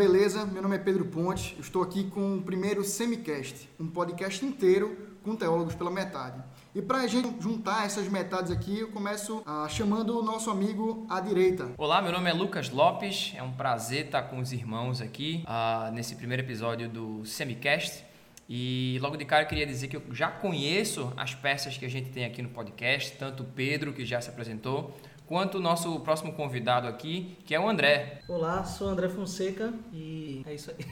beleza? 0.00 0.46
Meu 0.46 0.62
nome 0.62 0.76
é 0.76 0.78
Pedro 0.78 1.04
Ponte, 1.04 1.54
eu 1.56 1.60
estou 1.60 1.82
aqui 1.82 2.04
com 2.04 2.38
o 2.38 2.42
primeiro 2.42 2.82
Semicast, 2.82 3.68
um 3.78 3.86
podcast 3.86 4.42
inteiro 4.42 4.96
com 5.22 5.36
teólogos 5.36 5.74
pela 5.74 5.90
metade. 5.90 6.42
E 6.74 6.80
para 6.80 7.00
a 7.00 7.06
gente 7.06 7.38
juntar 7.38 7.84
essas 7.84 8.08
metades 8.08 8.50
aqui, 8.50 8.78
eu 8.78 8.88
começo 8.88 9.42
ah, 9.44 9.68
chamando 9.68 10.18
o 10.18 10.22
nosso 10.22 10.50
amigo 10.50 11.06
à 11.06 11.20
direita. 11.20 11.68
Olá, 11.76 12.00
meu 12.00 12.12
nome 12.12 12.30
é 12.30 12.32
Lucas 12.32 12.70
Lopes, 12.70 13.34
é 13.36 13.42
um 13.42 13.52
prazer 13.52 14.06
estar 14.06 14.22
com 14.22 14.38
os 14.38 14.54
irmãos 14.54 15.02
aqui 15.02 15.44
ah, 15.46 15.90
nesse 15.92 16.14
primeiro 16.14 16.42
episódio 16.42 16.88
do 16.88 17.22
Semicast. 17.26 18.02
E 18.48 18.98
logo 19.02 19.18
de 19.18 19.26
cara 19.26 19.42
eu 19.42 19.48
queria 19.48 19.66
dizer 19.66 19.88
que 19.88 19.98
eu 19.98 20.02
já 20.12 20.28
conheço 20.28 21.12
as 21.14 21.34
peças 21.34 21.76
que 21.76 21.84
a 21.84 21.90
gente 21.90 22.08
tem 22.08 22.24
aqui 22.24 22.40
no 22.40 22.48
podcast, 22.48 23.18
tanto 23.18 23.42
o 23.42 23.46
Pedro, 23.46 23.92
que 23.92 24.06
já 24.06 24.18
se 24.18 24.30
apresentou, 24.30 24.96
quanto 25.30 25.58
o 25.58 25.60
nosso 25.60 26.00
próximo 26.00 26.32
convidado 26.32 26.88
aqui, 26.88 27.38
que 27.46 27.54
é 27.54 27.60
o 27.60 27.68
André. 27.68 28.20
Olá, 28.26 28.64
sou 28.64 28.88
o 28.88 28.90
André 28.90 29.08
Fonseca 29.08 29.72
e 29.92 30.42
é 30.44 30.52
isso 30.56 30.72
aí. 30.72 30.84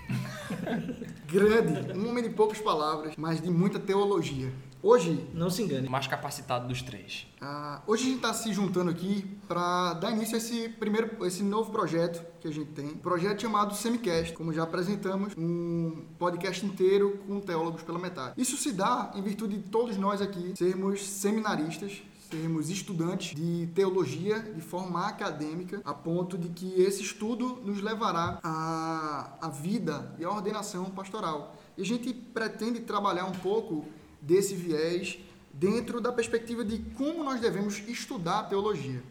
Grande, 1.27 1.99
um 1.99 2.09
homem 2.09 2.23
de 2.23 2.31
poucas 2.31 2.61
palavras, 2.61 3.15
mas 3.19 3.43
de 3.43 3.51
muita 3.51 3.81
teologia. 3.81 4.53
Hoje, 4.81 5.29
Não 5.35 5.51
se 5.51 5.61
engane. 5.61 5.89
O 5.89 5.91
mais 5.91 6.07
capacitado 6.07 6.69
dos 6.69 6.83
três. 6.83 7.27
ah, 7.41 7.83
hoje 7.85 8.05
a 8.05 8.07
gente 8.07 8.17
está 8.19 8.33
se 8.33 8.53
juntando 8.53 8.91
aqui 8.91 9.29
para 9.49 9.95
dar 9.95 10.13
início 10.13 10.37
a 10.37 10.39
esse 10.39 10.69
primeiro, 10.69 11.27
esse 11.27 11.43
novo 11.43 11.73
projeto 11.73 12.25
que 12.41 12.47
a 12.47 12.53
gente 12.53 12.71
tem, 12.71 12.87
um 12.87 12.97
projeto 12.97 13.43
chamado 13.43 13.75
Semicast, 13.75 14.35
como 14.35 14.53
já 14.53 14.63
apresentamos, 14.63 15.33
um 15.37 16.05
podcast 16.17 16.65
inteiro 16.65 17.19
com 17.27 17.41
teólogos 17.41 17.83
pela 17.83 17.99
metade. 17.99 18.35
Isso 18.41 18.57
se 18.57 18.71
dá 18.71 19.11
em 19.17 19.21
virtude 19.21 19.57
de 19.57 19.69
todos 19.69 19.97
nós 19.97 20.23
aqui 20.23 20.55
sermos 20.57 21.03
seminaristas, 21.03 22.01
sermos 22.31 22.69
estudantes 22.69 23.35
de 23.35 23.69
teologia 23.75 24.39
de 24.39 24.61
forma 24.61 25.07
acadêmica, 25.07 25.81
a 25.85 25.95
ponto 25.95 26.37
de 26.37 26.49
que 26.49 26.81
esse 26.81 27.03
estudo 27.03 27.61
nos 27.65 27.81
levará 27.81 28.39
à, 28.43 29.33
à 29.41 29.49
vida 29.49 30.15
e 30.19 30.25
à 30.25 30.31
ordenação 30.31 30.91
pastoral. 30.91 31.57
E 31.77 31.83
a 31.83 31.85
gente 31.85 32.13
pretende 32.13 32.81
trabalhar 32.81 33.25
um 33.25 33.33
pouco 33.33 33.87
desse 34.21 34.55
viés 34.55 35.19
dentro 35.53 36.01
da 36.01 36.13
perspectiva 36.13 36.65
de 36.65 36.79
como 36.97 37.25
nós 37.25 37.41
devemos 37.41 37.79
estudar 37.89 38.41
a 38.41 38.45
teologia. 38.45 39.03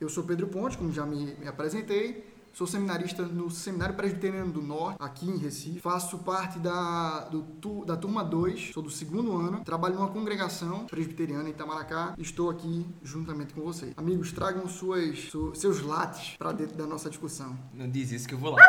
Eu 0.00 0.08
sou 0.08 0.24
Pedro 0.24 0.48
Ponte, 0.48 0.76
como 0.76 0.92
já 0.92 1.06
me, 1.06 1.34
me 1.36 1.46
apresentei, 1.46 2.26
sou 2.52 2.66
seminarista 2.66 3.22
no 3.22 3.50
Seminário 3.50 3.94
Presbiteriano 3.94 4.50
do 4.52 4.60
Norte, 4.62 4.96
aqui 5.00 5.26
em 5.28 5.36
Recife. 5.38 5.78
Faço 5.80 6.18
parte 6.18 6.58
da, 6.58 7.20
do, 7.30 7.84
da 7.84 7.96
turma 7.96 8.24
2, 8.24 8.72
sou 8.72 8.82
do 8.82 8.90
segundo 8.90 9.36
ano, 9.36 9.62
trabalho 9.64 9.94
numa 9.94 10.08
congregação 10.08 10.86
presbiteriana 10.86 11.48
em 11.48 11.52
Itamaracá 11.52 12.14
e 12.18 12.22
estou 12.22 12.50
aqui 12.50 12.84
juntamente 13.02 13.54
com 13.54 13.60
vocês. 13.62 13.92
Amigos, 13.96 14.32
tragam 14.32 14.66
suas, 14.68 15.18
su- 15.30 15.52
seus 15.54 15.80
lates 15.80 16.36
para 16.36 16.52
dentro 16.52 16.76
da 16.76 16.86
nossa 16.86 17.08
discussão. 17.08 17.56
Não 17.72 17.88
diz 17.88 18.10
isso 18.10 18.26
que 18.26 18.34
eu 18.34 18.38
vou 18.38 18.50
lá. 18.52 18.62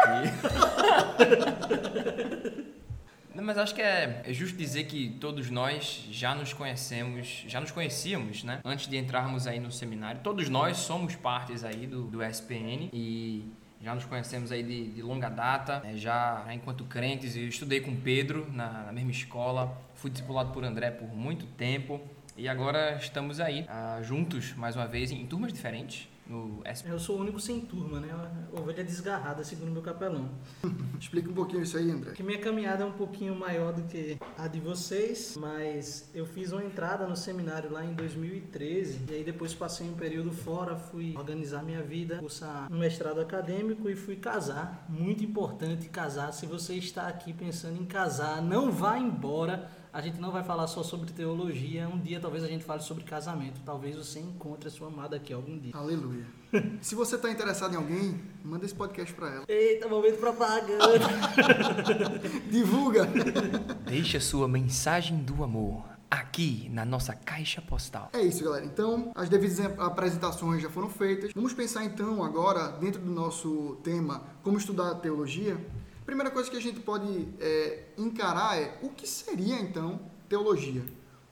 Não, 3.33 3.43
mas 3.45 3.57
acho 3.57 3.73
que 3.75 3.81
é, 3.81 4.23
é 4.25 4.33
justo 4.33 4.57
dizer 4.57 4.85
que 4.85 5.11
todos 5.21 5.49
nós 5.49 6.03
já 6.11 6.35
nos 6.35 6.51
conhecemos, 6.51 7.45
já 7.47 7.61
nos 7.61 7.71
conhecíamos, 7.71 8.43
né? 8.43 8.59
Antes 8.65 8.87
de 8.87 8.97
entrarmos 8.97 9.47
aí 9.47 9.59
no 9.61 9.71
seminário. 9.71 10.19
Todos 10.21 10.49
nós 10.49 10.77
somos 10.77 11.15
partes 11.15 11.63
aí 11.63 11.87
do, 11.87 12.03
do 12.03 12.21
SPN 12.23 12.89
e 12.91 13.49
já 13.81 13.95
nos 13.95 14.05
conhecemos 14.05 14.51
aí 14.51 14.63
de, 14.63 14.91
de 14.91 15.01
longa 15.01 15.29
data. 15.29 15.79
né? 15.79 15.95
já 15.95 16.45
enquanto 16.51 16.83
crentes, 16.85 17.35
eu 17.35 17.47
estudei 17.47 17.79
com 17.81 17.95
Pedro 17.95 18.47
na, 18.51 18.83
na 18.83 18.91
mesma 18.91 19.11
escola, 19.11 19.75
fui 19.95 20.11
discipulado 20.11 20.51
por 20.51 20.63
André 20.63 20.91
por 20.91 21.07
muito 21.07 21.45
tempo. 21.45 22.01
E 22.37 22.47
agora 22.47 22.95
estamos 22.95 23.41
aí, 23.41 23.65
ah, 23.67 23.99
juntos, 24.01 24.53
mais 24.53 24.75
uma 24.75 24.87
vez, 24.87 25.11
em 25.11 25.25
turmas 25.25 25.51
diferentes, 25.51 26.07
no 26.29 26.61
SPN. 26.63 26.93
Eu 26.93 26.99
sou 26.99 27.17
o 27.17 27.21
único 27.21 27.39
sem 27.39 27.59
turma, 27.59 27.99
né? 27.99 28.09
Ovelha 28.53 28.83
desgarrada, 28.83 29.43
segundo 29.43 29.71
meu 29.71 29.81
capelão. 29.81 30.29
Explica 30.99 31.29
um 31.29 31.33
pouquinho 31.33 31.63
isso 31.63 31.77
aí, 31.77 31.89
André. 31.89 32.11
Que 32.11 32.21
minha 32.21 32.37
caminhada 32.37 32.83
é 32.83 32.85
um 32.85 32.91
pouquinho 32.91 33.35
maior 33.35 33.73
do 33.73 33.83
que 33.83 34.17
a 34.37 34.47
de 34.47 34.59
vocês, 34.59 35.35
mas 35.37 36.09
eu 36.13 36.25
fiz 36.25 36.51
uma 36.51 36.63
entrada 36.63 37.07
no 37.07 37.15
seminário 37.15 37.71
lá 37.71 37.83
em 37.83 37.93
2013 37.93 38.99
e 39.09 39.13
aí 39.15 39.23
depois 39.23 39.53
passei 39.53 39.89
um 39.89 39.95
período 39.95 40.31
fora, 40.31 40.75
fui 40.75 41.15
organizar 41.17 41.63
minha 41.63 41.81
vida, 41.81 42.19
cursar 42.19 42.71
um 42.71 42.77
mestrado 42.77 43.19
acadêmico 43.19 43.89
e 43.89 43.95
fui 43.95 44.15
casar. 44.15 44.85
Muito 44.87 45.23
importante 45.23 45.89
casar. 45.89 46.31
Se 46.31 46.45
você 46.45 46.75
está 46.75 47.07
aqui 47.07 47.33
pensando 47.33 47.81
em 47.81 47.85
casar, 47.85 48.41
não 48.41 48.71
vá 48.71 48.99
embora. 48.99 49.78
A 49.91 50.01
gente 50.01 50.19
não 50.21 50.31
vai 50.31 50.43
falar 50.43 50.67
só 50.67 50.83
sobre 50.83 51.11
teologia. 51.11 51.89
Um 51.89 51.97
dia 51.99 52.19
talvez 52.19 52.43
a 52.43 52.47
gente 52.47 52.63
fale 52.63 52.81
sobre 52.81 53.03
casamento. 53.03 53.59
Talvez 53.65 53.95
você 53.95 54.19
encontre 54.19 54.67
a 54.67 54.71
sua 54.71 54.87
amada 54.87 55.15
aqui 55.15 55.33
algum 55.33 55.57
dia. 55.57 55.71
Aleluia. 55.75 56.25
Se 56.79 56.93
você 56.93 57.15
está 57.15 57.31
interessado 57.31 57.73
em 57.73 57.77
alguém, 57.77 58.21
manda 58.43 58.65
esse 58.65 58.75
podcast 58.75 59.11
para 59.15 59.33
ela. 59.33 59.45
Eita, 59.47 59.87
momento 59.87 60.19
propaganda. 60.19 60.99
Divulga! 62.51 63.07
Deixa 63.83 64.19
sua 64.19 64.47
mensagem 64.47 65.17
do 65.23 65.43
amor 65.43 65.83
aqui 66.09 66.69
na 66.71 66.85
nossa 66.85 67.13
caixa 67.13 67.61
postal. 67.61 68.09
É 68.13 68.21
isso, 68.21 68.43
galera. 68.43 68.65
Então, 68.65 69.11
as 69.15 69.27
devidas 69.27 69.59
apresentações 69.79 70.61
já 70.61 70.69
foram 70.69 70.89
feitas. 70.89 71.31
Vamos 71.33 71.53
pensar 71.53 71.83
então 71.83 72.23
agora, 72.23 72.69
dentro 72.73 73.01
do 73.01 73.11
nosso 73.11 73.77
tema, 73.83 74.23
como 74.43 74.57
estudar 74.57 74.95
teologia. 74.95 75.57
A 76.09 76.11
primeira 76.11 76.31
coisa 76.31 76.49
que 76.49 76.57
a 76.57 76.59
gente 76.59 76.79
pode 76.79 77.27
é, 77.39 77.83
encarar 77.95 78.59
é 78.59 78.79
o 78.81 78.89
que 78.89 79.07
seria 79.07 79.59
então 79.59 79.99
teologia? 80.27 80.81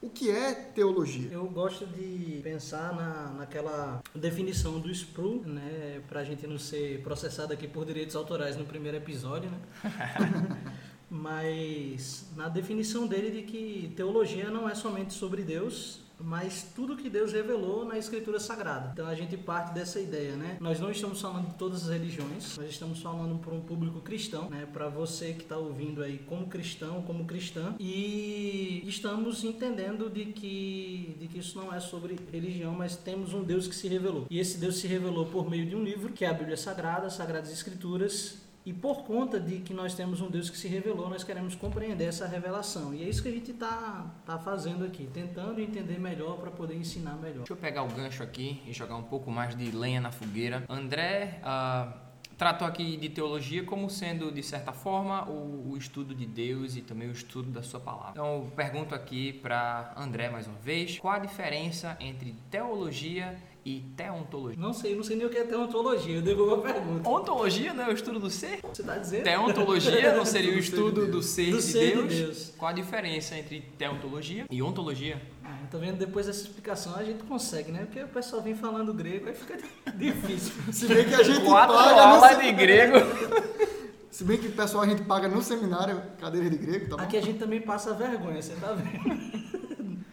O 0.00 0.08
que 0.08 0.30
é 0.30 0.54
teologia? 0.54 1.32
Eu 1.32 1.46
gosto 1.46 1.84
de 1.84 2.38
pensar 2.44 2.94
na, 2.94 3.32
naquela 3.38 4.00
definição 4.14 4.78
do 4.78 4.88
Spru, 4.88 5.42
né? 5.44 6.00
Pra 6.06 6.22
gente 6.22 6.46
não 6.46 6.60
ser 6.60 7.02
processado 7.02 7.52
aqui 7.52 7.66
por 7.66 7.84
direitos 7.84 8.14
autorais 8.14 8.56
no 8.56 8.64
primeiro 8.64 8.96
episódio, 8.96 9.50
né? 9.50 9.58
Mas 11.10 12.28
na 12.36 12.48
definição 12.48 13.04
dele 13.08 13.32
de 13.32 13.42
que 13.42 13.92
teologia 13.96 14.48
não 14.48 14.68
é 14.68 14.76
somente 14.76 15.12
sobre 15.12 15.42
Deus, 15.42 16.02
mas 16.20 16.66
tudo 16.74 16.96
que 16.96 17.08
Deus 17.08 17.32
revelou 17.32 17.84
na 17.84 17.98
Escritura 17.98 18.40
Sagrada. 18.40 18.90
Então 18.92 19.06
a 19.06 19.14
gente 19.14 19.36
parte 19.36 19.72
dessa 19.72 20.00
ideia, 20.00 20.36
né? 20.36 20.56
Nós 20.60 20.80
não 20.80 20.90
estamos 20.90 21.20
falando 21.20 21.48
de 21.48 21.54
todas 21.54 21.84
as 21.84 21.90
religiões, 21.90 22.56
nós 22.56 22.70
estamos 22.70 23.00
falando 23.00 23.38
para 23.38 23.54
um 23.54 23.60
público 23.60 24.00
cristão, 24.00 24.48
né? 24.50 24.66
Para 24.72 24.88
você 24.88 25.32
que 25.32 25.42
está 25.42 25.56
ouvindo 25.56 26.02
aí 26.02 26.18
como 26.18 26.46
cristão, 26.46 27.02
como 27.02 27.24
cristã, 27.24 27.74
e 27.78 28.82
estamos 28.86 29.44
entendendo 29.44 30.10
de 30.10 30.26
que 30.26 31.16
de 31.18 31.28
que 31.28 31.38
isso 31.38 31.58
não 31.58 31.72
é 31.72 31.80
sobre 31.80 32.16
religião, 32.32 32.72
mas 32.72 32.96
temos 32.96 33.32
um 33.32 33.42
Deus 33.42 33.66
que 33.66 33.74
se 33.74 33.88
revelou. 33.88 34.26
E 34.30 34.38
esse 34.38 34.58
Deus 34.58 34.76
se 34.76 34.86
revelou 34.86 35.26
por 35.26 35.48
meio 35.48 35.66
de 35.66 35.76
um 35.76 35.82
livro, 35.82 36.12
que 36.12 36.24
é 36.24 36.28
a 36.28 36.32
Bíblia 36.32 36.56
Sagrada, 36.56 37.06
as 37.06 37.14
Sagradas 37.14 37.52
Escrituras, 37.52 38.47
e 38.68 38.72
por 38.74 39.02
conta 39.04 39.40
de 39.40 39.60
que 39.60 39.72
nós 39.72 39.94
temos 39.94 40.20
um 40.20 40.28
Deus 40.28 40.50
que 40.50 40.58
se 40.58 40.68
revelou, 40.68 41.08
nós 41.08 41.24
queremos 41.24 41.54
compreender 41.54 42.04
essa 42.04 42.26
revelação. 42.26 42.92
E 42.92 43.02
é 43.02 43.08
isso 43.08 43.22
que 43.22 43.28
a 43.30 43.32
gente 43.32 43.52
está 43.52 44.14
tá 44.26 44.38
fazendo 44.38 44.84
aqui, 44.84 45.06
tentando 45.06 45.58
entender 45.58 45.98
melhor 45.98 46.36
para 46.36 46.50
poder 46.50 46.76
ensinar 46.76 47.14
melhor. 47.14 47.38
Deixa 47.38 47.54
eu 47.54 47.56
pegar 47.56 47.82
o 47.82 47.88
gancho 47.88 48.22
aqui 48.22 48.60
e 48.66 48.72
jogar 48.74 48.96
um 48.96 49.04
pouco 49.04 49.30
mais 49.30 49.56
de 49.56 49.70
lenha 49.70 50.02
na 50.02 50.12
fogueira. 50.12 50.64
André 50.68 51.40
ah, 51.42 51.96
tratou 52.36 52.68
aqui 52.68 52.98
de 52.98 53.08
teologia 53.08 53.64
como 53.64 53.88
sendo, 53.88 54.30
de 54.30 54.42
certa 54.42 54.70
forma, 54.70 55.26
o, 55.26 55.70
o 55.70 55.76
estudo 55.78 56.14
de 56.14 56.26
Deus 56.26 56.76
e 56.76 56.82
também 56.82 57.08
o 57.08 57.12
estudo 57.12 57.50
da 57.50 57.62
sua 57.62 57.80
palavra. 57.80 58.10
Então, 58.10 58.52
pergunto 58.54 58.94
aqui 58.94 59.32
para 59.32 59.94
André 59.96 60.28
mais 60.28 60.46
uma 60.46 60.58
vez, 60.58 60.98
qual 60.98 61.14
a 61.14 61.18
diferença 61.18 61.96
entre 62.00 62.34
teologia 62.50 63.34
e 63.68 63.80
teontologia? 63.96 64.58
Não 64.58 64.72
sei, 64.72 64.96
não 64.96 65.02
sei 65.04 65.16
nem 65.16 65.26
o 65.26 65.30
que 65.30 65.36
é 65.36 65.44
teontologia, 65.44 66.16
eu 66.16 66.22
devolvo 66.22 66.54
a 66.54 66.58
pergunta. 66.58 67.08
Ontologia 67.08 67.74
não 67.74 67.84
é 67.84 67.88
o 67.88 67.92
estudo 67.92 68.18
do 68.18 68.30
ser? 68.30 68.60
Você 68.62 68.80
está 68.82 68.96
dizendo? 68.96 69.24
Teontologia 69.24 70.14
não 70.16 70.24
seria 70.26 70.54
o 70.54 70.58
estudo 70.58 71.06
do 71.06 71.22
ser, 71.22 71.50
Do 71.50 71.56
de, 71.58 71.62
ser 71.62 71.78
de 71.80 71.94
Deus? 71.94 72.14
Deus. 72.14 72.54
Qual 72.56 72.70
a 72.70 72.72
diferença 72.74 73.36
entre 73.36 73.60
teontologia 73.76 74.46
e 74.50 74.62
ontologia? 74.62 75.20
Ah, 75.44 75.58
tá 75.70 75.76
vendo? 75.78 75.98
Depois 75.98 76.26
dessa 76.26 76.42
explicação 76.42 76.94
a 76.96 77.04
gente 77.04 77.22
consegue, 77.24 77.70
né? 77.70 77.80
Porque 77.84 78.02
o 78.02 78.08
pessoal 78.08 78.40
vem 78.42 78.54
falando 78.54 78.92
grego, 78.94 79.28
aí 79.28 79.34
fica 79.34 79.56
difícil. 79.96 80.52
Se 80.72 80.86
bem 80.86 81.04
que 81.04 81.14
a 81.14 81.22
gente 81.22 81.44
Quatro 81.44 81.74
paga 81.74 82.28
se- 82.36 82.42
de 82.42 82.52
grego. 82.52 82.94
Se 84.10 84.24
bem 84.24 84.36
que 84.36 84.48
o 84.48 84.52
pessoal 84.52 84.82
a 84.82 84.86
gente 84.88 85.02
paga 85.02 85.28
no 85.28 85.40
seminário 85.40 86.02
cadeira 86.18 86.50
de 86.50 86.56
grego, 86.56 86.88
tá 86.88 86.96
bom? 86.96 87.02
Aqui 87.04 87.16
a 87.16 87.20
gente 87.22 87.38
também 87.38 87.60
passa 87.60 87.94
vergonha, 87.94 88.42
você 88.42 88.54
tá 88.54 88.72
vendo? 88.72 89.57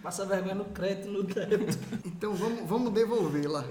Passa 0.05 0.23
vergonha 0.23 0.53
no 0.53 0.65
crédito, 0.65 1.09
no 1.09 1.23
débito. 1.23 1.79
Então 2.05 2.31
vamos, 2.35 2.69
vamos 2.69 2.93
devolver 2.93 3.49
lá. 3.49 3.65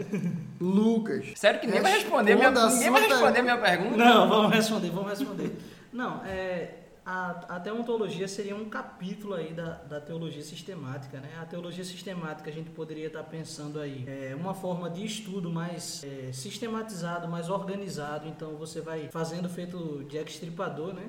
Lucas. 0.61 1.27
Sério 1.37 1.61
que 1.61 1.67
ninguém 1.67 1.81
vai 1.81 1.93
responder 1.93 2.35
minha, 2.35 2.51
ninguém 2.51 2.91
vai 2.91 3.09
responder 3.09 3.43
minha 3.43 3.57
pergunta? 3.57 3.97
Não, 3.97 4.29
vamos 4.29 4.53
responder, 4.53 4.91
vamos 4.91 5.11
responder. 5.11 5.57
Não, 5.93 6.25
é, 6.25 6.75
a, 7.07 7.57
a 7.57 7.61
teontologia 7.61 8.27
seria 8.27 8.57
um 8.57 8.69
capítulo 8.69 9.35
aí 9.35 9.53
da, 9.53 9.75
da 9.75 10.01
teologia 10.01 10.43
sistemática, 10.43 11.21
né? 11.21 11.29
A 11.41 11.45
teologia 11.45 11.85
sistemática 11.85 12.51
a 12.51 12.53
gente 12.53 12.71
poderia 12.71 13.07
estar 13.07 13.23
pensando 13.23 13.79
aí 13.79 14.05
é 14.09 14.35
uma 14.35 14.55
forma 14.55 14.91
de 14.91 15.07
estudo 15.07 15.49
mais 15.49 16.03
é, 16.03 16.33
sistematizado, 16.33 17.29
mais 17.29 17.49
organizado. 17.49 18.27
Então 18.27 18.57
você 18.57 18.81
vai 18.81 19.09
fazendo 19.09 19.49
feito 19.49 20.05
Jack 20.09 20.33
Stripador, 20.33 20.95
né? 20.95 21.05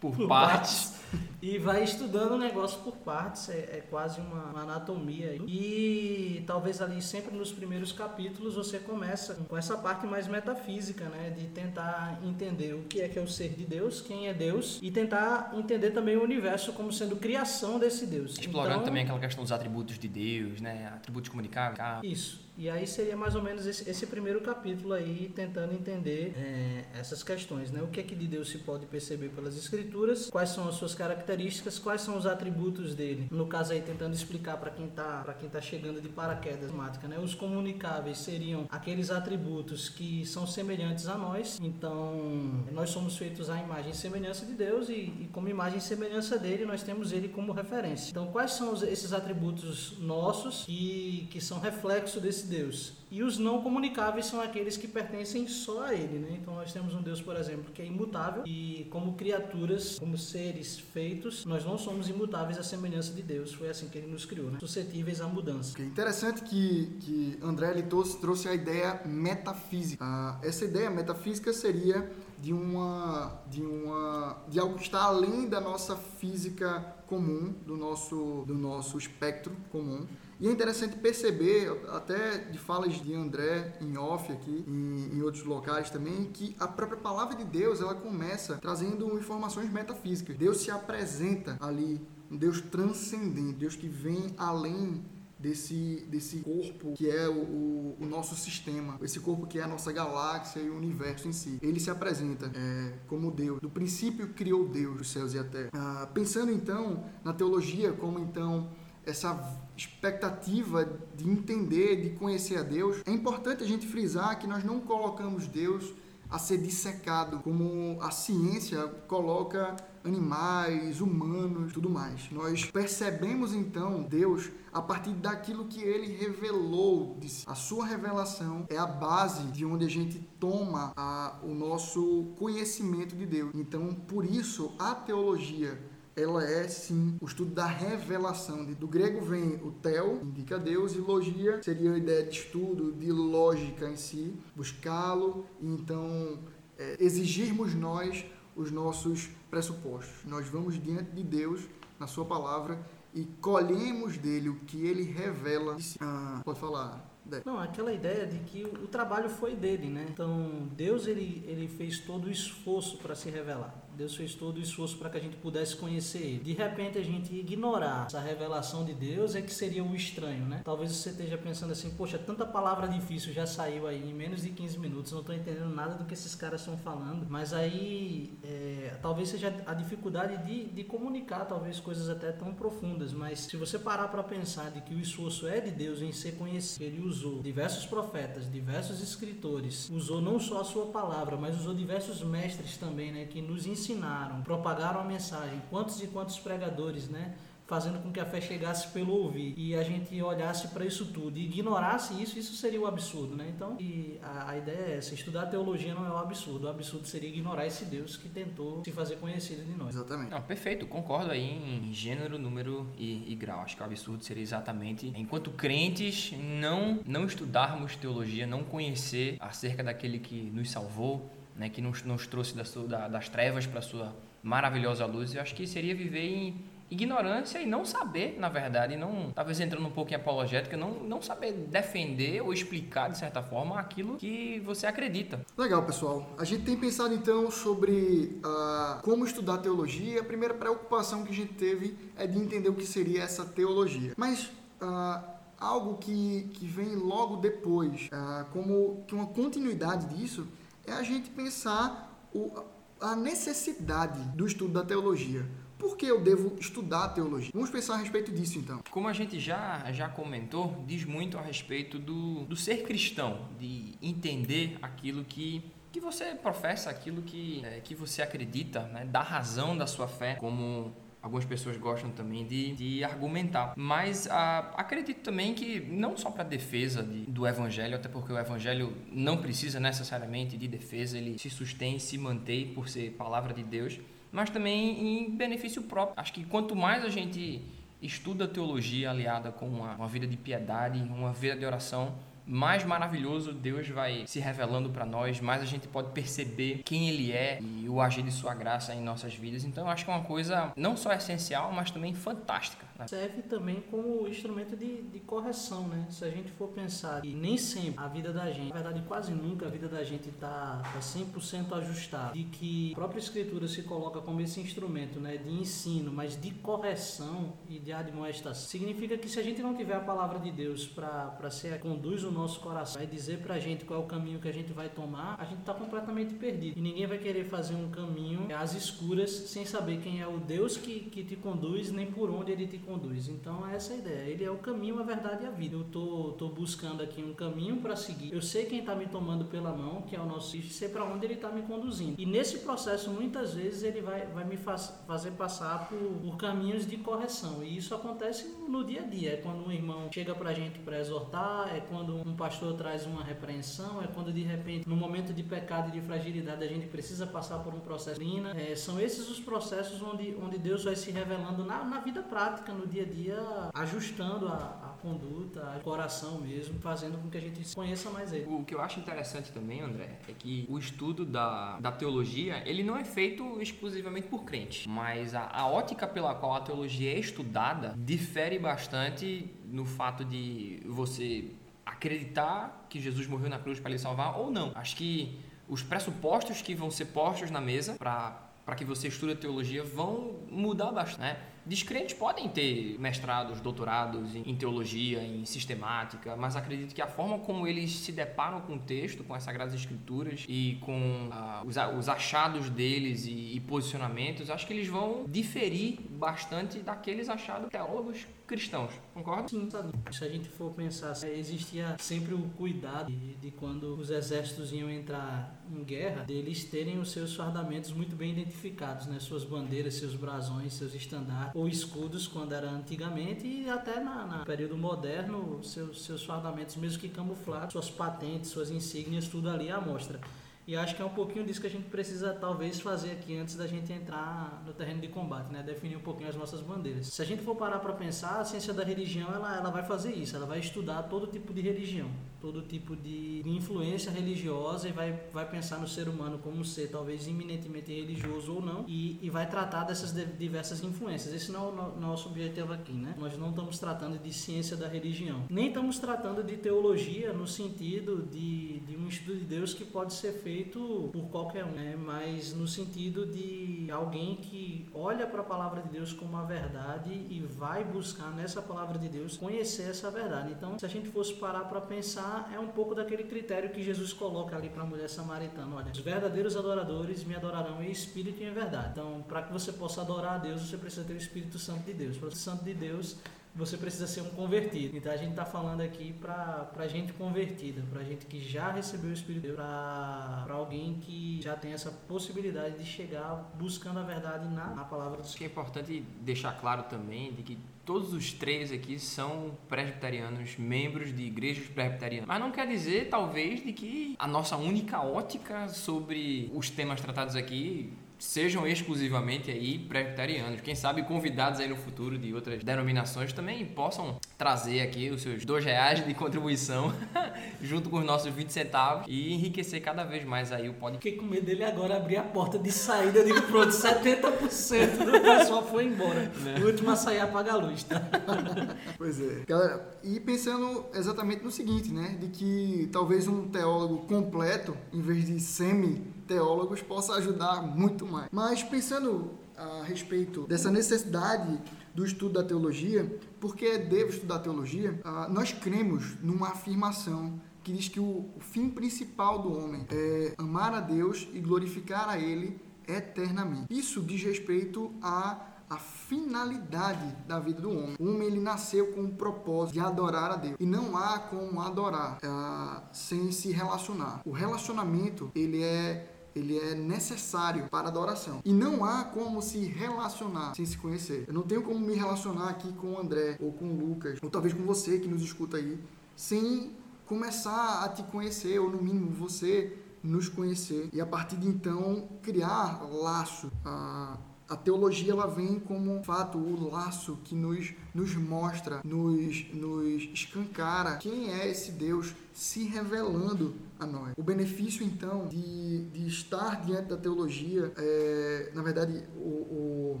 Por, 0.00 0.12
Por 0.12 0.18
por 0.18 0.28
partes. 0.28 0.94
e 1.40 1.58
vai 1.58 1.82
estudando 1.82 2.32
o 2.32 2.38
negócio 2.38 2.80
por 2.80 2.96
partes, 2.96 3.48
é, 3.48 3.58
é 3.58 3.84
quase 3.88 4.20
uma, 4.20 4.44
uma, 4.44 4.62
anatomia. 4.62 5.36
E 5.46 6.42
talvez 6.46 6.80
ali 6.80 7.00
sempre 7.00 7.36
nos 7.36 7.52
primeiros 7.52 7.92
capítulos 7.92 8.54
você 8.54 8.78
começa 8.78 9.34
com 9.34 9.56
essa 9.56 9.76
parte 9.76 10.06
mais 10.06 10.26
metafísica, 10.26 11.04
né? 11.06 11.30
De 11.30 11.46
tentar 11.46 12.20
entender 12.24 12.74
o 12.74 12.82
que 12.84 13.00
é 13.00 13.08
que 13.08 13.18
é 13.18 13.22
o 13.22 13.28
ser 13.28 13.50
de 13.50 13.64
Deus, 13.64 14.00
quem 14.00 14.28
é 14.28 14.34
Deus, 14.34 14.78
e 14.82 14.90
tentar 14.90 15.52
entender 15.54 15.90
também 15.90 16.16
o 16.16 16.22
universo 16.22 16.72
como 16.72 16.92
sendo 16.92 17.16
criação 17.16 17.78
desse 17.78 18.06
Deus. 18.06 18.38
Explorando 18.38 18.74
então, 18.74 18.84
também 18.84 19.02
aquela 19.04 19.20
questão 19.20 19.42
dos 19.42 19.52
atributos 19.52 19.98
de 19.98 20.08
Deus, 20.08 20.60
né? 20.60 20.92
Atributos 20.94 21.30
comunicáveis. 21.30 21.78
Isso. 22.02 22.47
E 22.58 22.68
aí 22.68 22.86
seria 22.86 23.16
mais 23.16 23.36
ou 23.36 23.42
menos 23.42 23.66
esse, 23.66 23.88
esse 23.88 24.06
primeiro 24.06 24.40
capítulo 24.40 24.92
aí, 24.92 25.30
tentando 25.34 25.72
entender 25.72 26.34
é, 26.36 26.84
essas 26.98 27.22
questões, 27.22 27.70
né? 27.70 27.80
O 27.82 27.86
que 27.86 28.00
é 28.00 28.02
que 28.02 28.16
de 28.16 28.26
Deus 28.26 28.48
se 28.48 28.58
pode 28.58 28.84
perceber 28.86 29.28
pelas 29.28 29.56
escrituras, 29.56 30.28
quais 30.28 30.48
são 30.50 30.68
as 30.68 30.74
suas 30.74 30.94
características, 30.94 31.78
quais 31.78 32.00
são 32.00 32.16
os 32.16 32.26
atributos 32.26 32.94
dele. 32.96 33.28
No 33.30 33.46
caso 33.46 33.72
aí, 33.72 33.80
tentando 33.80 34.14
explicar 34.14 34.56
para 34.56 34.70
quem 34.70 34.86
está 34.86 35.22
para 35.22 35.34
quem 35.34 35.48
tá 35.48 35.60
chegando 35.60 36.00
de 36.00 36.08
paraquedas 36.08 36.72
temática, 36.88 37.06
né? 37.06 37.18
Os 37.18 37.34
comunicáveis 37.34 38.18
seriam 38.18 38.66
aqueles 38.70 39.10
atributos 39.10 39.88
que 39.88 40.24
são 40.24 40.46
semelhantes 40.46 41.06
a 41.06 41.16
nós. 41.16 41.58
Então, 41.60 42.64
nós 42.72 42.90
somos 42.90 43.16
feitos 43.16 43.50
à 43.50 43.60
imagem 43.60 43.90
e 43.90 43.94
semelhança 43.94 44.46
de 44.46 44.54
Deus 44.54 44.88
e, 44.88 44.92
e 44.92 45.28
como 45.32 45.48
imagem 45.48 45.78
e 45.78 45.80
semelhança 45.80 46.38
dele, 46.38 46.64
nós 46.64 46.82
temos 46.82 47.12
ele 47.12 47.28
como 47.28 47.52
referência. 47.52 48.10
Então, 48.10 48.26
quais 48.28 48.52
são 48.52 48.72
os, 48.72 48.82
esses 48.82 49.12
atributos 49.12 49.98
nossos 49.98 50.64
que, 50.64 51.28
que 51.30 51.40
são 51.40 51.58
reflexo 51.58 52.20
desse 52.20 52.47
Deus. 52.48 52.98
E 53.10 53.22
os 53.22 53.38
não 53.38 53.62
comunicáveis 53.62 54.26
são 54.26 54.40
aqueles 54.40 54.76
que 54.76 54.86
pertencem 54.86 55.48
só 55.48 55.86
a 55.86 55.94
Ele. 55.94 56.18
Né? 56.18 56.38
Então 56.42 56.54
nós 56.54 56.72
temos 56.72 56.94
um 56.94 57.00
Deus, 57.00 57.22
por 57.22 57.36
exemplo, 57.36 57.72
que 57.72 57.80
é 57.80 57.86
imutável 57.86 58.42
e 58.46 58.86
como 58.90 59.14
criaturas, 59.14 59.98
como 59.98 60.18
seres 60.18 60.78
feitos, 60.78 61.46
nós 61.46 61.64
não 61.64 61.78
somos 61.78 62.08
imutáveis 62.08 62.58
à 62.58 62.62
semelhança 62.62 63.12
de 63.12 63.22
Deus. 63.22 63.54
Foi 63.54 63.68
assim 63.68 63.88
que 63.88 63.96
Ele 63.96 64.08
nos 64.08 64.26
criou, 64.26 64.50
né? 64.50 64.58
suscetíveis 64.60 65.20
à 65.20 65.26
mudança. 65.26 65.80
É 65.80 65.84
interessante 65.84 66.42
que, 66.42 66.86
que 67.00 67.38
André 67.42 67.70
ele 67.70 67.82
trouxe, 67.84 68.20
trouxe 68.20 68.48
a 68.48 68.54
ideia 68.54 69.00
metafísica. 69.06 70.04
Ah, 70.04 70.38
essa 70.42 70.64
ideia 70.64 70.90
metafísica 70.90 71.52
seria 71.52 72.10
de 72.40 72.52
uma 72.52 73.42
de 73.48 73.62
uma 73.62 74.36
de 74.48 74.60
algo 74.60 74.76
que 74.76 74.82
está 74.82 75.02
além 75.02 75.48
da 75.48 75.60
nossa 75.60 75.96
física 75.96 76.80
comum, 77.06 77.52
do 77.66 77.76
nosso 77.76 78.44
do 78.46 78.54
nosso 78.54 78.96
espectro 78.96 79.56
comum 79.70 80.06
e 80.40 80.46
é 80.46 80.50
interessante 80.50 80.96
perceber, 80.96 81.68
até 81.88 82.38
de 82.38 82.58
falas 82.58 82.94
de 82.94 83.14
André 83.14 83.76
em 83.80 83.96
off 83.96 84.32
aqui, 84.32 84.64
em, 84.66 85.16
em, 85.16 85.22
outros 85.22 85.44
locais 85.44 85.90
também, 85.90 86.26
que 86.26 86.54
a 86.60 86.68
própria 86.68 86.98
palavra 86.98 87.34
de 87.34 87.44
Deus 87.44 87.80
ela 87.80 87.94
começa 87.94 88.56
trazendo 88.56 89.18
informações 89.18 89.70
metafísicas. 89.72 90.36
Deus 90.36 90.58
se 90.58 90.70
apresenta 90.70 91.56
ali, 91.60 92.00
um 92.30 92.36
Deus 92.36 92.60
transcendente, 92.60 93.54
Deus 93.54 93.74
que 93.74 93.88
vem 93.88 94.34
além 94.36 95.02
desse, 95.38 96.06
desse 96.08 96.38
corpo 96.38 96.92
que 96.94 97.08
é 97.08 97.28
o, 97.28 97.32
o, 97.32 97.96
o, 98.00 98.06
nosso 98.06 98.34
sistema, 98.34 98.98
esse 99.02 99.20
corpo 99.20 99.46
que 99.46 99.58
é 99.58 99.62
a 99.62 99.68
nossa 99.68 99.92
galáxia 99.92 100.60
e 100.60 100.68
o 100.68 100.76
universo 100.76 101.28
em 101.28 101.32
si. 101.32 101.58
Ele 101.62 101.78
se 101.78 101.90
apresenta 101.90 102.50
é, 102.54 102.92
como 103.06 103.30
Deus. 103.30 103.60
Do 103.60 103.70
princípio 103.70 104.28
criou 104.28 104.68
Deus 104.68 105.00
os 105.00 105.10
céus 105.10 105.34
e 105.34 105.38
a 105.38 105.44
terra. 105.44 105.70
Ah, 105.72 106.08
pensando 106.12 106.52
então 106.52 107.04
na 107.24 107.32
teologia 107.32 107.92
como 107.92 108.18
então 108.18 108.68
essa 109.08 109.60
expectativa 109.76 110.84
de 111.16 111.28
entender, 111.28 112.02
de 112.02 112.10
conhecer 112.10 112.58
a 112.58 112.62
Deus, 112.62 113.02
é 113.06 113.10
importante 113.10 113.62
a 113.62 113.66
gente 113.66 113.86
frisar 113.86 114.38
que 114.38 114.46
nós 114.46 114.62
não 114.64 114.80
colocamos 114.80 115.46
Deus 115.46 115.92
a 116.30 116.38
ser 116.38 116.58
dissecado, 116.58 117.38
como 117.38 117.96
a 118.02 118.10
ciência 118.10 118.86
coloca 119.06 119.74
animais, 120.04 121.00
humanos, 121.00 121.72
tudo 121.72 121.88
mais. 121.88 122.30
Nós 122.30 122.66
percebemos 122.66 123.54
então 123.54 124.02
Deus 124.02 124.50
a 124.72 124.82
partir 124.82 125.12
daquilo 125.12 125.66
que 125.66 125.82
ele 125.82 126.16
revelou. 126.16 127.18
A 127.46 127.54
sua 127.54 127.86
revelação 127.86 128.66
é 128.68 128.76
a 128.76 128.86
base 128.86 129.44
de 129.44 129.64
onde 129.64 129.86
a 129.86 129.88
gente 129.88 130.18
toma 130.38 130.92
a, 130.96 131.38
o 131.42 131.54
nosso 131.54 132.32
conhecimento 132.38 133.16
de 133.16 133.24
Deus. 133.24 133.50
Então, 133.54 133.94
por 133.94 134.24
isso, 134.24 134.72
a 134.78 134.94
teologia 134.94 135.80
ela 136.20 136.44
é 136.44 136.66
sim 136.66 137.16
o 137.20 137.26
estudo 137.26 137.54
da 137.54 137.66
revelação. 137.66 138.64
Do 138.64 138.88
grego 138.88 139.20
vem 139.20 139.54
o 139.56 139.70
tel, 139.70 140.20
indica 140.22 140.58
Deus, 140.58 140.94
e 140.94 140.98
logia 140.98 141.62
seria 141.62 141.92
a 141.92 141.98
ideia 141.98 142.24
de 142.24 142.36
estudo, 142.36 142.92
de 142.92 143.12
lógica 143.12 143.88
em 143.88 143.96
si, 143.96 144.34
buscá-lo 144.54 145.46
e 145.60 145.66
então 145.66 146.38
é, 146.78 146.96
exigirmos 147.00 147.74
nós 147.74 148.24
os 148.56 148.72
nossos 148.72 149.28
pressupostos. 149.48 150.24
Nós 150.24 150.48
vamos 150.48 150.82
diante 150.82 151.12
de 151.12 151.22
Deus, 151.22 151.68
na 151.98 152.08
Sua 152.08 152.24
palavra, 152.24 152.78
e 153.14 153.24
colhemos 153.40 154.18
dele 154.18 154.48
o 154.48 154.56
que 154.56 154.84
ele 154.84 155.04
revela. 155.04 155.76
Ah, 156.00 156.42
pode 156.44 156.58
falar. 156.58 157.08
Não, 157.44 157.58
aquela 157.58 157.92
ideia 157.92 158.26
de 158.26 158.38
que 158.40 158.64
o 158.64 158.86
trabalho 158.86 159.28
foi 159.28 159.54
dele, 159.54 159.88
né? 159.88 160.06
Então, 160.10 160.68
Deus 160.74 161.06
ele, 161.06 161.44
ele 161.46 161.68
fez 161.68 162.00
todo 162.00 162.26
o 162.26 162.30
esforço 162.30 162.96
para 162.98 163.14
se 163.14 163.28
revelar. 163.28 163.74
Deus 163.98 164.14
fez 164.14 164.32
todo 164.32 164.58
o 164.58 164.60
esforço 164.60 164.96
para 164.96 165.10
que 165.10 165.18
a 165.18 165.20
gente 165.20 165.36
pudesse 165.36 165.74
conhecer 165.74 166.18
Ele. 166.18 166.38
De 166.38 166.52
repente 166.52 166.96
a 166.98 167.02
gente 167.02 167.34
ignorar 167.34 168.06
essa 168.06 168.20
revelação 168.20 168.84
de 168.84 168.94
Deus 168.94 169.34
é 169.34 169.42
que 169.42 169.52
seria 169.52 169.82
o 169.82 169.92
estranho, 169.94 170.44
né? 170.46 170.62
Talvez 170.64 170.92
você 170.92 171.10
esteja 171.10 171.36
pensando 171.36 171.72
assim, 171.72 171.90
poxa, 171.90 172.16
tanta 172.16 172.46
palavra 172.46 172.86
difícil 172.86 173.32
já 173.32 173.44
saiu 173.44 173.88
aí 173.88 174.08
em 174.08 174.14
menos 174.14 174.42
de 174.42 174.50
15 174.50 174.78
minutos, 174.78 175.10
não 175.10 175.18
estou 175.20 175.34
entendendo 175.34 175.74
nada 175.74 175.96
do 175.96 176.04
que 176.04 176.14
esses 176.14 176.32
caras 176.36 176.60
estão 176.60 176.78
falando. 176.78 177.26
Mas 177.28 177.52
aí 177.52 178.38
é, 178.44 178.96
talvez 179.02 179.30
seja 179.30 179.52
a 179.66 179.74
dificuldade 179.74 180.44
de, 180.46 180.66
de 180.66 180.84
comunicar 180.84 181.44
talvez 181.46 181.80
coisas 181.80 182.08
até 182.08 182.30
tão 182.30 182.54
profundas. 182.54 183.12
Mas 183.12 183.40
se 183.40 183.56
você 183.56 183.80
parar 183.80 184.06
para 184.06 184.22
pensar 184.22 184.70
de 184.70 184.80
que 184.80 184.94
o 184.94 185.00
esforço 185.00 185.48
é 185.48 185.60
de 185.60 185.72
Deus 185.72 186.00
em 186.00 186.12
ser 186.12 186.36
conhecido, 186.36 186.84
Ele 186.84 187.00
usou 187.00 187.42
diversos 187.42 187.84
profetas, 187.84 188.48
diversos 188.48 189.02
escritores, 189.02 189.90
usou 189.90 190.22
não 190.22 190.38
só 190.38 190.60
a 190.60 190.64
sua 190.64 190.86
palavra, 190.86 191.36
mas 191.36 191.58
usou 191.58 191.74
diversos 191.74 192.22
mestres 192.22 192.76
também, 192.76 193.10
né? 193.10 193.24
Que 193.24 193.42
nos 193.42 193.66
ensinaram 193.66 193.87
ensinaram, 193.88 194.42
propagaram 194.42 195.00
a 195.00 195.04
mensagem, 195.04 195.60
quantos 195.70 196.02
e 196.02 196.06
quantos 196.08 196.38
pregadores, 196.38 197.08
né? 197.08 197.34
Fazendo 197.66 198.02
com 198.02 198.10
que 198.10 198.18
a 198.18 198.24
fé 198.24 198.40
chegasse 198.40 198.88
pelo 198.88 199.12
ouvir 199.12 199.52
e 199.54 199.74
a 199.74 199.82
gente 199.82 200.22
olhasse 200.22 200.68
para 200.68 200.86
isso 200.86 201.04
tudo 201.12 201.36
e 201.36 201.44
ignorasse 201.44 202.14
isso, 202.14 202.38
isso 202.38 202.56
seria 202.56 202.80
o 202.80 202.84
um 202.84 202.86
absurdo, 202.86 203.36
né? 203.36 203.52
Então, 203.54 203.76
a, 204.22 204.52
a, 204.52 204.56
ideia 204.56 204.94
é 204.94 204.96
essa: 204.96 205.12
estudar 205.12 205.44
teologia 205.46 205.94
não 205.94 206.06
é 206.06 206.08
o 206.08 206.14
um 206.14 206.18
absurdo, 206.18 206.66
o 206.66 206.70
absurdo 206.70 207.06
seria 207.06 207.28
ignorar 207.28 207.66
esse 207.66 207.84
Deus 207.84 208.16
que 208.16 208.26
tentou 208.26 208.82
se 208.82 208.90
fazer 208.90 209.16
conhecido 209.16 209.62
de 209.66 209.76
nós. 209.76 209.94
Exatamente. 209.94 210.30
Não, 210.30 210.40
perfeito, 210.40 210.86
concordo 210.86 211.30
aí 211.30 211.44
em 211.44 211.92
gênero, 211.92 212.38
número 212.38 212.88
e, 212.96 213.30
e 213.30 213.34
grau. 213.34 213.60
Acho 213.60 213.76
que 213.76 213.82
o 213.82 213.84
absurdo 213.84 214.24
seria 214.24 214.42
exatamente 214.42 215.12
enquanto 215.14 215.50
crentes 215.50 216.32
não, 216.38 217.00
não 217.04 217.26
estudarmos 217.26 217.96
teologia, 217.96 218.46
não 218.46 218.64
conhecer 218.64 219.36
acerca 219.40 219.84
daquele 219.84 220.18
que 220.18 220.50
nos 220.54 220.70
salvou, 220.70 221.30
né, 221.58 221.68
que 221.68 221.82
nos, 221.82 222.02
nos 222.04 222.26
trouxe 222.26 222.56
das, 222.56 222.72
da, 222.72 223.08
das 223.08 223.28
trevas 223.28 223.66
para 223.66 223.80
a 223.80 223.82
sua 223.82 224.16
maravilhosa 224.42 225.04
luz, 225.04 225.34
eu 225.34 225.42
acho 225.42 225.54
que 225.54 225.66
seria 225.66 225.94
viver 225.94 226.24
em 226.24 226.64
ignorância 226.90 227.60
e 227.60 227.66
não 227.66 227.84
saber, 227.84 228.38
na 228.38 228.48
verdade, 228.48 228.96
não, 228.96 229.30
talvez 229.34 229.60
entrando 229.60 229.86
um 229.86 229.90
pouco 229.90 230.10
em 230.12 230.14
apologética, 230.14 230.76
não, 230.76 230.92
não 231.00 231.20
saber 231.20 231.52
defender 231.52 232.40
ou 232.40 232.52
explicar, 232.52 233.10
de 233.10 233.18
certa 233.18 233.42
forma, 233.42 233.78
aquilo 233.78 234.16
que 234.16 234.60
você 234.60 234.86
acredita. 234.86 235.44
Legal, 235.56 235.82
pessoal. 235.82 236.34
A 236.38 236.44
gente 236.44 236.62
tem 236.64 236.76
pensado, 236.76 237.12
então, 237.12 237.50
sobre 237.50 238.40
uh, 238.42 239.02
como 239.02 239.24
estudar 239.26 239.58
teologia. 239.58 240.20
A 240.20 240.24
primeira 240.24 240.54
preocupação 240.54 241.24
que 241.24 241.32
a 241.32 241.34
gente 241.34 241.52
teve 241.54 241.94
é 242.16 242.26
de 242.26 242.38
entender 242.38 242.70
o 242.70 242.74
que 242.74 242.86
seria 242.86 243.22
essa 243.22 243.44
teologia. 243.44 244.14
Mas... 244.16 244.50
Uh, 244.80 245.38
algo 245.60 245.96
que, 245.96 246.48
que 246.54 246.66
vem 246.66 246.94
logo 246.94 247.36
depois, 247.38 248.08
uh, 248.12 248.44
como 248.52 249.02
que 249.08 249.14
uma 249.14 249.26
continuidade 249.26 250.06
disso, 250.14 250.46
é 250.88 250.92
a 250.92 251.02
gente 251.02 251.30
pensar 251.30 252.28
o, 252.32 252.64
a 253.00 253.14
necessidade 253.14 254.20
do 254.36 254.46
estudo 254.46 254.72
da 254.72 254.84
teologia. 254.84 255.46
Por 255.78 255.96
que 255.96 256.06
eu 256.06 256.20
devo 256.20 256.56
estudar 256.58 257.08
teologia? 257.10 257.50
Vamos 257.54 257.70
pensar 257.70 257.94
a 257.94 257.96
respeito 257.98 258.32
disso 258.32 258.58
então. 258.58 258.82
Como 258.90 259.06
a 259.06 259.12
gente 259.12 259.38
já, 259.38 259.92
já 259.92 260.08
comentou, 260.08 260.84
diz 260.86 261.04
muito 261.04 261.38
a 261.38 261.40
respeito 261.40 261.98
do, 261.98 262.44
do 262.46 262.56
ser 262.56 262.82
cristão, 262.82 263.48
de 263.58 263.94
entender 264.02 264.76
aquilo 264.82 265.24
que 265.24 265.64
que 265.90 266.00
você 266.00 266.34
professa, 266.34 266.90
aquilo 266.90 267.22
que, 267.22 267.62
é, 267.64 267.80
que 267.80 267.94
você 267.94 268.20
acredita, 268.22 268.82
né? 268.88 269.04
da 269.04 269.22
razão 269.22 269.76
da 269.76 269.86
sua 269.86 270.06
fé, 270.06 270.34
como 270.34 270.92
Algumas 271.20 271.44
pessoas 271.44 271.76
gostam 271.76 272.10
também 272.10 272.46
de, 272.46 272.72
de 272.74 273.04
argumentar. 273.04 273.74
Mas 273.76 274.28
ah, 274.30 274.72
acredito 274.76 275.20
também 275.20 275.52
que, 275.52 275.80
não 275.80 276.16
só 276.16 276.30
para 276.30 276.44
defesa 276.44 277.02
de, 277.02 277.22
do 277.26 277.46
evangelho, 277.46 277.96
até 277.96 278.08
porque 278.08 278.32
o 278.32 278.38
evangelho 278.38 278.96
não 279.10 279.36
precisa 279.36 279.80
necessariamente 279.80 280.56
de 280.56 280.68
defesa, 280.68 281.18
ele 281.18 281.38
se 281.38 281.50
sustém 281.50 281.98
se 281.98 282.16
mantém 282.16 282.68
por 282.72 282.88
ser 282.88 283.12
palavra 283.12 283.52
de 283.52 283.64
Deus, 283.64 283.98
mas 284.30 284.48
também 284.50 285.24
em 285.24 285.30
benefício 285.36 285.82
próprio. 285.82 286.14
Acho 286.16 286.32
que 286.32 286.44
quanto 286.44 286.76
mais 286.76 287.04
a 287.04 287.08
gente 287.08 287.62
estuda 288.00 288.44
a 288.44 288.48
teologia 288.48 289.10
aliada 289.10 289.50
com 289.50 289.68
uma, 289.68 289.96
uma 289.96 290.08
vida 290.08 290.26
de 290.26 290.36
piedade, 290.36 291.00
uma 291.00 291.32
vida 291.32 291.56
de 291.56 291.64
oração, 291.64 292.14
mais 292.48 292.82
maravilhoso 292.84 293.52
Deus 293.52 293.88
vai 293.88 294.26
se 294.26 294.40
revelando 294.40 294.88
para 294.88 295.04
nós, 295.04 295.40
mais 295.40 295.60
a 295.60 295.66
gente 295.66 295.86
pode 295.86 296.12
perceber 296.12 296.80
quem 296.84 297.08
Ele 297.08 297.30
é 297.30 297.58
e 297.60 297.88
o 297.88 298.00
agir 298.00 298.22
de 298.22 298.32
Sua 298.32 298.54
graça 298.54 298.94
em 298.94 299.02
nossas 299.02 299.34
vidas. 299.34 299.64
Então 299.64 299.84
eu 299.84 299.90
acho 299.90 300.04
que 300.04 300.10
é 300.10 300.14
uma 300.14 300.24
coisa 300.24 300.72
não 300.74 300.96
só 300.96 301.12
essencial, 301.12 301.70
mas 301.72 301.90
também 301.90 302.14
fantástica. 302.14 302.86
Serve 303.06 303.42
também 303.42 303.80
como 303.90 304.26
instrumento 304.26 304.76
de, 304.76 305.02
de 305.02 305.20
correção, 305.20 305.86
né? 305.88 306.06
Se 306.10 306.24
a 306.24 306.30
gente 306.30 306.50
for 306.52 306.68
pensar 306.68 307.20
que 307.22 307.32
nem 307.32 307.56
sempre 307.56 308.02
a 308.02 308.08
vida 308.08 308.32
da 308.32 308.50
gente, 308.50 308.68
na 308.68 308.74
verdade 308.74 309.02
quase 309.06 309.32
nunca 309.32 309.66
a 309.66 309.68
vida 309.68 309.88
da 309.88 310.02
gente 310.02 310.28
está 310.28 310.82
tá 310.82 310.98
100% 310.98 311.72
ajustada, 311.72 312.36
e 312.36 312.44
que 312.44 312.92
a 312.92 312.96
própria 312.96 313.18
Escritura 313.18 313.68
se 313.68 313.82
coloca 313.82 314.20
como 314.20 314.40
esse 314.40 314.60
instrumento 314.60 315.20
né, 315.20 315.36
de 315.36 315.50
ensino, 315.50 316.12
mas 316.12 316.40
de 316.40 316.50
correção 316.50 317.52
e 317.68 317.78
de 317.78 317.92
admoestação. 317.92 318.68
Significa 318.68 319.16
que 319.16 319.28
se 319.28 319.38
a 319.38 319.42
gente 319.42 319.62
não 319.62 319.74
tiver 319.74 319.94
a 319.94 320.00
palavra 320.00 320.38
de 320.38 320.50
Deus 320.50 320.86
para 320.86 321.50
ser 321.50 321.78
conduz 321.78 322.24
o 322.24 322.30
nosso 322.30 322.60
coração, 322.60 322.98
vai 322.98 323.06
dizer 323.06 323.38
para 323.38 323.54
a 323.54 323.58
gente 323.58 323.84
qual 323.84 324.00
é 324.00 324.04
o 324.04 324.06
caminho 324.06 324.40
que 324.40 324.48
a 324.48 324.52
gente 324.52 324.72
vai 324.72 324.88
tomar, 324.88 325.36
a 325.38 325.44
gente 325.44 325.60
está 325.60 325.74
completamente 325.74 326.34
perdido. 326.34 326.78
E 326.78 326.80
ninguém 326.80 327.06
vai 327.06 327.18
querer 327.18 327.44
fazer 327.44 327.74
um 327.74 327.90
caminho 327.90 328.48
às 328.56 328.74
escuras 328.74 329.30
sem 329.30 329.64
saber 329.64 330.00
quem 330.00 330.20
é 330.20 330.26
o 330.26 330.38
Deus 330.38 330.76
que, 330.76 331.00
que 331.00 331.22
te 331.22 331.36
conduz, 331.36 331.92
nem 331.92 332.10
por 332.10 332.30
onde 332.30 332.52
ele 332.52 332.66
te 332.66 332.78
conduz. 332.78 332.87
Então 333.32 333.66
é 333.68 333.74
essa 333.74 333.94
a 333.94 333.96
ideia. 333.96 334.30
Ele 334.30 334.44
é 334.44 334.50
o 334.50 334.58
caminho, 334.58 335.00
a 335.00 335.02
verdade 335.02 335.44
e 335.44 335.46
a 335.46 335.50
vida. 335.50 335.76
Eu 335.76 335.84
tô, 335.84 336.34
tô 336.38 336.48
buscando 336.48 337.02
aqui 337.02 337.22
um 337.22 337.34
caminho 337.34 337.78
para 337.78 337.96
seguir. 337.96 338.32
Eu 338.32 338.42
sei 338.42 338.66
quem 338.66 338.80
está 338.80 338.94
me 338.94 339.06
tomando 339.06 339.46
pela 339.46 339.72
mão, 339.72 340.02
que 340.02 340.14
é 340.14 340.20
o 340.20 340.26
nosso 340.26 340.58
Cristo, 340.58 340.74
sei 340.74 340.88
para 340.88 341.04
onde 341.04 341.24
ele 341.24 341.34
está 341.34 341.48
me 341.48 341.62
conduzindo. 341.62 342.14
E 342.18 342.26
nesse 342.26 342.58
processo, 342.58 343.10
muitas 343.10 343.54
vezes, 343.54 343.82
ele 343.82 344.00
vai, 344.00 344.26
vai 344.26 344.44
me 344.44 344.56
faz, 344.56 344.92
fazer 345.06 345.32
passar 345.32 345.88
por, 345.88 345.98
por 345.98 346.36
caminhos 346.36 346.86
de 346.86 346.96
correção. 346.98 347.62
E 347.62 347.76
isso 347.76 347.94
acontece 347.94 348.54
no 348.68 348.84
dia 348.84 349.02
a 349.02 349.06
dia. 349.06 349.34
É 349.34 349.36
quando 349.36 349.66
um 349.66 349.72
irmão 349.72 350.08
chega 350.12 350.34
para 350.34 350.50
a 350.50 350.54
gente 350.54 350.78
para 350.80 350.98
exortar, 350.98 351.74
é 351.74 351.80
quando 351.80 352.16
um 352.16 352.36
pastor 352.36 352.74
traz 352.74 353.06
uma 353.06 353.22
repreensão, 353.22 354.02
é 354.02 354.06
quando 354.06 354.32
de 354.32 354.42
repente, 354.42 354.88
no 354.88 354.96
momento 354.96 355.32
de 355.32 355.42
pecado 355.42 355.88
e 355.88 355.92
de 355.92 356.00
fragilidade, 356.00 356.62
a 356.62 356.68
gente 356.68 356.86
precisa 356.86 357.26
passar 357.26 357.58
por 357.60 357.74
um 357.74 357.80
processo 357.80 358.20
é, 358.56 358.74
São 358.74 359.00
esses 359.00 359.28
os 359.28 359.40
processos 359.40 360.02
onde, 360.02 360.36
onde 360.42 360.58
Deus 360.58 360.84
vai 360.84 360.96
se 360.96 361.10
revelando 361.10 361.64
na, 361.64 361.84
na 361.84 362.00
vida 362.00 362.22
prática, 362.22 362.72
no 362.78 362.86
dia 362.86 363.02
a 363.02 363.06
dia, 363.06 363.70
ajustando 363.74 364.48
a, 364.48 364.54
a 364.54 365.02
conduta, 365.02 365.76
o 365.78 365.80
coração 365.80 366.40
mesmo, 366.40 366.78
fazendo 366.80 367.18
com 367.18 367.28
que 367.28 367.36
a 367.36 367.40
gente 367.40 367.74
conheça 367.74 368.10
mais 368.10 368.32
ele. 368.32 368.46
O 368.46 368.64
que 368.64 368.74
eu 368.74 368.80
acho 368.80 369.00
interessante 369.00 369.52
também, 369.52 369.80
André, 369.80 370.18
é 370.28 370.32
que 370.32 370.66
o 370.68 370.78
estudo 370.78 371.24
da, 371.24 371.78
da 371.80 371.92
teologia, 371.92 372.62
ele 372.66 372.82
não 372.82 372.96
é 372.96 373.04
feito 373.04 373.60
exclusivamente 373.60 374.28
por 374.28 374.44
crente, 374.44 374.88
mas 374.88 375.34
a, 375.34 375.48
a 375.52 375.66
ótica 375.66 376.06
pela 376.06 376.34
qual 376.34 376.54
a 376.54 376.60
teologia 376.60 377.12
é 377.12 377.18
estudada 377.18 377.94
difere 377.98 378.58
bastante 378.58 379.52
no 379.66 379.84
fato 379.84 380.24
de 380.24 380.80
você 380.86 381.50
acreditar 381.84 382.86
que 382.88 383.00
Jesus 383.00 383.26
morreu 383.26 383.48
na 383.48 383.58
cruz 383.58 383.80
para 383.80 383.90
lhe 383.90 383.98
salvar 383.98 384.38
ou 384.38 384.50
não. 384.50 384.72
Acho 384.74 384.96
que 384.96 385.38
os 385.68 385.82
pressupostos 385.82 386.62
que 386.62 386.74
vão 386.74 386.90
ser 386.90 387.06
postos 387.06 387.50
na 387.50 387.60
mesa 387.60 387.96
para 387.98 388.74
que 388.76 388.84
você 388.84 389.08
estude 389.08 389.32
a 389.32 389.36
teologia 389.36 389.82
vão 389.82 390.36
mudar 390.50 390.92
bastante, 390.92 391.20
né? 391.20 391.38
Descrentes 391.68 392.14
podem 392.14 392.48
ter 392.48 392.98
mestrados, 392.98 393.60
doutorados 393.60 394.34
em 394.34 394.56
teologia, 394.56 395.22
em 395.22 395.44
sistemática, 395.44 396.34
mas 396.34 396.56
acredito 396.56 396.94
que 396.94 397.02
a 397.02 397.06
forma 397.06 397.38
como 397.40 397.66
eles 397.66 397.92
se 397.92 398.10
deparam 398.10 398.62
com 398.62 398.76
o 398.76 398.78
texto, 398.78 399.22
com 399.22 399.34
as 399.34 399.42
Sagradas 399.42 399.74
Escrituras 399.74 400.46
e 400.48 400.78
com 400.80 401.28
uh, 401.28 401.66
os, 401.66 401.76
os, 401.98 402.08
achados 402.08 402.70
deles 402.70 403.26
e, 403.26 403.54
e, 403.54 403.60
posicionamentos, 403.60 404.48
acho 404.48 404.66
que 404.66 404.72
eles 404.72 404.88
vão 404.88 405.26
diferir 405.28 405.98
bastante 406.08 406.78
daqueles 406.78 407.28
achados 407.28 407.68
teólogos 407.68 408.26
cristãos, 408.48 408.90
concorda? 409.12 409.46
Sim, 409.46 409.68
se 410.10 410.24
a 410.24 410.28
gente 410.28 410.48
for 410.48 410.72
pensar, 410.72 411.12
existia 411.28 411.94
sempre 412.00 412.32
o 412.32 412.40
cuidado 412.56 413.12
de, 413.12 413.34
de, 413.34 413.50
quando 413.50 413.94
os 413.94 414.10
exércitos 414.10 414.72
iam 414.72 414.90
entrar 414.90 415.62
em 415.70 415.84
guerra, 415.84 416.24
deles 416.24 416.64
terem 416.64 416.98
os 416.98 417.10
seus 417.10 417.36
fardamentos 417.36 417.92
muito 417.92 418.16
bem 418.16 418.32
identificados, 418.32 419.06
né? 419.06 419.20
suas 419.20 419.44
bandeiras, 419.44 419.94
seus 419.94 420.14
brasões, 420.14 420.72
seus 420.72 420.94
estandartes 420.94 421.54
ou 421.54 421.68
escudos, 421.68 422.26
quando 422.26 422.54
era 422.54 422.70
antigamente, 422.70 423.46
e 423.46 423.68
até 423.68 424.00
na, 424.00 424.26
na 424.26 424.38
período 424.46 424.78
moderno, 424.78 425.62
seus, 425.62 426.02
seus 426.02 426.24
fardamentos, 426.24 426.74
mesmo 426.76 426.98
que 426.98 427.10
camuflados, 427.10 427.72
suas 427.72 427.90
patentes, 427.90 428.50
suas 428.50 428.70
insígnias, 428.70 429.28
tudo 429.28 429.50
ali 429.50 429.70
à 429.70 429.78
mostra. 429.78 430.18
E 430.68 430.76
acho 430.76 430.94
que 430.94 431.00
é 431.00 431.04
um 431.04 431.08
pouquinho 431.08 431.46
disso 431.46 431.62
que 431.62 431.66
a 431.66 431.70
gente 431.70 431.88
precisa 431.88 432.34
talvez 432.34 432.78
fazer 432.78 433.12
aqui 433.12 433.34
antes 433.38 433.56
da 433.56 433.66
gente 433.66 433.90
entrar 433.90 434.62
no 434.66 434.74
terreno 434.74 435.00
de 435.00 435.08
combate, 435.08 435.50
né? 435.50 435.62
Definir 435.62 435.96
um 435.96 436.00
pouquinho 436.00 436.28
as 436.28 436.36
nossas 436.36 436.60
bandeiras. 436.60 437.06
Se 437.06 437.22
a 437.22 437.24
gente 437.24 437.42
for 437.42 437.56
parar 437.56 437.78
para 437.78 437.94
pensar, 437.94 438.38
a 438.38 438.44
ciência 438.44 438.74
da 438.74 438.84
religião 438.84 439.32
ela, 439.32 439.56
ela 439.56 439.70
vai 439.70 439.82
fazer 439.82 440.12
isso, 440.12 440.36
ela 440.36 440.44
vai 440.44 440.58
estudar 440.58 441.04
todo 441.04 441.26
tipo 441.26 441.54
de 441.54 441.62
religião, 441.62 442.10
todo 442.38 442.60
tipo 442.60 442.94
de 442.94 443.42
influência 443.46 444.12
religiosa 444.12 444.90
e 444.90 444.92
vai, 444.92 445.18
vai 445.32 445.48
pensar 445.48 445.78
no 445.78 445.88
ser 445.88 446.06
humano 446.06 446.38
como 446.38 446.62
ser 446.62 446.88
talvez 446.88 447.26
eminentemente 447.26 447.90
religioso 447.90 448.56
ou 448.56 448.60
não 448.60 448.84
e, 448.86 449.18
e 449.22 449.30
vai 449.30 449.48
tratar 449.48 449.84
dessas 449.84 450.12
diversas 450.36 450.84
influências. 450.84 451.32
Esse 451.32 451.50
não 451.50 451.64
é 451.64 451.72
o 451.72 451.98
nosso 451.98 452.28
objetivo 452.28 452.74
aqui, 452.74 452.92
né? 452.92 453.14
Nós 453.16 453.38
não 453.38 453.48
estamos 453.48 453.78
tratando 453.78 454.18
de 454.18 454.32
ciência 454.34 454.76
da 454.76 454.86
religião, 454.86 455.44
nem 455.48 455.68
estamos 455.68 455.98
tratando 455.98 456.42
de 456.42 456.58
teologia 456.58 457.32
no 457.32 457.46
sentido 457.46 458.28
de, 458.30 458.80
de 458.80 458.98
um 458.98 459.08
estudo 459.08 459.38
de 459.38 459.46
Deus 459.46 459.72
que 459.72 459.86
pode 459.86 460.12
ser 460.12 460.32
feito 460.32 460.57
feito 460.58 461.08
por 461.12 461.28
qualquer 461.30 461.64
um, 461.64 461.70
né? 461.70 461.96
mas 461.96 462.52
no 462.52 462.66
sentido 462.66 463.26
de 463.26 463.88
alguém 463.92 464.36
que 464.36 464.88
olha 464.92 465.24
para 465.26 465.40
a 465.40 465.44
palavra 465.44 465.82
de 465.82 465.88
Deus 465.90 466.12
como 466.12 466.36
a 466.36 466.42
verdade 466.42 467.12
e 467.12 467.40
vai 467.48 467.84
buscar 467.84 468.30
nessa 468.32 468.60
palavra 468.60 468.98
de 468.98 469.08
Deus 469.08 469.36
conhecer 469.36 469.90
essa 469.90 470.10
verdade. 470.10 470.52
Então, 470.52 470.76
se 470.76 470.84
a 470.84 470.88
gente 470.88 471.08
fosse 471.08 471.34
parar 471.34 471.64
para 471.64 471.80
pensar, 471.80 472.50
é 472.52 472.58
um 472.58 472.66
pouco 472.66 472.94
daquele 472.94 473.22
critério 473.24 473.70
que 473.70 473.82
Jesus 473.82 474.12
coloca 474.12 474.56
ali 474.56 474.68
para 474.68 474.82
a 474.82 474.86
mulher 474.86 475.08
samaritana: 475.08 475.76
olha, 475.76 475.92
os 475.92 475.98
verdadeiros 475.98 476.56
adoradores 476.56 477.22
me 477.22 477.36
adorarão 477.36 477.82
em 477.82 477.90
espírito 477.90 478.42
e 478.42 478.46
em 478.46 478.52
verdade. 478.52 478.90
Então, 478.92 479.24
para 479.28 479.42
que 479.42 479.52
você 479.52 479.72
possa 479.72 480.00
adorar 480.00 480.34
a 480.34 480.38
Deus, 480.38 480.62
você 480.62 480.76
precisa 480.76 481.04
ter 481.04 481.12
o 481.12 481.16
Espírito 481.16 481.58
Santo 481.58 481.84
de 481.84 481.92
Deus. 481.92 482.16
Para 482.16 482.28
o 482.28 482.32
Santo 482.32 482.64
de 482.64 482.74
Deus 482.74 483.16
você 483.54 483.76
precisa 483.76 484.06
ser 484.06 484.20
um 484.22 484.30
convertido. 484.30 484.96
Então 484.96 485.12
a 485.12 485.16
gente 485.16 485.30
está 485.30 485.44
falando 485.44 485.80
aqui 485.80 486.12
para 486.12 486.86
gente 486.86 487.12
convertida, 487.12 487.82
para 487.90 488.02
gente 488.02 488.26
que 488.26 488.40
já 488.40 488.70
recebeu 488.70 489.10
o 489.10 489.12
Espírito 489.12 489.42
de 489.42 489.48
Deus, 489.48 489.56
para 489.56 490.54
alguém 490.54 490.94
que 491.00 491.40
já 491.42 491.56
tem 491.56 491.72
essa 491.72 491.90
possibilidade 491.90 492.78
de 492.78 492.84
chegar 492.84 493.50
buscando 493.58 493.98
a 493.98 494.02
verdade 494.02 494.48
na, 494.48 494.66
na 494.74 494.84
palavra 494.84 495.18
do 495.18 495.26
Senhor. 495.26 495.28
Acho 495.28 495.36
que 495.36 495.44
é 495.44 495.46
importante 495.46 496.04
deixar 496.20 496.52
claro 496.60 496.84
também 496.84 497.32
de 497.32 497.42
que 497.42 497.58
todos 497.84 498.12
os 498.12 498.32
três 498.32 498.70
aqui 498.70 498.98
são 498.98 499.56
presbiterianos, 499.66 500.56
membros 500.58 501.14
de 501.14 501.22
igrejas 501.22 501.66
presbiterianas. 501.68 502.28
Mas 502.28 502.40
não 502.40 502.50
quer 502.50 502.66
dizer, 502.66 503.08
talvez, 503.08 503.64
de 503.64 503.72
que 503.72 504.14
a 504.18 504.26
nossa 504.26 504.56
única 504.56 505.00
ótica 505.00 505.68
sobre 505.68 506.50
os 506.54 506.68
temas 506.68 507.00
tratados 507.00 507.34
aqui 507.34 507.92
sejam 508.18 508.66
exclusivamente 508.66 509.50
aí 509.50 509.78
presbiterianos. 509.78 510.60
Quem 510.60 510.74
sabe 510.74 511.02
convidados 511.02 511.60
aí 511.60 511.68
no 511.68 511.76
futuro 511.76 512.18
de 512.18 512.34
outras 512.34 512.62
denominações 512.62 513.32
também 513.32 513.64
possam 513.64 514.18
trazer 514.36 514.80
aqui 514.80 515.10
os 515.10 515.22
seus 515.22 515.44
dois 515.44 515.64
reais 515.64 516.04
de 516.04 516.14
contribuição 516.14 516.92
junto 517.62 517.88
com 517.88 517.98
os 517.98 518.04
nossos 518.04 518.32
20 518.32 518.52
centavos 518.52 519.06
e 519.08 519.32
enriquecer 519.32 519.80
cada 519.80 520.04
vez 520.04 520.24
mais 520.24 520.52
aí 520.52 520.68
o 520.68 520.74
podcast. 520.74 521.08
Fiquei 521.08 521.18
com 521.18 521.26
medo 521.26 521.46
dele 521.46 521.64
agora 521.64 521.96
abrir 521.96 522.16
a 522.16 522.22
porta 522.22 522.58
de 522.58 522.72
saída. 522.72 523.20
Eu 523.20 523.24
digo, 523.24 523.42
pronto, 523.42 523.70
70% 523.70 525.04
do 525.04 525.20
pessoal 525.20 525.66
foi 525.66 525.84
embora. 525.84 526.30
Né? 526.40 526.56
O 526.60 526.66
último 526.66 526.90
a 526.90 526.96
sair 526.96 527.20
apaga 527.20 527.52
a 527.52 527.56
luz, 527.56 527.84
tá? 527.84 528.02
pois 528.98 529.20
é. 529.20 529.44
Galera, 529.46 529.98
e 530.02 530.20
pensando 530.20 530.86
exatamente 530.94 531.42
no 531.42 531.50
seguinte, 531.50 531.92
né? 531.92 532.16
De 532.20 532.28
que 532.28 532.88
talvez 532.92 533.28
um 533.28 533.48
teólogo 533.48 534.06
completo, 534.06 534.76
em 534.92 535.00
vez 535.00 535.26
de 535.26 535.40
semi 535.40 536.17
teólogos 536.28 536.82
possa 536.82 537.14
ajudar 537.14 537.62
muito 537.62 538.06
mais. 538.06 538.28
Mas 538.30 538.62
pensando 538.62 539.32
a 539.56 539.82
respeito 539.82 540.46
dessa 540.46 540.70
necessidade 540.70 541.60
do 541.92 542.04
estudo 542.04 542.34
da 542.34 542.44
teologia, 542.44 543.18
porque 543.40 543.78
devo 543.78 544.10
estudar 544.10 544.38
teologia, 544.38 545.00
ah, 545.02 545.26
nós 545.28 545.52
cremos 545.52 546.16
numa 546.22 546.50
afirmação 546.50 547.40
que 547.64 547.72
diz 547.72 547.88
que 547.88 547.98
o 547.98 548.26
fim 548.38 548.70
principal 548.70 549.40
do 549.40 549.52
homem 549.52 549.86
é 549.90 550.34
amar 550.38 550.72
a 550.72 550.80
Deus 550.80 551.26
e 551.32 551.40
glorificar 551.40 552.08
a 552.08 552.18
Ele 552.18 552.60
eternamente. 552.86 553.66
Isso 553.68 554.00
diz 554.00 554.22
respeito 554.22 554.92
a 555.02 555.48
a 555.70 555.76
finalidade 555.76 557.14
da 557.26 557.38
vida 557.38 557.60
do 557.60 557.70
homem. 557.70 557.96
O 557.98 558.08
homem 558.08 558.26
ele 558.26 558.40
nasceu 558.40 558.92
com 558.92 559.02
o 559.04 559.12
propósito 559.12 559.74
de 559.74 559.80
adorar 559.80 560.30
a 560.30 560.36
Deus 560.36 560.56
e 560.58 560.64
não 560.64 560.96
há 560.96 561.18
como 561.18 561.60
adorar 561.60 562.18
uh, 562.24 562.82
sem 562.92 563.30
se 563.30 563.52
relacionar. 563.52 564.22
O 564.24 564.30
relacionamento 564.30 565.30
ele 565.34 565.62
é 565.62 566.17
ele 566.38 566.58
é 566.58 566.74
necessário 566.74 567.68
para 567.70 567.88
adoração. 567.88 568.40
E 568.44 568.52
não 568.52 568.84
há 568.84 569.04
como 569.04 569.42
se 569.42 569.58
relacionar 569.58 570.54
sem 570.54 570.66
se 570.66 570.76
conhecer. 570.76 571.24
Eu 571.26 571.34
não 571.34 571.42
tenho 571.42 571.62
como 571.62 571.80
me 571.80 571.94
relacionar 571.94 572.48
aqui 572.48 572.72
com 572.72 572.94
o 572.94 573.00
André, 573.00 573.36
ou 573.40 573.52
com 573.52 573.66
o 573.66 573.88
Lucas, 573.88 574.18
ou 574.22 574.30
talvez 574.30 574.54
com 574.54 574.62
você 574.62 574.98
que 574.98 575.08
nos 575.08 575.22
escuta 575.22 575.56
aí, 575.56 575.78
sem 576.16 576.72
começar 577.06 577.84
a 577.84 577.88
te 577.88 578.02
conhecer, 578.04 578.58
ou 578.58 578.70
no 578.70 578.82
mínimo 578.82 579.10
você 579.10 579.76
nos 580.02 580.28
conhecer. 580.28 580.88
E 580.92 581.00
a 581.00 581.06
partir 581.06 581.36
de 581.36 581.48
então 581.48 582.08
criar 582.22 582.82
laço. 582.90 583.50
Ah, 583.64 584.16
a 584.48 584.56
teologia 584.56 585.12
ela 585.12 585.26
vem 585.26 585.60
como 585.60 586.02
fato, 586.02 586.38
o 586.38 586.70
laço 586.70 587.18
que 587.24 587.34
nos, 587.34 587.72
nos 587.94 588.14
mostra, 588.14 588.80
nos, 588.82 589.46
nos 589.52 590.02
escancara 590.14 590.96
quem 590.96 591.32
é 591.32 591.48
esse 591.50 591.72
Deus 591.72 592.14
se 592.32 592.64
revelando 592.64 593.54
a 593.78 593.86
nós. 593.86 594.14
O 594.16 594.22
benefício, 594.22 594.84
então, 594.84 595.26
de, 595.26 595.84
de 595.90 596.06
estar 596.06 596.64
diante 596.64 596.88
da 596.88 596.96
teologia, 596.96 597.72
é, 597.76 598.50
na 598.54 598.62
verdade, 598.62 599.04
o, 599.16 599.18
o, 599.18 600.00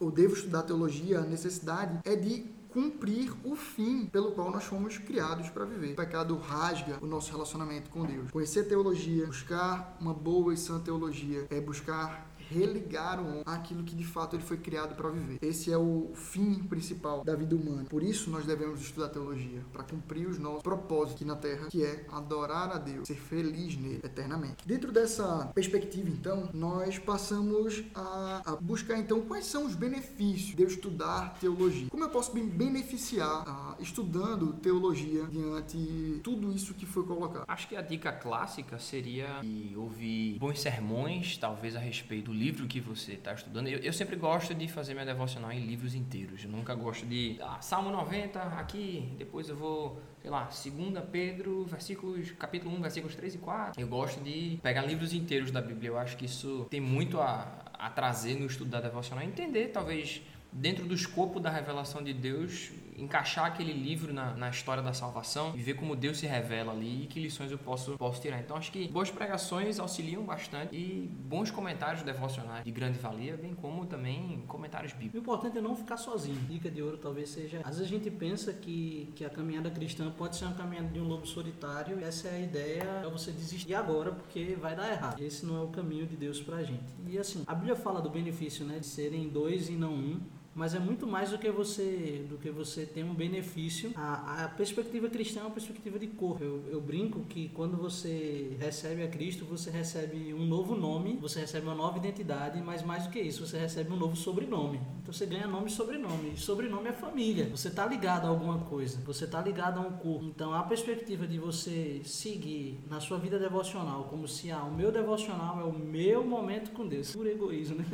eu 0.00 0.10
devo 0.10 0.34
estudar 0.34 0.62
teologia, 0.62 1.20
a 1.20 1.22
necessidade 1.22 2.00
é 2.04 2.14
de 2.14 2.44
cumprir 2.74 3.32
o 3.44 3.54
fim 3.54 4.06
pelo 4.06 4.32
qual 4.32 4.50
nós 4.50 4.64
fomos 4.64 4.98
criados 4.98 5.48
para 5.48 5.64
viver. 5.64 5.92
O 5.92 5.96
pecado 5.96 6.36
rasga 6.36 6.98
o 7.00 7.06
nosso 7.06 7.30
relacionamento 7.30 7.88
com 7.88 8.04
Deus. 8.04 8.32
Conhecer 8.32 8.64
teologia, 8.64 9.26
buscar 9.26 9.96
uma 10.00 10.12
boa 10.12 10.52
e 10.52 10.56
sã 10.56 10.80
teologia, 10.80 11.46
é 11.50 11.60
buscar 11.60 12.33
religaram 12.50 13.42
aquilo 13.44 13.82
que 13.82 13.94
de 13.94 14.04
fato 14.04 14.36
ele 14.36 14.42
foi 14.42 14.56
criado 14.56 14.94
para 14.94 15.08
viver. 15.10 15.38
Esse 15.42 15.72
é 15.72 15.78
o 15.78 16.10
fim 16.14 16.54
principal 16.64 17.24
da 17.24 17.34
vida 17.34 17.54
humana. 17.54 17.84
Por 17.88 18.02
isso 18.02 18.30
nós 18.30 18.44
devemos 18.44 18.80
estudar 18.80 19.08
teologia, 19.08 19.62
para 19.72 19.82
cumprir 19.84 20.28
os 20.28 20.38
nossos 20.38 20.62
propósitos 20.62 21.14
aqui 21.14 21.24
na 21.24 21.36
Terra, 21.36 21.66
que 21.68 21.84
é 21.84 22.06
adorar 22.10 22.70
a 22.70 22.78
Deus, 22.78 23.06
ser 23.06 23.14
feliz 23.16 23.76
nele 23.76 24.00
eternamente. 24.02 24.66
Dentro 24.66 24.92
dessa 24.92 25.50
perspectiva, 25.54 26.08
então, 26.08 26.48
nós 26.52 26.98
passamos 26.98 27.82
a, 27.94 28.42
a 28.44 28.56
buscar 28.56 28.98
então 28.98 29.22
quais 29.22 29.46
são 29.46 29.66
os 29.66 29.74
benefícios 29.74 30.56
de 30.56 30.62
eu 30.62 30.68
estudar 30.68 31.38
teologia. 31.38 31.88
Como 31.90 32.04
eu 32.04 32.10
posso 32.10 32.34
me 32.34 32.42
beneficiar 32.42 33.44
a, 33.46 33.76
estudando 33.80 34.52
teologia 34.54 35.24
diante 35.24 35.76
de 35.76 36.20
tudo 36.22 36.52
isso 36.52 36.74
que 36.74 36.86
foi 36.86 37.04
colocado? 37.04 37.44
Acho 37.46 37.68
que 37.68 37.76
a 37.76 37.82
dica 37.82 38.12
clássica 38.12 38.78
seria 38.78 39.40
ouvir 39.76 40.38
bons 40.38 40.60
sermões, 40.60 41.36
talvez 41.36 41.76
a 41.76 41.78
respeito 41.78 42.32
livro 42.34 42.66
que 42.66 42.80
você 42.80 43.12
está 43.12 43.32
estudando. 43.32 43.68
Eu, 43.68 43.78
eu, 43.78 43.92
sempre 43.92 44.16
gosto 44.16 44.54
de 44.54 44.68
fazer 44.68 44.92
minha 44.92 45.06
devocional 45.06 45.52
em 45.52 45.64
livros 45.64 45.94
inteiros. 45.94 46.44
Eu 46.44 46.50
nunca 46.50 46.74
gosto 46.74 47.06
de 47.06 47.38
ah, 47.40 47.60
Salmo 47.60 47.90
90 47.90 48.40
aqui, 48.40 49.14
depois 49.16 49.48
eu 49.48 49.56
vou, 49.56 50.00
sei 50.20 50.30
lá, 50.30 50.44
2 50.44 51.04
Pedro, 51.10 51.64
versículos, 51.64 52.32
capítulo 52.32 52.74
1, 52.76 52.82
versículos 52.82 53.14
3 53.14 53.34
e 53.36 53.38
4. 53.38 53.80
Eu 53.80 53.88
gosto 53.88 54.22
de 54.22 54.58
pegar 54.62 54.82
livros 54.82 55.12
inteiros 55.12 55.50
da 55.50 55.62
Bíblia. 55.62 55.88
Eu 55.88 55.98
acho 55.98 56.16
que 56.16 56.26
isso 56.26 56.66
tem 56.70 56.80
muito 56.80 57.20
a, 57.20 57.64
a 57.72 57.90
trazer 57.90 58.38
no 58.38 58.46
estudo 58.46 58.70
da 58.70 58.80
devocional. 58.80 59.24
Entender, 59.24 59.68
talvez, 59.68 60.22
dentro 60.52 60.86
do 60.86 60.94
escopo 60.94 61.40
da 61.40 61.50
revelação 61.50 62.02
de 62.02 62.12
Deus, 62.12 62.70
encaixar 62.96 63.46
aquele 63.46 63.72
livro 63.72 64.12
na, 64.12 64.34
na 64.34 64.50
história 64.50 64.82
da 64.82 64.92
salvação 64.92 65.52
e 65.54 65.62
ver 65.62 65.74
como 65.74 65.96
Deus 65.96 66.18
se 66.18 66.26
revela 66.26 66.72
ali 66.72 67.04
e 67.04 67.06
que 67.06 67.20
lições 67.20 67.50
eu 67.50 67.58
posso, 67.58 67.96
posso 67.96 68.20
tirar. 68.20 68.40
Então 68.40 68.56
acho 68.56 68.70
que 68.70 68.88
boas 68.88 69.10
pregações 69.10 69.78
auxiliam 69.78 70.22
bastante 70.22 70.74
e 70.74 71.10
bons 71.26 71.50
comentários 71.50 72.02
devocionais 72.02 72.64
de 72.64 72.70
grande 72.70 72.98
valia, 72.98 73.36
bem 73.36 73.54
como 73.54 73.86
também 73.86 74.44
comentários 74.46 74.92
bíblicos. 74.92 75.18
O 75.20 75.22
importante 75.22 75.58
é 75.58 75.60
não 75.60 75.76
ficar 75.76 75.96
sozinho. 75.96 76.38
Dica 76.48 76.70
de 76.70 76.82
ouro 76.82 76.98
talvez 76.98 77.30
seja. 77.30 77.60
Às 77.64 77.78
vezes 77.78 77.92
a 77.92 77.96
gente 77.96 78.10
pensa 78.10 78.52
que, 78.52 79.12
que 79.14 79.24
a 79.24 79.30
caminhada 79.30 79.70
cristã 79.70 80.10
pode 80.10 80.36
ser 80.36 80.44
uma 80.44 80.54
caminhada 80.54 80.88
de 80.88 81.00
um 81.00 81.04
lobo 81.04 81.26
solitário. 81.26 82.02
Essa 82.04 82.28
é 82.28 82.36
a 82.36 82.40
ideia, 82.40 83.02
é 83.04 83.08
você 83.08 83.30
desistir 83.32 83.74
agora 83.74 84.12
porque 84.12 84.56
vai 84.60 84.74
dar 84.74 84.90
errado. 84.90 85.22
Esse 85.22 85.44
não 85.44 85.56
é 85.56 85.60
o 85.60 85.68
caminho 85.68 86.06
de 86.06 86.16
Deus 86.16 86.40
pra 86.40 86.62
gente. 86.62 86.84
E 87.06 87.18
assim, 87.18 87.44
a 87.46 87.54
Bíblia 87.54 87.76
fala 87.76 88.00
do 88.00 88.10
benefício, 88.10 88.64
né, 88.64 88.78
de 88.78 88.86
serem 88.86 89.28
dois 89.28 89.68
e 89.68 89.72
não 89.72 89.92
um 89.92 90.20
mas 90.54 90.74
é 90.74 90.78
muito 90.78 91.06
mais 91.06 91.30
do 91.30 91.38
que 91.38 91.50
você 91.50 92.24
do 92.28 92.38
que 92.38 92.50
você 92.50 92.86
ter 92.86 93.04
um 93.04 93.14
benefício. 93.14 93.90
A, 93.96 94.44
a 94.44 94.48
perspectiva 94.48 95.08
cristã 95.08 95.40
é 95.40 95.42
uma 95.42 95.50
perspectiva 95.50 95.98
de 95.98 96.06
corpo. 96.06 96.44
Eu, 96.44 96.62
eu, 96.70 96.80
brinco 96.80 97.20
que 97.24 97.48
quando 97.48 97.76
você 97.76 98.56
recebe 98.58 99.02
a 99.02 99.08
Cristo, 99.08 99.44
você 99.44 99.70
recebe 99.70 100.32
um 100.32 100.44
novo 100.46 100.76
nome, 100.76 101.18
você 101.20 101.40
recebe 101.40 101.66
uma 101.66 101.74
nova 101.74 101.98
identidade, 101.98 102.60
mas 102.62 102.82
mais 102.82 103.04
do 103.04 103.10
que 103.10 103.20
isso, 103.20 103.46
você 103.46 103.58
recebe 103.58 103.92
um 103.92 103.96
novo 103.96 104.14
sobrenome. 104.14 104.80
Então 105.02 105.12
você 105.12 105.26
ganha 105.26 105.46
nome 105.46 105.66
e 105.66 105.70
sobrenome. 105.70 106.32
E 106.34 106.36
sobrenome 106.36 106.88
é 106.88 106.92
família. 106.92 107.48
Você 107.50 107.68
está 107.68 107.86
ligado 107.86 108.26
a 108.26 108.28
alguma 108.28 108.58
coisa, 108.60 109.00
você 109.04 109.24
está 109.24 109.40
ligado 109.40 109.78
a 109.78 109.80
um 109.80 109.92
corpo. 109.92 110.24
Então 110.24 110.54
a 110.54 110.62
perspectiva 110.62 111.26
de 111.26 111.38
você 111.38 112.00
seguir 112.04 112.78
na 112.88 113.00
sua 113.00 113.18
vida 113.18 113.38
devocional 113.38 114.04
como 114.04 114.28
se 114.28 114.50
ah, 114.50 114.62
o 114.62 114.74
meu 114.74 114.92
devocional 114.92 115.60
é 115.60 115.64
o 115.64 115.72
meu 115.72 116.24
momento 116.24 116.70
com 116.70 116.86
Deus. 116.86 117.12
Por 117.14 117.26
egoísmo, 117.26 117.76
né? 117.76 117.84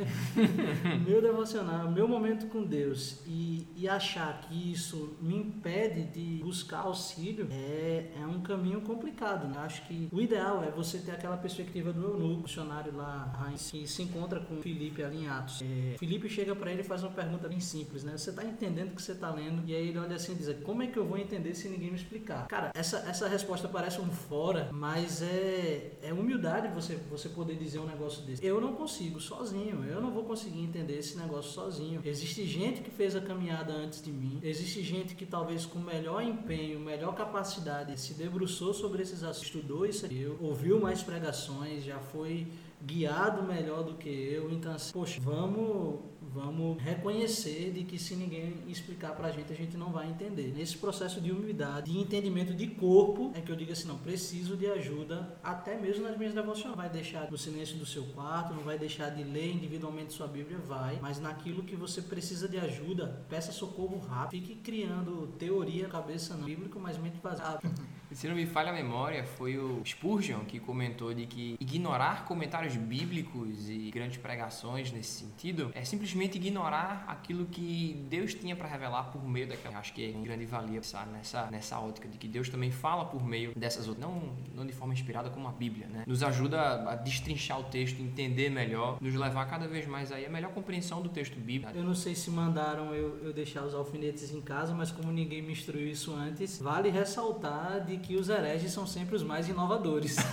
meu 1.07 1.21
devocional 1.21 1.87
é 1.87 1.89
o 1.89 1.91
meu 1.91 2.07
momento 2.07 2.50
com 2.51 2.63
Deus 2.63 3.19
e, 3.25 3.67
e 3.75 3.87
achar 3.87 4.41
que 4.41 4.71
isso 4.71 5.15
me 5.21 5.35
impede 5.35 6.03
de 6.03 6.43
buscar 6.43 6.81
auxílio 6.81 7.47
é, 7.51 8.11
é 8.19 8.25
um 8.25 8.41
caminho 8.41 8.81
complicado. 8.81 9.47
Né? 9.47 9.57
Acho 9.59 9.85
que 9.87 10.09
o 10.11 10.21
ideal 10.21 10.63
é 10.63 10.69
você 10.69 10.99
ter 10.99 11.11
aquela 11.11 11.37
perspectiva 11.37 11.93
do 11.93 12.03
eunuco, 12.03 12.41
funcionário 12.41 12.95
lá, 12.95 13.31
Heinz, 13.47 13.71
que 13.71 13.87
se 13.87 14.03
encontra 14.03 14.39
com 14.39 14.61
Felipe 14.61 15.03
ali 15.03 15.23
em 15.23 15.27
Atos. 15.27 15.61
É, 15.61 15.97
Felipe 15.97 16.29
chega 16.29 16.55
para 16.55 16.71
ele 16.71 16.81
e 16.81 16.83
faz 16.83 17.03
uma 17.03 17.11
pergunta 17.11 17.47
bem 17.47 17.59
simples, 17.59 18.03
né? 18.03 18.17
Você 18.17 18.29
está 18.29 18.43
entendendo 18.43 18.91
o 18.91 18.95
que 18.95 19.01
você 19.01 19.13
está 19.13 19.31
lendo? 19.31 19.67
E 19.67 19.75
aí 19.75 19.87
ele 19.87 19.97
olha 19.97 20.15
assim 20.15 20.33
e 20.33 20.35
diz, 20.35 20.55
como 20.63 20.83
é 20.83 20.87
que 20.87 20.97
eu 20.97 21.05
vou 21.05 21.17
entender 21.17 21.53
se 21.55 21.69
ninguém 21.69 21.89
me 21.89 21.95
explicar? 21.95 22.47
Cara, 22.47 22.71
essa, 22.73 22.97
essa 22.99 23.27
resposta 23.27 23.67
parece 23.67 24.01
um 24.01 24.09
fora, 24.11 24.69
mas 24.71 25.21
é, 25.21 25.93
é 26.01 26.13
humildade 26.13 26.67
você, 26.73 26.95
você 27.09 27.29
poder 27.29 27.55
dizer 27.55 27.79
um 27.79 27.85
negócio 27.85 28.23
desse. 28.23 28.45
Eu 28.45 28.59
não 28.59 28.73
consigo 28.73 29.19
sozinho, 29.19 29.83
eu 29.85 30.01
não 30.01 30.11
vou 30.11 30.23
conseguir 30.25 30.61
entender 30.61 30.97
esse 30.97 31.17
negócio 31.17 31.51
sozinho. 31.51 32.01
Existe 32.03 32.40
Existe 32.41 32.59
gente 32.59 32.81
que 32.81 32.89
fez 32.89 33.15
a 33.15 33.21
caminhada 33.21 33.71
antes 33.71 34.01
de 34.01 34.11
mim, 34.11 34.39
existe 34.41 34.81
gente 34.81 35.13
que 35.13 35.27
talvez 35.27 35.63
com 35.63 35.77
melhor 35.77 36.23
empenho, 36.23 36.79
melhor 36.79 37.13
capacidade 37.13 37.99
se 37.99 38.15
debruçou 38.15 38.73
sobre 38.73 39.03
esses 39.03 39.21
assuntos, 39.21 39.43
estudou 39.43 39.85
isso 39.85 40.07
aqui, 40.07 40.27
ouviu 40.39 40.79
mais 40.79 41.03
pregações, 41.03 41.83
já 41.83 41.99
foi 41.99 42.47
guiado 42.83 43.43
melhor 43.43 43.83
do 43.83 43.93
que 43.93 44.09
eu. 44.09 44.49
Então, 44.51 44.73
assim, 44.73 44.91
poxa, 44.91 45.21
vamos 45.21 45.99
vamos 46.33 46.81
reconhecer 46.81 47.71
de 47.71 47.83
que 47.83 47.99
se 47.99 48.15
ninguém 48.15 48.55
explicar 48.67 49.13
pra 49.15 49.31
gente, 49.31 49.51
a 49.51 49.55
gente 49.55 49.75
não 49.75 49.91
vai 49.91 50.09
entender. 50.09 50.53
Nesse 50.55 50.77
processo 50.77 51.19
de 51.19 51.31
humildade, 51.31 51.91
de 51.91 51.97
entendimento 51.97 52.53
de 52.53 52.67
corpo, 52.67 53.31
é 53.35 53.41
que 53.41 53.51
eu 53.51 53.55
digo 53.55 53.71
assim, 53.71 53.87
não, 53.87 53.97
preciso 53.97 54.55
de 54.55 54.67
ajuda, 54.67 55.37
até 55.43 55.77
mesmo 55.79 56.03
nas 56.03 56.17
minhas 56.17 56.33
devoções. 56.33 56.75
Vai 56.75 56.89
deixar 56.89 57.29
no 57.29 57.37
silêncio 57.37 57.77
do 57.77 57.85
seu 57.85 58.03
quarto, 58.05 58.53
não 58.53 58.63
vai 58.63 58.77
deixar 58.77 59.09
de 59.09 59.23
ler 59.23 59.53
individualmente 59.53 60.13
sua 60.13 60.27
Bíblia, 60.27 60.57
vai, 60.57 60.99
mas 61.01 61.19
naquilo 61.19 61.63
que 61.63 61.75
você 61.75 62.01
precisa 62.01 62.47
de 62.47 62.57
ajuda, 62.57 63.23
peça 63.29 63.51
socorro 63.51 63.99
rápido, 63.99 64.41
fique 64.41 64.55
criando 64.55 65.27
teoria, 65.37 65.87
cabeça 65.87 66.35
não 66.35 66.45
bíblica, 66.45 66.79
mas 66.79 66.97
mente 66.97 67.19
vazada. 67.21 67.61
Se 68.13 68.27
não 68.27 68.35
me 68.35 68.45
falha 68.45 68.71
a 68.71 68.73
memória, 68.73 69.23
foi 69.23 69.57
o 69.57 69.81
Spurgeon 69.85 70.41
que 70.41 70.59
comentou 70.59 71.13
de 71.13 71.25
que 71.25 71.55
ignorar 71.59 72.25
comentários 72.25 72.75
bíblicos 72.75 73.69
e 73.69 73.89
grandes 73.91 74.17
pregações 74.17 74.91
nesse 74.91 75.19
sentido 75.19 75.71
é 75.73 75.83
simplesmente 75.83 76.35
ignorar 76.37 77.05
aquilo 77.07 77.45
que 77.45 78.05
Deus 78.09 78.33
tinha 78.33 78.55
para 78.55 78.67
revelar 78.67 79.05
por 79.05 79.23
meio 79.27 79.47
daquela. 79.47 79.79
Acho 79.79 79.93
que 79.93 80.11
é 80.11 80.15
uma 80.15 80.25
grande 80.25 80.45
valia 80.45 80.81
pensar 80.81 81.07
nessa, 81.07 81.49
nessa 81.49 81.79
ótica 81.79 82.07
de 82.07 82.17
que 82.17 82.27
Deus 82.27 82.49
também 82.49 82.69
fala 82.69 83.05
por 83.05 83.25
meio 83.25 83.53
dessas 83.55 83.87
outras, 83.87 84.05
não, 84.05 84.33
não 84.53 84.65
de 84.65 84.73
forma 84.73 84.93
inspirada 84.93 85.29
como 85.29 85.47
a 85.47 85.51
Bíblia, 85.51 85.87
né? 85.87 86.03
Nos 86.05 86.21
ajuda 86.21 86.91
a 86.91 86.95
destrinchar 86.95 87.59
o 87.59 87.63
texto, 87.63 88.01
entender 88.01 88.49
melhor, 88.49 88.97
nos 89.01 89.15
levar 89.15 89.45
cada 89.45 89.67
vez 89.67 89.87
mais 89.87 90.11
aí 90.11 90.25
a 90.25 90.29
melhor 90.29 90.51
compreensão 90.51 91.01
do 91.01 91.09
texto 91.09 91.39
bíblico. 91.39 91.77
Eu 91.77 91.83
não 91.83 91.95
sei 91.95 92.13
se 92.13 92.29
mandaram 92.29 92.93
eu, 92.93 93.17
eu 93.23 93.31
deixar 93.31 93.63
os 93.63 93.73
alfinetes 93.73 94.31
em 94.33 94.41
casa, 94.41 94.73
mas 94.73 94.91
como 94.91 95.11
ninguém 95.11 95.41
me 95.41 95.53
instruiu 95.53 95.87
isso 95.87 96.13
antes, 96.13 96.59
vale 96.59 96.89
ressaltar 96.89 97.85
de 97.85 98.00
que 98.01 98.15
os 98.15 98.29
hereges 98.29 98.71
são 98.71 98.85
sempre 98.85 99.15
os 99.15 99.23
mais 99.23 99.47
inovadores. 99.47 100.15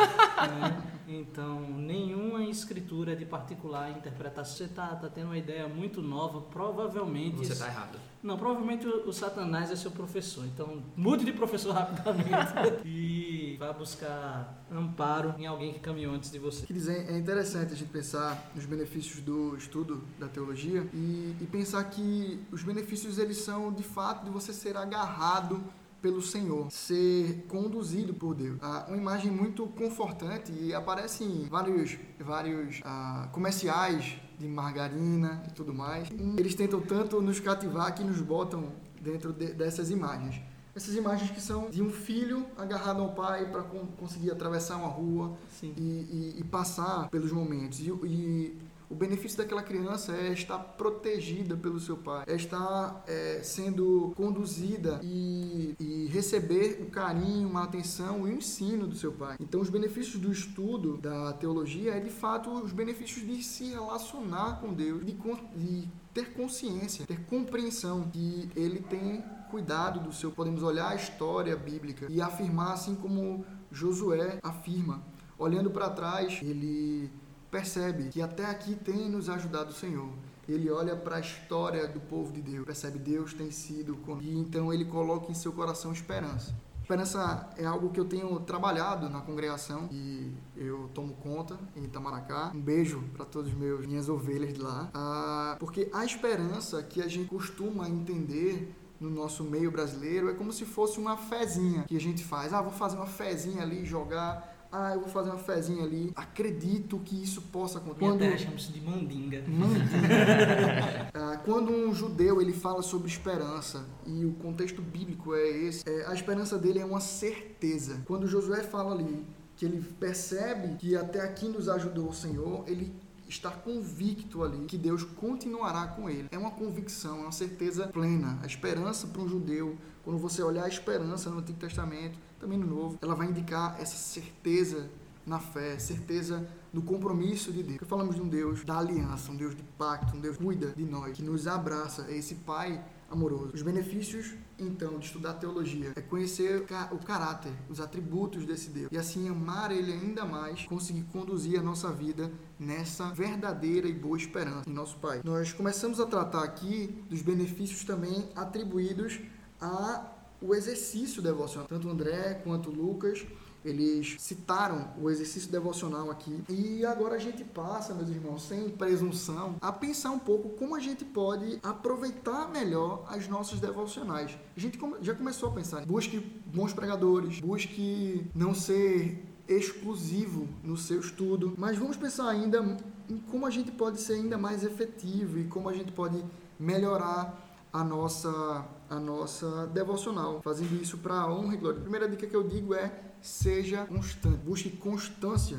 né? 0.48 0.83
Então, 1.09 1.61
nenhuma 1.61 2.44
escritura 2.44 3.16
de 3.16 3.24
particular 3.24 3.90
interpretação. 3.90 4.57
Você 4.57 4.64
está 4.64 4.88
tá 4.88 5.09
tendo 5.09 5.26
uma 5.26 5.38
ideia 5.38 5.66
muito 5.66 6.02
nova, 6.02 6.42
provavelmente. 6.42 7.38
Você 7.38 7.54
está 7.54 7.66
errado. 7.66 7.98
Não, 8.22 8.37
provavelmente 8.37 8.87
o, 8.87 9.09
o, 9.09 9.12
Satanás 9.12 9.70
é 9.70 9.76
seu 9.76 9.90
professor. 9.90 10.44
Então, 10.44 10.83
mude 10.94 11.24
de 11.24 11.33
professor 11.33 11.72
rapidamente 11.72 12.52
e 12.85 13.57
vá 13.59 13.72
buscar 13.72 14.66
amparo 14.70 15.35
em 15.38 15.46
alguém 15.46 15.72
que 15.72 15.81
caminhou 15.81 16.14
antes 16.14 16.31
de 16.31 16.38
você. 16.38 16.66
Quer 16.66 16.72
dizer, 16.72 17.11
é 17.11 17.16
interessante 17.16 17.72
a 17.72 17.76
gente 17.76 17.90
pensar 17.90 18.50
nos 18.54 18.66
benefícios 18.66 19.20
do 19.22 19.57
estudo 19.57 20.04
da 20.18 20.28
teologia 20.28 20.87
e, 20.92 21.37
e 21.40 21.48
pensar 21.50 21.83
que 21.85 22.44
os 22.52 22.62
benefícios 22.62 23.18
eles 23.18 23.38
são 23.38 23.72
de 23.72 23.83
fato 23.83 24.24
de 24.24 24.31
você 24.31 24.52
ser 24.52 24.76
agarrado 24.76 25.62
pelo 26.01 26.23
Senhor, 26.23 26.71
ser 26.71 27.45
conduzido 27.49 28.15
por 28.15 28.35
Deus. 28.35 28.59
Ah, 28.61 28.85
uma 28.89 28.97
imagem 28.97 29.31
muito 29.31 29.67
confortante 29.67 30.53
e 30.53 30.73
aparece 30.73 31.25
em 31.25 31.45
vários, 31.47 31.99
vários 32.21 32.81
ah, 32.85 33.29
comerciais 33.33 34.17
de 34.39 34.47
margarina 34.47 35.43
e 35.49 35.53
tudo 35.53 35.75
mais. 35.75 36.09
Eles 36.37 36.55
tentam 36.55 36.81
tanto 36.81 37.21
nos 37.21 37.41
cativar 37.41 37.95
que 37.95 38.05
nos 38.05 38.21
botam 38.21 38.73
dentro 39.01 39.33
de, 39.33 39.53
dessas 39.53 39.91
imagens. 39.91 40.41
Essas 40.75 40.95
imagens 40.95 41.31
que 41.33 41.41
são 41.41 41.69
de 41.69 41.83
um 41.83 41.91
filho 41.91 42.47
agarrado 42.57 43.03
ao 43.03 43.13
pai 43.13 43.51
para 43.51 43.63
conseguir 43.63 44.31
atravessar 44.31 44.77
uma 44.77 44.87
rua 44.87 45.37
e, 45.61 45.67
e, 45.67 46.35
e, 46.39 46.45
passar 46.45 47.09
pelos 47.09 47.33
momentos. 47.33 47.81
E, 47.81 47.91
e 47.91 48.57
o 48.90 48.94
benefício 48.94 49.37
daquela 49.37 49.62
criança 49.62 50.12
é 50.12 50.33
estar 50.33 50.59
protegida 50.59 51.57
pelo 51.57 51.79
seu 51.79 51.96
pai, 51.96 52.24
é 52.27 52.35
estar 52.35 53.05
é, 53.07 53.40
sendo 53.42 54.12
conduzida 54.16 54.98
e, 55.03 55.74
e, 55.79 56.07
receber 56.07 56.81
o 56.83 56.90
carinho, 56.90 57.57
a 57.57 57.64
atenção 57.64 58.27
e 58.27 58.33
o 58.33 58.37
ensino 58.37 58.87
do 58.87 58.96
seu 58.96 59.12
pai. 59.12 59.37
Então, 59.40 59.61
os 59.61 59.68
benefícios 59.68 60.20
do 60.20 60.33
estudo 60.33 60.96
da 60.96 61.33
teologia 61.35 61.92
é 61.92 62.01
de 62.01 62.11
fato 62.11 62.51
os 62.51 62.72
benefícios 62.72 63.27
de 63.27 63.42
se 63.42 63.70
relacionar 63.70 64.61
com 64.61 64.72
Deus, 64.72 65.05
de, 65.05 65.12
de 65.12 65.88
ter 66.14 66.33
consciência, 66.33 67.07
ter 67.07 67.20
compreensão 67.27 68.09
que 68.11 68.51
ele 68.57 68.81
tem 68.81 69.22
cuidado 69.51 70.01
do 70.01 70.12
seu. 70.12 70.31
Podemos 70.31 70.62
olhar 70.62 70.88
a 70.88 70.94
história 70.94 71.57
bíblica 71.57 72.07
e 72.09 72.20
afirmar 72.20 72.72
assim 72.72 72.94
como 72.94 73.44
Josué 73.70 74.38
afirma. 74.42 75.03
Olhando 75.38 75.70
para 75.70 75.90
trás, 75.90 76.40
ele 76.42 77.11
percebe 77.51 78.09
que 78.09 78.21
até 78.23 78.45
aqui 78.45 78.75
tem 78.75 79.09
nos 79.09 79.29
ajudado 79.29 79.71
o 79.71 79.75
Senhor. 79.75 80.11
Ele 80.49 80.71
olha 80.71 80.97
para 80.97 81.17
a 81.17 81.21
história 81.21 81.87
do 81.87 82.01
povo 82.01 82.33
de 82.33 82.41
Deus, 82.41 82.65
percebe 82.65 82.99
Deus 82.99 83.35
tem 83.35 83.51
sido 83.51 83.97
com 83.99 84.19
e 84.21 84.39
então 84.39 84.73
ele 84.73 84.85
coloca 84.87 85.31
em 85.31 85.35
seu 85.35 85.53
coração 85.53 85.93
esperança. 85.93 86.55
Esperança 86.89 87.51
é 87.59 87.67
algo 87.67 87.91
que 87.91 88.01
eu 88.01 88.07
tenho 88.07 88.41
trabalhado 88.41 89.11
na 89.11 89.21
congregação 89.21 89.91
e 89.93 90.33
eu 90.57 90.89
tomo 90.95 91.13
conta 91.17 91.59
em 91.77 91.85
Itamaracá. 91.85 92.51
Um 92.55 92.61
beijo 92.63 93.05
para 93.13 93.27
todos 93.27 93.53
meus 93.53 93.87
minhas 93.87 94.09
ovelhas 94.09 94.55
de 94.55 94.61
lá. 94.63 94.89
Ah, 94.95 95.57
porque 95.61 95.91
a 95.93 96.03
esperança 96.03 96.83
que 96.83 97.03
a 97.03 97.07
gente 97.07 97.29
costuma 97.29 97.87
entender 97.87 98.75
no 98.99 99.11
nosso 99.11 99.45
meio 99.45 99.71
brasileiro 99.71 100.31
é 100.31 100.35
como 100.35 100.51
se 100.51 100.65
fosse 100.65 100.99
uma 100.99 101.19
fezinha 101.19 101.83
que 101.83 101.95
a 101.95 102.01
gente 102.01 102.25
faz. 102.25 102.55
Ah, 102.55 102.63
vou 102.63 102.73
fazer 102.73 102.97
uma 102.97 103.07
fezinha 103.07 103.63
ali, 103.63 103.85
jogar 103.85 104.58
ah, 104.70 104.92
eu 104.94 105.00
vou 105.00 105.09
fazer 105.09 105.31
uma 105.31 105.38
fezinha 105.38 105.83
ali. 105.83 106.12
Acredito 106.14 106.98
que 106.98 107.22
isso 107.22 107.42
possa 107.42 107.78
acontecer. 107.78 108.00
Quando... 108.00 108.18
Terra 108.18 108.37
chama-se 108.37 108.72
de 108.72 108.81
mandinga. 108.81 109.42
Mandinga. 109.46 111.11
ah, 111.14 111.40
quando 111.44 111.72
um 111.72 111.94
judeu 111.94 112.40
ele 112.40 112.52
fala 112.52 112.83
sobre 112.83 113.09
esperança 113.09 113.87
e 114.07 114.24
o 114.24 114.33
contexto 114.35 114.83
bíblico 114.83 115.35
é 115.35 115.48
esse, 115.48 115.88
é, 115.88 116.07
a 116.07 116.12
esperança 116.12 116.59
dele 116.59 116.78
é 116.81 116.85
uma 116.85 117.00
certeza. 117.00 118.02
Quando 118.07 118.26
Josué 118.26 118.62
fala 118.62 118.92
ali 118.92 119.24
que 119.57 119.64
ele 119.64 119.83
percebe 119.98 120.76
que 120.76 120.94
até 120.96 121.20
aqui 121.20 121.48
nos 121.48 121.68
ajudou 121.68 122.09
o 122.09 122.14
Senhor, 122.14 122.62
ele 122.68 122.94
está 123.29 123.51
convicto 123.51 124.43
ali 124.43 124.64
que 124.67 124.79
Deus 124.79 125.05
continuará 125.05 125.87
com 125.87 126.09
ele. 126.09 126.29
É 126.31 126.38
uma 126.38 126.51
convicção, 126.51 127.19
é 127.19 127.23
uma 127.23 127.33
certeza 127.33 127.87
plena. 127.88 128.38
A 128.43 128.47
esperança 128.47 129.07
para 129.07 129.23
um 129.23 129.29
judeu, 129.29 129.77
quando 130.05 130.19
você 130.19 130.43
olhar 130.43 130.64
a 130.64 130.69
esperança 130.69 131.31
no 131.31 131.38
Antigo 131.38 131.59
Testamento, 131.59 132.19
também 132.41 132.57
no 132.57 132.67
Novo, 132.67 132.99
ela 133.03 133.14
vai 133.14 133.29
indicar 133.29 133.77
essa 133.81 133.97
certeza 133.97 134.88
na 135.27 135.38
fé, 135.38 135.79
certeza 135.79 136.49
no 136.73 136.83
compromisso 136.83 137.53
de 137.53 137.62
Deus. 137.62 137.79
Porque 137.79 137.85
falamos 137.85 138.14
de 138.14 138.23
um 138.23 138.29
Deus 138.29 138.64
da 138.64 138.79
aliança, 138.79 139.31
um 139.31 139.37
Deus 139.37 139.55
de 139.55 139.62
pacto, 139.77 140.17
um 140.17 140.21
Deus 140.21 140.37
que 140.37 140.45
cuida 140.45 140.73
de 140.75 140.85
nós, 140.85 141.17
que 141.17 141.23
nos 141.23 141.47
abraça, 141.47 142.07
é 142.09 142.17
esse 142.17 142.37
Pai 142.37 142.83
amoroso. 143.11 143.53
Os 143.55 143.62
benefícios, 143.62 144.35
então, 144.59 144.99
de 144.99 145.07
estudar 145.07 145.35
teologia 145.35 145.92
é 145.97 146.01
conhecer 146.01 146.66
o 146.92 146.99
caráter, 146.99 147.53
os 147.68 147.81
atributos 147.81 148.44
desse 148.44 148.71
Deus 148.71 148.88
e 148.92 148.99
assim 148.99 149.29
amar 149.29 149.71
Ele 149.71 149.92
ainda 149.92 150.25
mais, 150.25 150.64
conseguir 150.64 151.05
conduzir 151.05 151.59
a 151.59 151.62
nossa 151.62 151.90
vida 151.90 152.31
nessa 152.59 153.11
verdadeira 153.11 153.88
e 153.88 153.92
boa 153.92 154.16
esperança 154.16 154.68
em 154.68 154.73
nosso 154.73 154.99
Pai. 154.99 155.21
Nós 155.25 155.53
começamos 155.53 156.01
a 156.01 156.07
tratar 156.07 156.44
aqui 156.44 157.03
dos 157.09 157.23
benefícios 157.23 157.85
também 157.85 158.29
atribuídos 158.37 159.18
a 159.61 160.14
o 160.40 160.55
exercício 160.55 161.21
devocional. 161.21 161.66
Tanto 161.66 161.88
André 161.88 162.35
quanto 162.44 162.71
Lucas 162.71 163.27
eles 163.64 164.16
citaram 164.18 164.92
o 165.01 165.11
exercício 165.11 165.51
devocional 165.51 166.11
aqui. 166.11 166.42
E 166.49 166.85
agora 166.85 167.16
a 167.16 167.18
gente 167.18 167.44
passa, 167.44 167.94
meus 167.94 168.09
irmãos, 168.09 168.42
sem 168.42 168.68
presunção, 168.68 169.57
a 169.61 169.73
pensar 169.73 170.11
um 170.11 170.18
pouco 170.18 170.51
como 170.51 170.75
a 170.75 170.81
gente 170.81 171.05
pode 171.05 171.59
aproveitar 171.62 172.49
melhor 172.49 173.05
as 173.09 173.29
nossas 173.29 173.61
devocionais. 173.61 174.37
A 174.57 174.61
gente 174.61 174.79
já 175.01 175.14
começou 175.14 175.51
a 175.51 175.53
pensar, 175.53 175.85
busque 175.85 176.18
bons 176.47 176.73
pregadores, 176.73 177.40
busque 177.40 178.27
não 178.35 178.55
ser 178.55 179.25
exclusivo 179.49 180.47
no 180.62 180.77
seu 180.77 181.01
estudo, 181.01 181.55
mas 181.57 181.79
vamos 181.79 181.97
pensar 181.97 182.29
ainda 182.29 182.77
em 183.09 183.16
como 183.18 183.47
a 183.47 183.51
gente 183.51 183.71
pode 183.71 184.01
ser 184.01 184.14
ainda 184.14 184.37
mais 184.37 184.62
efetivo 184.62 185.38
e 185.38 185.44
como 185.44 185.68
a 185.71 185.73
gente 185.73 185.90
pode 185.90 186.23
melhorar 186.59 187.49
a 187.73 187.83
nossa 187.83 188.66
a 188.88 188.98
nossa 188.98 189.66
devocional, 189.66 190.40
fazendo 190.42 190.81
isso 190.81 190.98
para 190.98 191.14
a 191.14 191.33
honra 191.33 191.55
e 191.55 191.57
glória. 191.59 191.79
A 191.79 191.83
primeira 191.83 192.09
dica 192.09 192.27
que 192.27 192.37
eu 192.37 192.42
digo 192.42 192.74
é 192.74 192.92
seja 193.20 193.85
constante, 193.85 194.38
busque 194.38 194.70
constância 194.70 195.59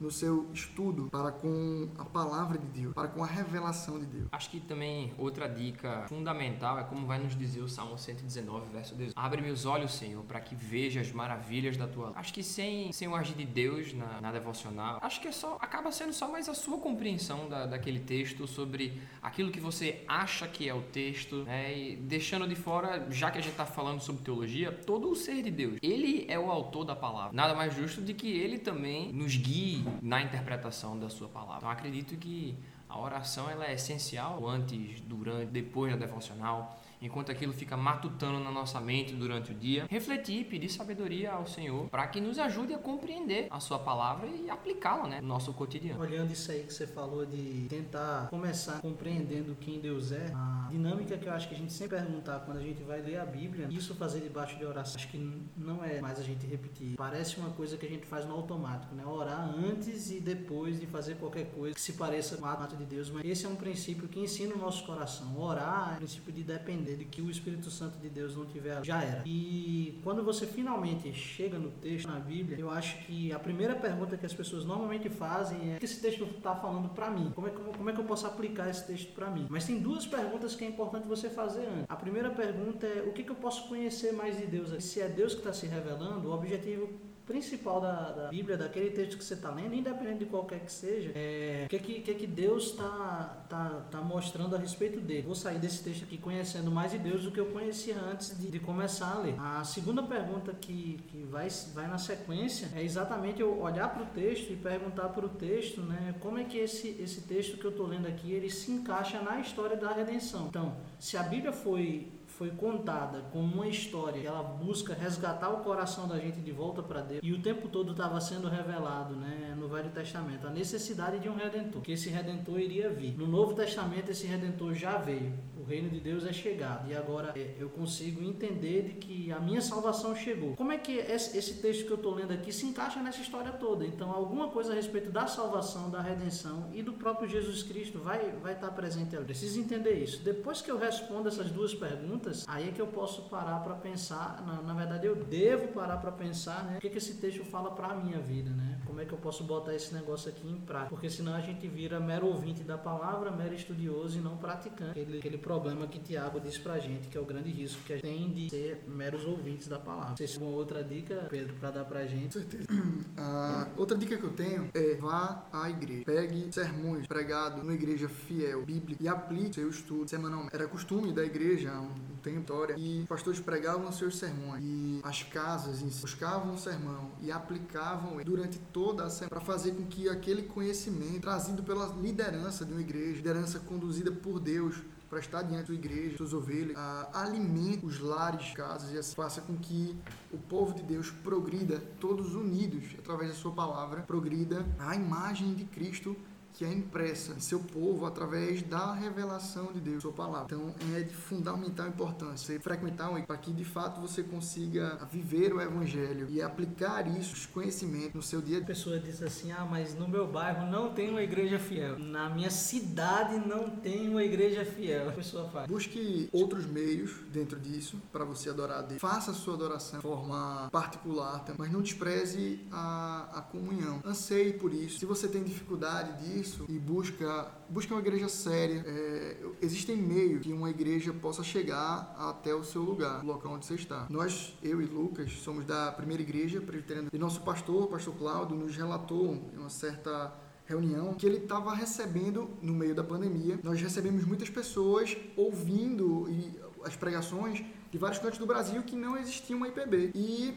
no 0.00 0.10
seu 0.10 0.48
estudo 0.52 1.08
para 1.10 1.32
com 1.32 1.88
a 1.98 2.04
palavra 2.04 2.58
de 2.58 2.66
Deus, 2.66 2.94
para 2.94 3.08
com 3.08 3.22
a 3.22 3.26
revelação 3.26 3.98
de 3.98 4.06
Deus. 4.06 4.28
Acho 4.30 4.50
que 4.50 4.60
também 4.60 5.12
outra 5.18 5.48
dica 5.48 6.04
fundamental 6.08 6.78
é 6.78 6.84
como 6.84 7.06
vai 7.06 7.18
nos 7.18 7.36
dizer 7.36 7.60
o 7.60 7.68
Salmo 7.68 7.98
119, 7.98 8.70
verso 8.72 8.94
18. 8.94 9.14
Abre 9.16 9.42
meus 9.42 9.64
olhos, 9.64 9.92
Senhor, 9.92 10.22
para 10.24 10.40
que 10.40 10.54
veja 10.54 11.00
as 11.00 11.12
maravilhas 11.12 11.76
da 11.76 11.86
tua 11.86 12.12
Acho 12.14 12.32
que 12.32 12.42
sem, 12.42 12.92
sem 12.92 13.08
o 13.08 13.14
agir 13.14 13.34
de 13.34 13.44
Deus 13.44 13.92
na, 13.92 14.20
na 14.20 14.32
devocional, 14.32 14.98
acho 15.02 15.20
que 15.20 15.28
é 15.28 15.32
só 15.32 15.56
acaba 15.60 15.90
sendo 15.90 16.12
só 16.12 16.30
mais 16.30 16.48
a 16.48 16.54
sua 16.54 16.78
compreensão 16.78 17.48
da, 17.48 17.66
daquele 17.66 18.00
texto 18.00 18.46
sobre 18.46 19.00
aquilo 19.22 19.50
que 19.50 19.60
você 19.60 20.04
acha 20.06 20.46
que 20.46 20.68
é 20.68 20.74
o 20.74 20.82
texto, 20.82 21.44
né? 21.44 21.76
E 21.76 21.96
deixando 21.96 22.46
de 22.46 22.54
fora, 22.54 23.06
já 23.10 23.30
que 23.30 23.38
a 23.38 23.40
gente 23.40 23.52
está 23.52 23.66
falando 23.66 24.00
sobre 24.00 24.22
teologia, 24.22 24.72
todo 24.72 25.10
o 25.10 25.16
ser 25.16 25.42
de 25.42 25.50
Deus. 25.50 25.78
Ele 25.82 26.24
é 26.28 26.38
o 26.38 26.50
autor 26.50 26.84
da 26.84 26.96
palavra. 26.96 27.32
Nada 27.32 27.54
mais 27.54 27.74
justo 27.74 28.00
de 28.00 28.14
que 28.14 28.28
ele 28.28 28.58
também 28.58 29.12
nos 29.12 29.36
guie 29.36 29.87
na 30.02 30.22
interpretação 30.22 30.98
da 30.98 31.08
sua 31.08 31.28
palavra. 31.28 31.58
Então 31.58 31.70
acredito 31.70 32.16
que 32.16 32.58
a 32.88 32.98
oração 32.98 33.50
ela 33.50 33.66
é 33.66 33.74
essencial 33.74 34.46
antes, 34.46 35.00
durante, 35.00 35.46
depois 35.50 35.92
da 35.92 35.98
devocional 35.98 36.80
enquanto 37.00 37.30
aquilo 37.30 37.52
fica 37.52 37.76
matutando 37.76 38.40
na 38.40 38.50
nossa 38.50 38.80
mente 38.80 39.14
durante 39.14 39.52
o 39.52 39.54
dia, 39.54 39.86
refletir, 39.90 40.44
pedir 40.44 40.68
sabedoria 40.68 41.32
ao 41.32 41.46
Senhor 41.46 41.88
para 41.88 42.06
que 42.06 42.20
nos 42.20 42.38
ajude 42.38 42.74
a 42.74 42.78
compreender 42.78 43.46
a 43.50 43.60
sua 43.60 43.78
palavra 43.78 44.28
e 44.28 44.50
aplicá-la 44.50 45.08
né, 45.08 45.20
no 45.20 45.28
nosso 45.28 45.52
cotidiano. 45.52 46.00
Olhando 46.00 46.32
isso 46.32 46.50
aí 46.50 46.64
que 46.64 46.72
você 46.72 46.86
falou 46.86 47.24
de 47.24 47.66
tentar 47.68 48.28
começar 48.28 48.80
compreendendo 48.80 49.56
quem 49.60 49.80
Deus 49.80 50.12
é, 50.12 50.32
a 50.34 50.68
dinâmica 50.70 51.16
que 51.16 51.26
eu 51.26 51.32
acho 51.32 51.48
que 51.48 51.54
a 51.54 51.58
gente 51.58 51.72
sempre 51.72 51.96
perguntar 51.96 52.40
quando 52.40 52.58
a 52.58 52.62
gente 52.62 52.82
vai 52.82 53.00
ler 53.00 53.18
a 53.18 53.26
Bíblia, 53.26 53.68
isso 53.70 53.94
fazer 53.94 54.20
debaixo 54.20 54.56
de 54.56 54.64
oração, 54.64 54.96
acho 54.96 55.08
que 55.08 55.18
não 55.56 55.84
é 55.84 56.00
mais 56.00 56.18
a 56.18 56.22
gente 56.22 56.46
repetir. 56.46 56.96
Parece 56.96 57.38
uma 57.38 57.50
coisa 57.50 57.76
que 57.76 57.86
a 57.86 57.88
gente 57.88 58.06
faz 58.06 58.24
no 58.24 58.34
automático, 58.34 58.94
né? 58.94 59.04
Orar 59.06 59.54
antes 59.56 60.10
e 60.10 60.20
depois 60.20 60.78
de 60.80 60.86
fazer 60.86 61.16
qualquer 61.16 61.46
coisa 61.50 61.74
que 61.74 61.80
se 61.80 61.94
pareça 61.94 62.36
com 62.36 62.44
o 62.44 62.48
ato 62.48 62.76
de 62.76 62.84
Deus, 62.84 63.10
mas 63.10 63.24
esse 63.24 63.46
é 63.46 63.48
um 63.48 63.56
princípio 63.56 64.08
que 64.08 64.20
ensina 64.20 64.54
o 64.54 64.58
nosso 64.58 64.84
coração. 64.84 65.38
Orar 65.40 65.90
é 65.90 65.94
um 65.94 65.96
princípio 65.96 66.32
de 66.32 66.42
dependência 66.42 66.87
de 66.96 67.04
que 67.04 67.20
o 67.20 67.30
Espírito 67.30 67.70
Santo 67.70 67.98
de 67.98 68.08
Deus 68.08 68.36
não 68.36 68.46
tiver, 68.46 68.84
já 68.84 69.02
era. 69.02 69.22
E 69.26 70.00
quando 70.02 70.22
você 70.22 70.46
finalmente 70.46 71.12
chega 71.12 71.58
no 71.58 71.70
texto, 71.70 72.08
na 72.08 72.18
Bíblia, 72.18 72.58
eu 72.58 72.70
acho 72.70 72.98
que 73.04 73.32
a 73.32 73.38
primeira 73.38 73.74
pergunta 73.74 74.16
que 74.16 74.26
as 74.26 74.34
pessoas 74.34 74.64
normalmente 74.64 75.08
fazem 75.08 75.72
é: 75.72 75.76
o 75.76 75.78
que 75.78 75.84
esse 75.84 76.00
texto 76.00 76.24
está 76.24 76.54
falando 76.54 76.88
para 76.90 77.10
mim? 77.10 77.30
Como 77.34 77.46
é, 77.46 77.50
que, 77.50 77.60
como 77.60 77.90
é 77.90 77.92
que 77.92 78.00
eu 78.00 78.04
posso 78.04 78.26
aplicar 78.26 78.68
esse 78.68 78.86
texto 78.86 79.12
para 79.12 79.30
mim? 79.30 79.46
Mas 79.48 79.64
tem 79.64 79.80
duas 79.80 80.06
perguntas 80.06 80.54
que 80.54 80.64
é 80.64 80.68
importante 80.68 81.06
você 81.06 81.28
fazer 81.28 81.66
antes. 81.66 81.86
A 81.88 81.96
primeira 81.96 82.30
pergunta 82.30 82.86
é: 82.86 83.02
o 83.02 83.12
que, 83.12 83.22
que 83.22 83.30
eu 83.30 83.36
posso 83.36 83.68
conhecer 83.68 84.12
mais 84.12 84.36
de 84.38 84.46
Deus? 84.46 84.82
Se 84.84 85.00
é 85.00 85.08
Deus 85.08 85.32
que 85.34 85.40
está 85.40 85.52
se 85.52 85.66
revelando, 85.66 86.28
o 86.28 86.32
objetivo 86.32 87.07
principal 87.28 87.78
da, 87.78 88.10
da 88.10 88.28
Bíblia, 88.28 88.56
daquele 88.56 88.90
texto 88.90 89.18
que 89.18 89.22
você 89.22 89.34
está 89.34 89.50
lendo, 89.50 89.74
independente 89.74 90.20
de 90.20 90.24
qualquer 90.24 90.60
que 90.60 90.72
seja, 90.72 91.12
é 91.14 91.64
o 91.66 91.68
que, 91.68 91.78
que, 91.78 92.00
que, 92.00 92.14
que 92.14 92.26
Deus 92.26 92.70
está 92.70 93.44
tá, 93.48 93.86
tá 93.90 94.00
mostrando 94.00 94.56
a 94.56 94.58
respeito 94.58 94.98
dele. 94.98 95.22
Vou 95.22 95.34
sair 95.34 95.58
desse 95.58 95.84
texto 95.84 96.04
aqui 96.04 96.16
conhecendo 96.16 96.70
mais 96.70 96.92
de 96.92 96.98
Deus 96.98 97.22
do 97.22 97.30
que 97.30 97.38
eu 97.38 97.46
conhecia 97.46 97.96
antes 97.96 98.36
de, 98.38 98.50
de 98.50 98.58
começar 98.58 99.12
a 99.12 99.18
ler. 99.18 99.34
A 99.38 99.62
segunda 99.62 100.02
pergunta 100.02 100.54
que, 100.58 100.98
que 101.08 101.22
vai, 101.24 101.48
vai 101.74 101.86
na 101.86 101.98
sequência 101.98 102.70
é 102.74 102.82
exatamente 102.82 103.42
eu 103.42 103.60
olhar 103.60 103.92
para 103.92 104.04
o 104.04 104.06
texto 104.06 104.50
e 104.50 104.56
perguntar 104.56 105.10
para 105.10 105.26
o 105.26 105.28
texto 105.28 105.82
né, 105.82 106.14
como 106.20 106.38
é 106.38 106.44
que 106.44 106.56
esse, 106.56 106.96
esse 106.98 107.20
texto 107.22 107.58
que 107.58 107.64
eu 107.66 107.70
estou 107.70 107.86
lendo 107.86 108.08
aqui 108.08 108.32
ele 108.32 108.48
se 108.50 108.72
encaixa 108.72 109.20
na 109.20 109.38
história 109.38 109.76
da 109.76 109.92
redenção. 109.92 110.46
Então, 110.46 110.74
se 110.98 111.18
a 111.18 111.22
Bíblia 111.22 111.52
foi 111.52 112.08
foi 112.38 112.50
contada 112.52 113.22
como 113.32 113.52
uma 113.52 113.66
história 113.66 114.20
que 114.20 114.26
ela 114.26 114.44
busca 114.44 114.94
resgatar 114.94 115.50
o 115.50 115.64
coração 115.64 116.06
da 116.06 116.16
gente 116.20 116.40
de 116.40 116.52
volta 116.52 116.80
para 116.80 117.00
Deus 117.00 117.20
e 117.20 117.32
o 117.32 117.42
tempo 117.42 117.68
todo 117.68 117.90
estava 117.90 118.20
sendo 118.20 118.48
revelado 118.48 119.16
né, 119.16 119.56
no 119.58 119.66
Velho 119.66 119.90
Testamento 119.90 120.46
a 120.46 120.50
necessidade 120.50 121.18
de 121.18 121.28
um 121.28 121.34
redentor, 121.34 121.82
que 121.82 121.90
esse 121.90 122.08
redentor 122.08 122.60
iria 122.60 122.88
vir. 122.90 123.18
No 123.18 123.26
Novo 123.26 123.54
Testamento 123.54 124.10
esse 124.10 124.24
redentor 124.24 124.72
já 124.72 124.98
veio, 124.98 125.34
o 125.56 125.64
reino 125.64 125.90
de 125.90 125.98
Deus 125.98 126.24
é 126.24 126.32
chegado 126.32 126.88
e 126.88 126.94
agora 126.94 127.32
é, 127.34 127.56
eu 127.58 127.68
consigo 127.70 128.22
entender 128.22 128.82
de 128.82 128.92
que 128.92 129.32
a 129.32 129.40
minha 129.40 129.60
salvação 129.60 130.14
chegou. 130.14 130.54
Como 130.54 130.70
é 130.70 130.78
que 130.78 130.92
esse 130.92 131.54
texto 131.54 131.86
que 131.86 131.90
eu 131.90 131.96
estou 131.96 132.14
lendo 132.14 132.32
aqui 132.32 132.52
se 132.52 132.64
encaixa 132.64 133.02
nessa 133.02 133.20
história 133.20 133.50
toda? 133.50 133.84
Então 133.84 134.12
alguma 134.12 134.48
coisa 134.48 134.70
a 134.70 134.76
respeito 134.76 135.10
da 135.10 135.26
salvação, 135.26 135.90
da 135.90 136.00
redenção 136.00 136.70
e 136.72 136.84
do 136.84 136.92
próprio 136.92 137.28
Jesus 137.28 137.64
Cristo 137.64 137.98
vai 137.98 138.30
vai 138.40 138.52
estar 138.52 138.70
presente 138.70 139.16
ali. 139.16 139.24
Preciso 139.24 139.58
entender 139.58 139.94
isso. 139.94 140.22
Depois 140.22 140.62
que 140.62 140.70
eu 140.70 140.78
respondo 140.78 141.26
essas 141.26 141.50
duas 141.50 141.74
perguntas 141.74 142.27
perguntas, 142.28 142.44
aí 142.46 142.68
é 142.68 142.72
que 142.72 142.80
eu 142.80 142.86
posso 142.86 143.22
parar 143.22 143.60
para 143.60 143.74
pensar, 143.74 144.42
na, 144.46 144.62
na, 144.62 144.74
verdade 144.74 145.06
eu 145.06 145.16
devo 145.16 145.68
parar 145.68 145.96
para 145.96 146.12
pensar, 146.12 146.64
né? 146.64 146.76
O 146.78 146.80
que, 146.80 146.90
que 146.90 146.98
esse 146.98 147.14
texto 147.14 147.44
fala 147.44 147.70
para 147.70 147.88
a 147.88 147.94
minha 147.94 148.18
vida, 148.18 148.50
né? 148.50 148.78
Como 148.86 149.00
é 149.00 149.04
que 149.04 149.12
eu 149.12 149.18
posso 149.18 149.44
botar 149.44 149.74
esse 149.74 149.94
negócio 149.94 150.28
aqui 150.28 150.48
em 150.48 150.60
prática? 150.60 150.90
Porque 150.90 151.08
senão 151.08 151.34
a 151.34 151.40
gente 151.40 151.66
vira 151.66 151.98
mero 152.00 152.26
ouvinte 152.26 152.62
da 152.62 152.76
palavra, 152.76 153.30
mero 153.30 153.54
estudioso 153.54 154.18
e 154.18 154.20
não 154.20 154.36
praticante. 154.36 154.90
Aquele, 154.90 155.18
aquele 155.18 155.38
problema 155.38 155.86
que 155.86 155.98
Tiago 155.98 156.40
disse 156.40 156.60
pra 156.60 156.78
gente, 156.78 157.08
que 157.08 157.16
é 157.16 157.20
o 157.20 157.24
grande 157.24 157.50
risco 157.50 157.82
que 157.84 157.92
a 157.92 157.96
gente 157.96 158.06
tem 158.06 158.30
de 158.32 158.50
ser 158.50 158.84
meros 158.86 159.24
ouvintes 159.24 159.68
da 159.68 159.78
palavra. 159.78 160.16
Você 160.16 160.26
tem 160.26 160.34
alguma 160.34 160.56
outra 160.56 160.82
dica, 160.82 161.26
Pedro, 161.30 161.54
pra 161.54 161.70
dar 161.70 161.84
pra 161.84 162.06
gente? 162.06 162.24
Com 162.34 162.40
certeza. 162.40 162.66
Ah, 163.20 163.68
outra 163.76 163.98
dica 163.98 164.16
que 164.16 164.22
eu 164.22 164.30
tenho 164.30 164.70
é 164.72 164.94
vá 164.94 165.44
à 165.52 165.68
igreja. 165.68 166.04
Pegue 166.04 166.52
sermões 166.52 167.06
pregados 167.06 167.58
numa 167.58 167.74
igreja 167.74 168.08
fiel, 168.08 168.64
bíblica, 168.64 169.02
e 169.02 169.08
aplique 169.08 169.56
seu 169.56 169.68
estudo 169.68 170.08
semanalmente. 170.08 170.54
Era 170.54 170.68
costume 170.68 171.12
da 171.12 171.24
igreja 171.24 171.72
um 171.80 172.16
história, 172.36 172.74
e 172.78 173.04
pastores 173.08 173.40
pregavam 173.40 173.90
seus 173.92 174.16
sermões. 174.16 174.62
E 174.62 175.00
as 175.02 175.22
casas 175.22 175.82
em 175.82 175.90
si 175.90 176.00
buscavam 176.00 176.54
o 176.54 176.58
sermão 176.58 177.10
e 177.20 177.30
aplicavam 177.30 178.16
durante 178.24 178.58
toda 178.72 179.04
a 179.04 179.10
semana 179.10 179.30
para 179.30 179.40
fazer 179.40 179.72
com 179.72 179.84
que 179.86 180.08
aquele 180.08 180.42
conhecimento 180.42 181.20
trazido 181.20 181.62
pela 181.62 181.86
liderança 182.00 182.64
de 182.64 182.72
uma 182.72 182.80
igreja, 182.80 183.16
liderança 183.16 183.58
conduzida 183.60 184.10
por 184.10 184.40
Deus, 184.40 184.76
para 185.08 185.20
estar 185.20 185.42
diante 185.42 185.68
da 185.68 185.74
igreja, 185.74 186.16
suas 186.18 186.34
ovelhas, 186.34 186.76
ah, 186.76 187.08
alimente 187.14 187.84
os 187.84 187.98
lares, 187.98 188.52
casas 188.52 188.92
e 188.92 188.98
assim 188.98 189.14
faça 189.14 189.40
com 189.40 189.56
que 189.56 189.96
o 190.30 190.36
povo 190.36 190.74
de 190.74 190.82
Deus 190.82 191.10
progrida, 191.10 191.82
todos 191.98 192.34
unidos 192.34 192.84
através 192.98 193.30
da 193.30 193.36
sua 193.36 193.52
palavra, 193.52 194.02
progrida 194.02 194.66
a 194.78 194.94
imagem 194.94 195.54
de 195.54 195.64
Cristo 195.64 196.14
que 196.58 196.64
é 196.64 196.72
impressa 196.72 197.34
em 197.34 197.40
seu 197.40 197.60
povo 197.60 198.04
através 198.04 198.62
da 198.62 198.92
revelação 198.92 199.72
de 199.72 199.78
Deus, 199.78 200.02
sua 200.02 200.12
palavra. 200.12 200.46
Então 200.52 200.74
é 200.96 201.02
de 201.02 201.14
fundamental 201.14 201.86
importância 201.86 202.48
você 202.48 202.58
frequentar 202.58 203.10
um 203.10 203.22
para 203.22 203.36
que 203.36 203.52
de 203.52 203.64
fato 203.64 204.00
você 204.00 204.24
consiga 204.24 204.98
viver 205.12 205.54
o 205.54 205.60
evangelho 205.60 206.26
e 206.28 206.42
aplicar 206.42 207.06
isso, 207.06 207.34
os 207.34 207.46
conhecimentos 207.46 208.14
no 208.14 208.22
seu 208.22 208.42
dia. 208.42 208.58
A 208.58 208.64
pessoa 208.64 208.98
diz 208.98 209.22
assim: 209.22 209.52
"Ah, 209.52 209.64
mas 209.64 209.94
no 209.94 210.08
meu 210.08 210.26
bairro 210.26 210.68
não 210.68 210.92
tem 210.92 211.10
uma 211.10 211.22
igreja 211.22 211.60
fiel. 211.60 211.96
Na 211.96 212.28
minha 212.28 212.50
cidade 212.50 213.38
não 213.38 213.70
tem 213.70 214.08
uma 214.08 214.24
igreja 214.24 214.64
fiel". 214.64 215.10
A 215.10 215.12
pessoa 215.12 215.48
faz. 215.50 215.68
Busque 215.68 216.28
outros 216.32 216.66
meios 216.66 217.20
dentro 217.30 217.60
disso 217.60 218.00
para 218.10 218.24
você 218.24 218.50
adorar 218.50 218.78
a 218.78 218.82
Deus. 218.82 219.00
Faça 219.00 219.30
a 219.30 219.34
sua 219.34 219.54
adoração 219.54 220.00
de 220.00 220.02
forma 220.02 220.68
particular, 220.72 221.44
mas 221.56 221.70
não 221.70 221.82
despreze 221.82 222.66
a, 222.72 223.28
a 223.34 223.42
comunhão. 223.42 224.02
Anseie 224.04 224.54
por 224.54 224.72
isso. 224.72 224.98
Se 224.98 225.06
você 225.06 225.28
tem 225.28 225.44
dificuldade 225.44 226.24
disso, 226.24 226.47
isso 226.48 226.64
e 226.68 226.78
busca, 226.78 227.52
busca 227.68 227.94
uma 227.94 228.00
igreja 228.00 228.28
séria. 228.28 228.82
É, 228.86 229.36
existem 229.60 229.96
meios 229.96 230.42
que 230.42 230.52
uma 230.52 230.70
igreja 230.70 231.12
possa 231.12 231.42
chegar 231.42 232.14
até 232.18 232.54
o 232.54 232.64
seu 232.64 232.82
lugar, 232.82 233.22
o 233.22 233.26
local 233.26 233.52
onde 233.52 233.66
você 233.66 233.74
está. 233.74 234.06
Nós, 234.08 234.56
eu 234.62 234.80
e 234.80 234.86
Lucas, 234.86 235.32
somos 235.32 235.64
da 235.64 235.92
primeira 235.92 236.22
igreja 236.22 236.60
presbiteriana 236.60 237.08
e 237.12 237.18
nosso 237.18 237.40
pastor, 237.42 237.88
pastor 237.88 238.14
Cláudio, 238.14 238.56
nos 238.56 238.76
relatou 238.76 239.38
uma 239.56 239.68
certa 239.68 240.32
reunião 240.66 241.14
que 241.14 241.26
ele 241.26 241.38
estava 241.38 241.74
recebendo 241.74 242.50
no 242.60 242.74
meio 242.74 242.94
da 242.94 243.04
pandemia. 243.04 243.58
Nós 243.62 243.80
recebemos 243.80 244.24
muitas 244.24 244.50
pessoas 244.50 245.16
ouvindo 245.36 246.28
e 246.28 246.58
as 246.84 246.94
pregações 246.94 247.64
de 247.90 247.98
vários 247.98 248.18
cantos 248.18 248.38
do 248.38 248.46
Brasil 248.46 248.82
que 248.82 248.94
não 248.94 249.16
existia 249.16 249.56
uma 249.56 249.68
IPB. 249.68 250.12
E 250.14 250.54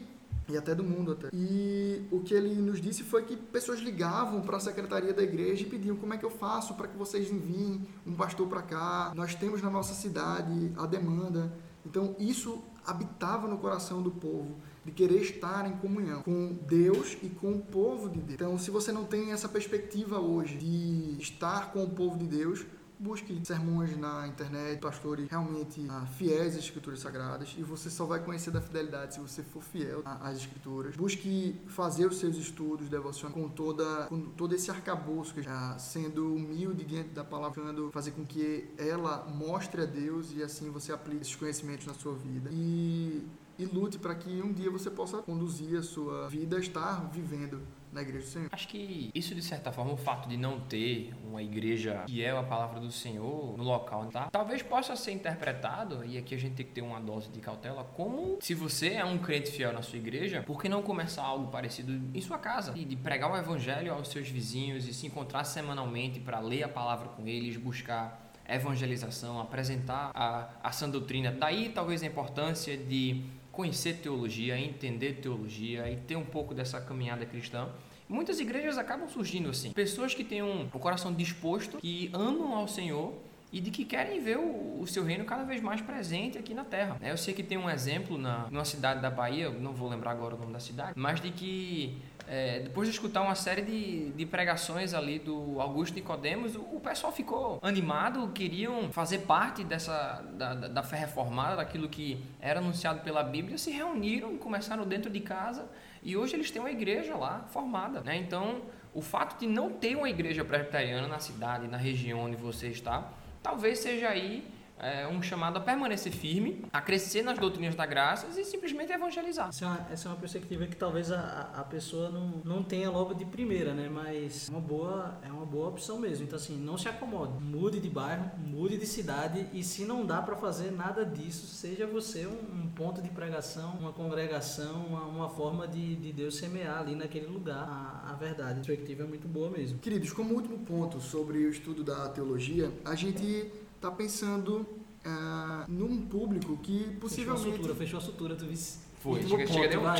e 0.48 0.56
até 0.56 0.74
do 0.74 0.82
mundo 0.82 1.12
até. 1.12 1.28
E 1.32 2.06
o 2.10 2.20
que 2.20 2.34
ele 2.34 2.54
nos 2.54 2.80
disse 2.80 3.02
foi 3.02 3.22
que 3.22 3.36
pessoas 3.36 3.80
ligavam 3.80 4.40
para 4.40 4.56
a 4.56 4.60
secretaria 4.60 5.12
da 5.12 5.22
igreja 5.22 5.62
e 5.62 5.68
pediam 5.68 5.96
como 5.96 6.14
é 6.14 6.18
que 6.18 6.24
eu 6.24 6.30
faço 6.30 6.74
para 6.74 6.88
que 6.88 6.96
vocês 6.96 7.30
enviem 7.30 7.86
um 8.06 8.14
pastor 8.14 8.48
para 8.48 8.62
cá. 8.62 9.12
Nós 9.14 9.34
temos 9.34 9.62
na 9.62 9.70
nossa 9.70 9.94
cidade 9.94 10.72
a 10.76 10.86
demanda. 10.86 11.52
Então 11.84 12.14
isso 12.18 12.62
habitava 12.84 13.46
no 13.46 13.58
coração 13.58 14.02
do 14.02 14.10
povo 14.10 14.56
de 14.84 14.90
querer 14.90 15.22
estar 15.22 15.66
em 15.68 15.76
comunhão 15.76 16.22
com 16.22 16.58
Deus 16.66 17.16
e 17.22 17.28
com 17.28 17.52
o 17.52 17.60
povo 17.60 18.08
de 18.08 18.18
Deus. 18.18 18.34
Então, 18.34 18.58
se 18.58 18.70
você 18.70 18.90
não 18.90 19.04
tem 19.04 19.30
essa 19.30 19.48
perspectiva 19.48 20.18
hoje 20.18 20.56
de 20.56 21.22
estar 21.22 21.72
com 21.72 21.84
o 21.84 21.90
povo 21.90 22.18
de 22.18 22.26
Deus, 22.26 22.66
busque 23.02 23.40
sermões 23.44 23.96
na 23.96 24.28
internet, 24.28 24.80
pastores 24.80 25.28
realmente 25.28 25.84
ah, 25.90 26.06
fiéis 26.06 26.54
às 26.54 26.64
escrituras 26.64 27.00
sagradas 27.00 27.54
e 27.58 27.62
você 27.62 27.90
só 27.90 28.06
vai 28.06 28.20
conhecer 28.20 28.52
da 28.52 28.60
fidelidade 28.60 29.14
se 29.14 29.20
você 29.20 29.42
for 29.42 29.62
fiel 29.62 30.02
às 30.04 30.38
escrituras. 30.38 30.94
Busque 30.94 31.60
fazer 31.66 32.06
os 32.06 32.18
seus 32.18 32.36
estudos 32.36 32.88
devocionais 32.88 33.34
com 33.34 33.48
toda 33.48 34.06
com 34.06 34.20
todo 34.20 34.54
esse 34.54 34.70
arcabouço, 34.70 35.34
ah, 35.48 35.76
sendo 35.78 36.34
humilde 36.34 36.84
diante 36.84 37.10
da 37.10 37.24
palavra, 37.24 37.62
fazer 37.90 38.12
com 38.12 38.24
que 38.24 38.68
ela 38.78 39.26
mostre 39.28 39.82
a 39.82 39.86
Deus 39.86 40.32
e 40.32 40.42
assim 40.42 40.70
você 40.70 40.92
aplique 40.92 41.22
esses 41.22 41.34
conhecimentos 41.34 41.86
na 41.86 41.94
sua 41.94 42.14
vida. 42.14 42.50
E 42.52 43.26
e 43.58 43.66
lute 43.66 43.98
para 43.98 44.14
que 44.14 44.40
um 44.40 44.52
dia 44.52 44.70
você 44.70 44.90
possa 44.90 45.18
conduzir 45.18 45.78
a 45.78 45.82
sua 45.82 46.26
vida 46.28 46.56
a 46.56 46.60
estar 46.60 47.08
vivendo 47.10 47.60
na 47.92 48.02
igreja 48.02 48.24
do 48.24 48.30
Senhor. 48.30 48.48
Acho 48.50 48.68
que 48.68 49.10
isso, 49.14 49.34
de 49.34 49.42
certa 49.42 49.70
forma, 49.70 49.92
o 49.92 49.96
fato 49.96 50.28
de 50.28 50.36
não 50.36 50.58
ter 50.60 51.14
uma 51.24 51.42
igreja 51.42 52.02
que 52.06 52.24
é 52.24 52.30
a 52.30 52.42
palavra 52.42 52.80
do 52.80 52.90
Senhor 52.90 53.56
no 53.56 53.62
local, 53.62 54.06
tá? 54.06 54.28
Talvez 54.30 54.62
possa 54.62 54.96
ser 54.96 55.12
interpretado, 55.12 56.04
e 56.04 56.16
aqui 56.16 56.34
a 56.34 56.38
gente 56.38 56.54
tem 56.54 56.66
que 56.66 56.72
ter 56.72 56.80
uma 56.80 57.00
dose 57.00 57.28
de 57.28 57.40
cautela, 57.40 57.84
como 57.84 58.38
se 58.40 58.54
você 58.54 58.94
é 58.94 59.04
um 59.04 59.18
crente 59.18 59.50
fiel 59.50 59.72
na 59.72 59.82
sua 59.82 59.98
igreja, 59.98 60.42
por 60.42 60.60
que 60.60 60.68
não 60.68 60.82
começar 60.82 61.22
algo 61.22 61.50
parecido 61.50 61.92
em 62.14 62.20
sua 62.20 62.38
casa? 62.38 62.72
E 62.76 62.84
de 62.84 62.96
pregar 62.96 63.30
o 63.30 63.36
evangelho 63.36 63.92
aos 63.92 64.08
seus 64.08 64.28
vizinhos 64.28 64.88
e 64.88 64.94
se 64.94 65.06
encontrar 65.06 65.44
semanalmente 65.44 66.18
para 66.18 66.40
ler 66.40 66.62
a 66.62 66.68
palavra 66.68 67.08
com 67.08 67.26
eles, 67.26 67.56
buscar 67.56 68.32
evangelização, 68.48 69.40
apresentar 69.40 70.10
a, 70.14 70.48
a 70.62 70.72
sã 70.72 70.88
doutrina. 70.88 71.30
Daí 71.30 71.68
talvez 71.68 72.02
a 72.02 72.06
importância 72.06 72.76
de 72.76 73.24
conhecer 73.52 73.98
teologia, 73.98 74.58
entender 74.58 75.20
teologia 75.20 75.88
e 75.90 75.96
ter 75.96 76.16
um 76.16 76.24
pouco 76.24 76.54
dessa 76.54 76.80
caminhada 76.80 77.24
cristã. 77.26 77.68
Muitas 78.08 78.40
igrejas 78.40 78.76
acabam 78.78 79.08
surgindo 79.08 79.50
assim. 79.50 79.72
Pessoas 79.72 80.14
que 80.14 80.24
têm 80.24 80.42
um, 80.42 80.68
coração 80.68 81.12
disposto, 81.12 81.78
que 81.78 82.10
amam 82.12 82.54
ao 82.54 82.66
Senhor 82.66 83.14
e 83.52 83.60
de 83.60 83.70
que 83.70 83.84
querem 83.84 84.22
ver 84.22 84.38
o, 84.38 84.80
o, 84.80 84.86
seu 84.86 85.04
reino 85.04 85.24
cada 85.24 85.44
vez 85.44 85.60
mais 85.60 85.82
presente 85.82 86.38
aqui 86.38 86.54
na 86.54 86.64
Terra. 86.64 86.96
Eu 87.02 87.18
sei 87.18 87.34
que 87.34 87.42
tem 87.42 87.58
um 87.58 87.68
exemplo 87.68 88.16
na 88.16 88.48
numa 88.50 88.64
cidade 88.64 89.02
da 89.02 89.10
Bahia, 89.10 89.50
não 89.50 89.74
vou 89.74 89.88
lembrar 89.88 90.12
agora 90.12 90.34
o 90.34 90.38
nome 90.38 90.52
da 90.52 90.60
cidade, 90.60 90.92
mas 90.96 91.20
de 91.20 91.30
que 91.30 91.98
é, 92.28 92.60
depois 92.60 92.88
de 92.88 92.94
escutar 92.94 93.22
uma 93.22 93.34
série 93.34 93.62
de, 93.62 94.10
de 94.10 94.26
pregações 94.26 94.94
ali 94.94 95.18
do 95.18 95.60
Augusto 95.60 95.94
Nicodemos, 95.94 96.54
o, 96.54 96.60
o 96.60 96.80
pessoal 96.80 97.12
ficou 97.12 97.58
animado, 97.62 98.28
queriam 98.32 98.90
fazer 98.92 99.20
parte 99.20 99.64
dessa 99.64 100.24
da, 100.32 100.54
da 100.54 100.82
fé 100.82 100.96
reformada, 100.96 101.56
daquilo 101.56 101.88
que 101.88 102.22
era 102.40 102.60
anunciado 102.60 103.00
pela 103.00 103.22
Bíblia, 103.22 103.58
se 103.58 103.70
reuniram, 103.70 104.36
começaram 104.38 104.86
dentro 104.86 105.10
de 105.10 105.20
casa 105.20 105.66
e 106.02 106.16
hoje 106.16 106.34
eles 106.34 106.50
têm 106.50 106.60
uma 106.60 106.70
igreja 106.70 107.16
lá 107.16 107.44
formada. 107.50 108.00
Né? 108.00 108.16
Então, 108.16 108.62
o 108.94 109.00
fato 109.00 109.38
de 109.38 109.46
não 109.46 109.70
ter 109.70 109.96
uma 109.96 110.08
igreja 110.08 110.44
presbiteriana 110.44 111.08
na 111.08 111.18
cidade, 111.18 111.68
na 111.68 111.76
região 111.76 112.20
onde 112.20 112.36
você 112.36 112.68
está, 112.68 113.10
talvez 113.42 113.78
seja 113.78 114.08
aí 114.08 114.46
é, 114.82 115.06
um 115.06 115.22
chamado 115.22 115.56
a 115.56 115.60
permanecer 115.60 116.12
firme, 116.12 116.64
a 116.72 116.80
crescer 116.80 117.22
nas 117.22 117.38
doutrinas 117.38 117.74
da 117.74 117.86
graça 117.86 118.26
e 118.38 118.44
simplesmente 118.44 118.92
evangelizar. 118.92 119.48
Essa 119.48 119.64
é 119.64 119.68
uma, 119.68 119.86
essa 119.90 120.08
é 120.08 120.10
uma 120.10 120.18
perspectiva 120.18 120.66
que 120.66 120.76
talvez 120.76 121.12
a, 121.12 121.50
a 121.54 121.62
pessoa 121.62 122.10
não, 122.10 122.42
não 122.44 122.62
tenha 122.62 122.90
logo 122.90 123.14
de 123.14 123.24
primeira, 123.24 123.72
né? 123.72 123.88
Mas 123.88 124.48
é 124.48 124.52
uma 124.52 124.60
boa, 124.60 125.18
é 125.22 125.30
uma 125.30 125.46
boa 125.46 125.68
opção 125.68 125.98
mesmo. 125.98 126.24
Então, 126.24 126.36
assim, 126.36 126.58
não 126.58 126.76
se 126.76 126.88
acomode. 126.88 127.42
Mude 127.42 127.78
de 127.78 127.88
bairro, 127.88 128.30
mude 128.38 128.76
de 128.76 128.86
cidade 128.86 129.46
e 129.52 129.62
se 129.62 129.84
não 129.84 130.04
dá 130.04 130.20
para 130.20 130.34
fazer 130.34 130.72
nada 130.72 131.04
disso, 131.04 131.46
seja 131.46 131.86
você 131.86 132.26
um, 132.26 132.64
um, 132.64 132.68
ponto 132.74 133.00
de 133.00 133.08
pregação, 133.08 133.74
uma 133.78 133.92
congregação, 133.92 134.84
uma, 134.86 135.02
uma 135.02 135.28
forma 135.28 135.68
de, 135.68 135.94
de 135.96 136.12
Deus 136.12 136.36
semear 136.36 136.80
ali 136.80 136.96
naquele 136.96 137.26
lugar 137.26 137.68
a, 137.68 138.10
a 138.10 138.14
verdade. 138.14 138.60
A 138.60 138.64
perspectiva 138.64 139.04
é 139.04 139.06
muito 139.06 139.28
boa 139.28 139.48
mesmo. 139.48 139.78
Queridos, 139.78 140.12
como 140.12 140.34
último 140.34 140.58
ponto 140.58 141.00
sobre 141.00 141.38
o 141.38 141.50
estudo 141.50 141.84
da 141.84 142.08
teologia, 142.08 142.72
a 142.84 142.94
gente 142.96 143.50
está 143.82 143.90
pensando 143.90 144.64
uh, 145.04 145.64
num 145.66 146.06
público 146.06 146.56
que 146.58 146.96
possivelmente. 147.00 147.42
Fechou 147.42 147.52
a 147.52 147.56
sutura, 147.56 147.74
fechou 147.74 147.98
a 147.98 148.00
sutura, 148.00 148.36
tu 148.36 148.46
visse. 148.46 148.78
Foi, 149.00 149.20
chega, 149.26 149.44
chega, 149.48 149.68
deu 149.68 149.80
um 149.80 149.92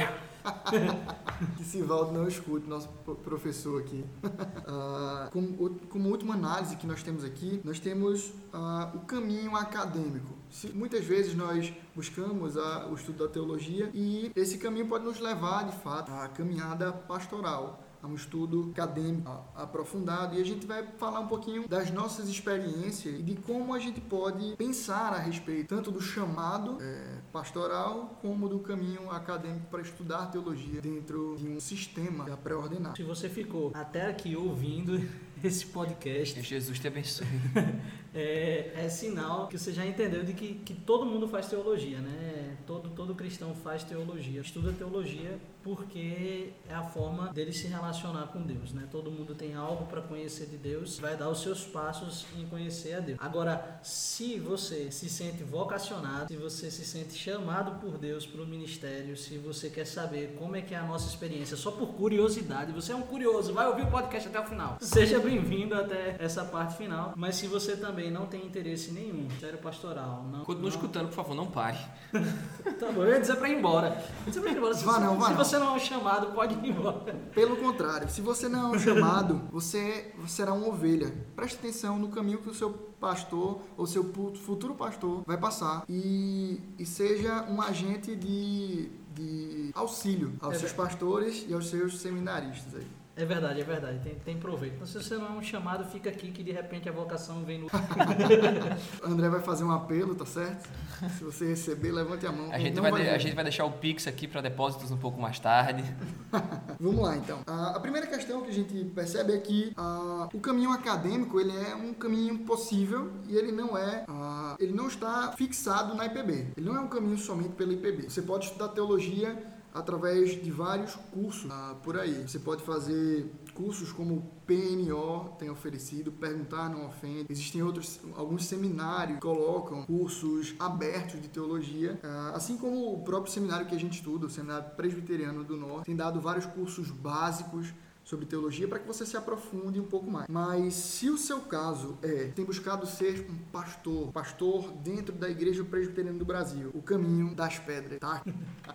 que 1.57 1.65
Sivaldo 1.65 2.13
não 2.13 2.29
escute, 2.29 2.69
nosso 2.69 2.89
professor 3.25 3.81
aqui. 3.81 4.05
Uh, 4.63 5.29
como, 5.33 5.71
como, 5.89 6.09
última 6.09 6.35
análise 6.35 6.77
que 6.77 6.87
nós 6.87 7.03
temos 7.03 7.25
aqui, 7.25 7.61
nós 7.65 7.81
temos 7.81 8.29
uh, 8.55 8.95
o 8.95 9.01
caminho 9.01 9.57
acadêmico. 9.57 10.35
Se, 10.49 10.69
muitas 10.69 11.05
vezes 11.05 11.35
nós 11.35 11.73
buscamos 11.95 12.57
a, 12.57 12.87
o 12.87 12.95
estudo 12.95 13.27
da 13.27 13.31
teologia 13.31 13.91
e 13.93 14.31
esse 14.37 14.59
caminho 14.59 14.87
pode 14.87 15.05
nos 15.05 15.19
levar, 15.19 15.65
de 15.65 15.77
fato, 15.79 16.13
à 16.13 16.29
caminhada 16.29 16.93
pastoral 16.93 17.83
a 18.03 18.07
um 18.07 18.15
estudo 18.15 18.71
acadêmico 18.73 19.31
aprofundado 19.55 20.37
e 20.37 20.41
a 20.41 20.45
gente 20.45 20.67
vai 20.67 20.85
falar 20.99 21.21
um 21.21 21.29
pouquinho 21.29 21.69
das 21.69 21.91
nossas 21.91 22.29
experiências 22.29 23.21
e 23.21 23.23
de 23.23 23.37
como 23.37 23.73
a 23.73 23.79
gente 23.79 24.01
pode 24.01 24.57
pensar 24.57 25.13
a 25.13 25.19
respeito 25.19 25.69
tanto 25.69 25.91
do 25.91 26.01
chamado 26.01 26.79
é, 26.81 27.19
pastoral 27.33 28.19
como 28.21 28.49
do 28.49 28.59
caminho 28.59 29.09
acadêmico 29.11 29.67
para 29.71 29.81
estudar 29.81 30.27
teologia 30.27 30.81
dentro 30.81 31.37
de 31.39 31.47
um 31.47 31.61
sistema 31.61 32.25
pré-ordenado. 32.37 32.97
Se 32.97 33.05
você 33.05 33.29
ficou 33.29 33.71
até 33.73 34.07
aqui 34.07 34.35
ouvindo 34.35 35.01
esse 35.43 35.67
podcast. 35.67 36.35
Que 36.35 36.43
Jesus 36.43 36.79
te 36.79 36.89
abençoe. 36.89 37.27
é, 38.15 38.73
é, 38.75 38.89
sinal 38.89 39.49
que 39.49 39.59
você 39.59 39.73
já 39.73 39.87
entendeu 39.87 40.25
de 40.25 40.33
que, 40.33 40.55
que 40.55 40.75
todo 40.75 41.07
mundo 41.07 41.29
faz 41.29 41.47
teologia, 41.47 42.01
né? 42.01 42.57
Todo, 42.67 42.91
todo 42.91 43.15
cristão 43.15 43.55
faz 43.55 43.85
teologia, 43.85 44.41
estuda 44.41 44.73
teologia 44.73 45.39
porque 45.63 46.53
é 46.69 46.75
a 46.75 46.83
forma 46.83 47.33
dele 47.33 47.53
se 47.53 47.67
relacionar 47.67 48.27
com 48.29 48.43
Deus, 48.43 48.73
né? 48.73 48.89
Todo 48.91 49.11
mundo 49.11 49.35
tem 49.35 49.55
algo 49.55 49.87
para 49.87 50.01
conhecer 50.01 50.47
de 50.47 50.57
Deus, 50.57 50.99
vai 50.99 51.17
dar 51.17 51.29
os 51.29 51.41
seus 51.41 51.65
passos 51.65 52.27
em 52.37 52.47
conhecer 52.47 52.95
a 52.95 53.01
Deus. 53.01 53.19
Agora, 53.21 53.81
se 53.83 54.39
você 54.39 54.91
se 54.91 55.09
sente 55.09 55.43
vocacionado, 55.43 56.29
se 56.29 56.37
você 56.37 56.71
se 56.71 56.85
sente 56.85 57.15
chamado 57.15 57.81
por 57.81 57.99
Deus 57.99 58.27
para 58.27 58.43
o 58.43 58.47
ministério, 58.47 59.17
se 59.17 59.39
você 59.39 59.71
quer 59.71 59.87
saber 59.87 60.37
como 60.39 60.57
é 60.57 60.63
que 60.63 60.75
é 60.75 60.79
a 60.79 60.83
nossa 60.85 61.09
experiência, 61.09 61.57
só 61.57 61.71
por 61.71 61.95
curiosidade, 61.95 62.73
você 62.73 62.93
é 62.93 62.97
um 62.97 63.03
curioso, 63.03 63.53
vai 63.53 63.67
ouvir 63.67 63.83
o 63.83 63.91
podcast 63.91 64.29
até 64.29 64.41
o 64.41 64.45
final. 64.45 64.79
Seja 64.81 65.19
bem-vindo 65.19 65.75
até 65.75 66.17
essa 66.19 66.45
parte 66.45 66.77
final. 66.77 67.13
Mas 67.17 67.37
se 67.37 67.47
você 67.47 67.77
também 67.77 68.11
não 68.11 68.27
tem 68.27 68.45
interesse 68.45 68.93
nenhum, 68.93 69.29
sério 69.41 69.59
pastoral, 69.59 70.25
não. 70.31 70.45
Continue 70.45 70.71
não... 70.71 70.77
escutando, 70.77 71.09
por 71.09 71.15
favor, 71.15 71.35
não 71.35 71.47
pare. 71.47 71.79
tá 72.79 72.91
bom, 72.93 73.03
eu 73.05 73.13
ia 73.13 73.21
dizer 73.21 73.37
para 73.37 73.49
ir 73.49 73.59
embora. 73.59 73.89
Eu 73.89 73.95
ia 73.95 74.27
dizer 74.27 74.41
pra 74.41 74.51
ir 74.51 74.57
embora. 74.57 74.75
Vá 74.75 75.01
não, 75.01 75.19
vá 75.19 75.31
não. 75.31 75.37
Você 75.53 75.59
não 75.59 75.69
é 75.69 75.73
um 75.73 75.79
chamado, 75.79 76.27
pode 76.33 76.55
ir 76.55 76.71
embora. 76.71 77.15
Pelo 77.35 77.57
contrário, 77.57 78.09
se 78.09 78.23
você 78.23 78.49
não 78.49 78.73
é 78.73 78.77
um 78.77 78.79
chamado, 78.79 79.43
você 79.51 80.11
será 80.27 80.53
uma 80.55 80.67
ovelha. 80.67 81.13
Preste 81.37 81.57
atenção 81.57 81.99
no 81.99 82.09
caminho 82.09 82.39
que 82.39 82.49
o 82.49 82.55
seu 82.55 82.71
pastor 82.99 83.61
ou 83.77 83.87
seu 83.87 84.03
futuro 84.45 84.75
pastor 84.75 85.23
vai 85.27 85.37
passar 85.37 85.85
e, 85.89 86.59
e 86.79 86.87
seja 86.87 87.45
um 87.51 87.61
agente 87.61 88.17
de, 88.17 88.89
de 89.15 89.71
auxílio 89.75 90.33
aos 90.41 90.55
é 90.55 90.59
seus 90.61 90.73
pastores 90.73 91.45
e 91.47 91.53
aos 91.53 91.69
seus 91.69 92.01
seminaristas 92.01 92.77
aí. 92.77 92.87
É 93.15 93.27
verdade, 93.27 93.61
é 93.61 93.65
verdade, 93.65 93.99
tem, 93.99 94.15
tem 94.15 94.39
proveito. 94.39 94.77
Então, 94.77 94.87
se 94.87 94.95
você 94.95 95.17
não 95.17 95.27
é 95.27 95.31
um 95.33 95.43
chamado, 95.43 95.85
fica 95.85 96.09
aqui 96.09 96.31
que 96.31 96.43
de 96.43 96.51
repente 96.51 96.89
a 96.89 96.93
vocação 96.93 97.45
vem 97.45 97.59
no. 97.59 97.67
André 99.05 99.29
vai 99.29 99.41
fazer 99.41 99.65
um 99.65 99.71
apelo, 99.71 100.15
tá 100.15 100.25
certo? 100.25 100.71
Se 101.19 101.23
você 101.23 101.49
receber, 101.49 101.93
levante 101.93 102.27
a 102.27 102.33
mão. 102.33 102.51
A 102.51 102.59
gente, 102.59 102.81
vai, 102.81 102.91
vai 102.91 103.11
a 103.11 103.19
gente 103.19 103.35
vai 103.35 103.45
deixar 103.45 103.67
o 103.67 103.73
Pix 103.73 104.07
aqui 104.07 104.27
para 104.27 104.41
depósitos 104.41 104.91
um 104.91 104.97
pouco 104.97 105.21
mais 105.21 105.39
tarde. 105.39 105.85
Vamos 106.81 107.03
lá, 107.03 107.15
então. 107.17 107.41
A, 107.47 107.77
a, 107.77 107.81
primeira 107.81 108.07
questão 108.07 108.41
que 108.41 108.49
a 108.49 108.55
gente 108.55 108.83
percebe 108.87 109.35
é 109.35 109.39
que 109.39 109.73
a, 109.77 110.29
o 110.33 110.41
caminho 110.41 110.71
acadêmico 110.71 111.39
ele 111.39 111.55
é 111.55 111.75
um 111.75 111.93
caminho 111.93 112.39
possível 112.39 113.13
e 113.29 113.37
ele 113.37 113.53
não 113.53 113.77
é, 113.77 114.05
a, 114.09 114.57
ele 114.59 114.73
não 114.73 114.89
está 114.89 115.33
fixado 115.33 115.95
na 115.95 116.07
IPB. 116.07 116.53
Ele 116.57 116.67
não 116.67 116.77
é 116.77 116.81
um 116.81 116.89
caminho 116.89 117.19
somente 117.19 117.51
pela 117.51 117.75
IPB. 117.75 118.09
Você 118.09 118.23
pode 118.23 118.47
estudar 118.47 118.69
teologia 118.69 119.37
através 119.73 120.43
de 120.43 120.51
vários 120.51 120.95
cursos 121.13 121.51
ah, 121.51 121.77
por 121.83 121.99
aí. 121.99 122.27
Você 122.27 122.39
pode 122.39 122.63
fazer 122.63 123.33
cursos 123.55 123.93
como 123.93 124.15
o 124.15 124.23
PNO 124.47 125.37
tem 125.39 125.51
oferecido, 125.51 126.13
Perguntar 126.13 126.69
Não 126.69 126.87
Ofende. 126.87 127.27
Existem 127.29 127.63
outros, 127.63 128.01
alguns 128.17 128.45
seminários 128.47 129.17
que 129.17 129.23
colocam 129.23 129.85
cursos 129.85 130.55
abertos 130.59 131.21
de 131.21 131.29
teologia, 131.29 131.99
ah, 132.03 132.33
assim 132.35 132.57
como 132.57 132.93
o 132.93 133.03
próprio 133.03 133.33
seminário 133.33 133.67
que 133.67 133.75
a 133.75 133.81
gente 133.81 133.95
estuda, 133.95 134.27
o 134.27 134.31
Seminário 134.31 134.71
Presbiteriano 134.77 135.45
do 135.45 135.57
Norte, 135.57 135.87
tem 135.87 135.97
dado 135.97 136.21
vários 136.21 136.47
cursos 136.47 136.91
básicos 136.91 137.73
sobre 138.05 138.27
teologia 138.27 138.69
para 138.69 138.79
que 138.79 138.87
você 138.87 139.07
se 139.07 139.17
aprofunde 139.17 139.81
um 139.81 139.87
pouco 139.87 140.11
mais. 140.11 140.27
Mas 140.29 140.75
se 140.75 141.11
o 141.11 141.17
seu 141.19 141.41
caso 141.41 141.99
é 142.03 142.31
tem 142.35 142.45
buscado 142.45 142.87
ser 142.87 143.27
um 143.31 143.37
pastor, 143.51 144.13
pastor 144.13 144.71
dentro 144.83 145.15
da 145.15 145.29
Igreja 145.29 145.65
Presbiteriana 145.65 146.19
do 146.19 146.25
Brasil, 146.25 146.71
o 146.75 146.83
caminho 146.83 147.35
das 147.35 147.59
pedras, 147.59 147.99
tá? 147.99 148.23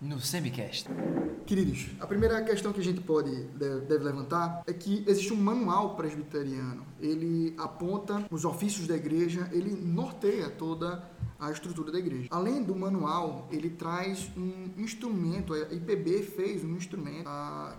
No 0.02 0.20
Semicast. 0.20 0.88
Queridos, 1.46 1.88
a 2.00 2.06
primeira 2.06 2.42
questão 2.44 2.74
que 2.74 2.80
a 2.80 2.84
gente 2.84 3.02
pode 3.02 3.32
deve 3.54 4.04
levantar 4.04 4.64
é 4.68 4.74
que 4.74 5.04
existe 5.08 5.34
um 5.34 5.38
manual 5.38 5.96
presbiteriano. 5.96 6.86
Ele 7.00 7.56
aponta 7.58 8.26
os 8.30 8.44
ofícios 8.44 8.88
da 8.88 8.96
igreja, 8.96 9.50
ele 9.52 9.72
norteia 9.72 10.50
toda 10.50 11.17
a 11.40 11.52
estrutura 11.52 11.92
da 11.92 12.00
igreja. 12.00 12.28
Além 12.32 12.64
do 12.64 12.76
manual, 12.76 13.48
ele 13.52 13.70
traz 13.70 14.30
um 14.36 14.72
instrumento, 14.78 15.54
a 15.54 15.74
IPB 15.74 16.24
fez 16.24 16.64
um 16.64 16.76
instrumento 16.76 17.30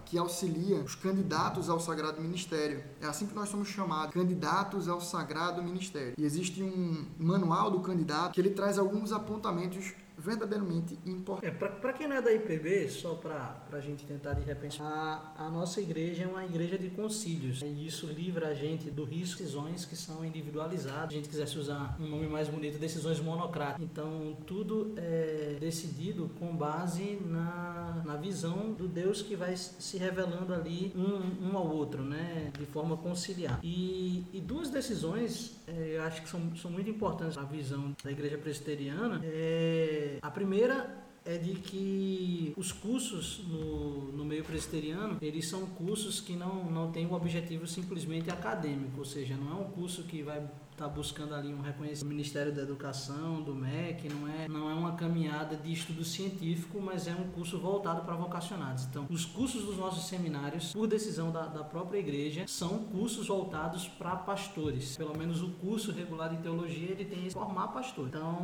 que 0.04 0.16
auxilia 0.16 0.76
os 0.76 0.94
candidatos 0.94 1.68
ao 1.68 1.80
sagrado 1.80 2.20
ministério. 2.20 2.82
É 3.00 3.06
assim 3.06 3.26
que 3.26 3.34
nós 3.34 3.48
somos 3.48 3.68
chamados, 3.68 4.14
candidatos 4.14 4.88
ao 4.88 5.00
sagrado 5.00 5.62
ministério. 5.62 6.14
E 6.16 6.24
existe 6.24 6.62
um 6.62 7.06
manual 7.18 7.70
do 7.70 7.80
candidato 7.80 8.32
que 8.32 8.40
ele 8.40 8.50
traz 8.50 8.78
alguns 8.78 9.12
apontamentos 9.12 9.92
verdadeiramente 10.18 10.98
importante. 11.04 11.46
É, 11.46 11.50
para 11.50 11.92
quem 11.92 12.08
não 12.08 12.16
é 12.16 12.22
da 12.22 12.32
IPB, 12.32 12.88
só 12.88 13.14
para 13.14 13.64
a 13.72 13.80
gente 13.80 14.04
tentar 14.04 14.34
de 14.34 14.42
repente, 14.42 14.80
a, 14.82 15.32
a 15.36 15.48
nossa 15.50 15.80
igreja 15.80 16.24
é 16.24 16.26
uma 16.26 16.44
igreja 16.44 16.78
de 16.78 16.90
concílios. 16.90 17.62
E 17.62 17.86
isso 17.86 18.06
livra 18.06 18.48
a 18.48 18.54
gente 18.54 18.90
do 18.90 19.04
risco 19.04 19.38
de 19.38 19.48
decisões 19.48 19.84
que 19.84 19.96
são 19.96 20.24
individualizadas. 20.24 21.08
Se 21.08 21.14
a 21.14 21.16
gente 21.16 21.28
quisesse 21.28 21.58
usar 21.58 21.96
um 21.98 22.06
nome 22.06 22.26
mais 22.26 22.48
bonito, 22.48 22.78
decisões 22.78 23.18
monocráticas. 23.20 23.82
Então, 23.82 24.36
tudo 24.46 24.92
é 24.96 25.56
decidido 25.58 26.30
com 26.38 26.54
base 26.54 27.18
na, 27.24 28.02
na 28.04 28.16
visão 28.16 28.72
do 28.72 28.86
Deus 28.86 29.22
que 29.22 29.34
vai 29.34 29.56
se 29.56 29.96
revelando 29.96 30.52
ali 30.52 30.92
um, 30.94 31.50
um 31.50 31.56
ao 31.56 31.66
outro, 31.66 32.02
né? 32.02 32.50
De 32.58 32.66
forma 32.66 32.96
conciliar. 32.96 33.58
E, 33.62 34.24
e 34.32 34.40
duas 34.40 34.70
decisões, 34.70 35.56
é, 35.66 35.96
eu 35.96 36.02
acho 36.02 36.22
que 36.22 36.28
são, 36.28 36.54
são 36.56 36.70
muito 36.70 36.90
importantes 36.90 37.36
na 37.36 37.44
visão 37.44 37.94
da 38.02 38.10
igreja 38.10 38.36
presbiteriana. 38.36 39.20
É, 39.24 40.07
a 40.22 40.30
primeira 40.30 41.04
é 41.24 41.36
de 41.36 41.54
que 41.54 42.54
os 42.56 42.72
cursos 42.72 43.40
no, 43.46 44.12
no 44.12 44.24
meio 44.24 44.42
presbiteriano, 44.44 45.18
eles 45.20 45.48
são 45.48 45.66
cursos 45.66 46.20
que 46.20 46.34
não, 46.34 46.70
não 46.70 46.90
têm 46.90 47.06
o 47.06 47.12
objetivo 47.12 47.66
simplesmente 47.66 48.30
acadêmico, 48.30 48.98
ou 48.98 49.04
seja, 49.04 49.36
não 49.36 49.50
é 49.50 49.54
um 49.60 49.70
curso 49.70 50.04
que 50.04 50.22
vai 50.22 50.42
está 50.78 50.86
buscando 50.86 51.34
ali 51.34 51.52
um 51.52 51.60
reconhecimento 51.60 52.04
do 52.04 52.08
Ministério 52.08 52.54
da 52.54 52.62
Educação, 52.62 53.42
do 53.42 53.52
MEC, 53.52 54.08
não 54.08 54.28
é, 54.28 54.48
não 54.48 54.70
é 54.70 54.74
uma 54.74 54.92
caminhada 54.92 55.56
de 55.56 55.72
estudo 55.72 56.04
científico, 56.04 56.80
mas 56.80 57.08
é 57.08 57.12
um 57.12 57.28
curso 57.30 57.58
voltado 57.58 58.02
para 58.02 58.14
vocacionados. 58.14 58.84
Então, 58.84 59.06
os 59.10 59.24
cursos 59.24 59.64
dos 59.64 59.76
nossos 59.76 60.06
seminários, 60.06 60.72
por 60.72 60.86
decisão 60.86 61.32
da, 61.32 61.46
da 61.46 61.64
própria 61.64 61.98
igreja, 61.98 62.44
são 62.46 62.78
cursos 62.84 63.26
voltados 63.26 63.88
para 63.88 64.14
pastores. 64.14 64.96
Pelo 64.96 65.18
menos 65.18 65.42
o 65.42 65.50
curso 65.54 65.90
regular 65.90 66.30
de 66.30 66.36
teologia, 66.36 66.92
ele 66.92 67.04
tem 67.04 67.24
que 67.24 67.30
formar 67.30 67.68
pastor. 67.68 68.06
Então, 68.08 68.40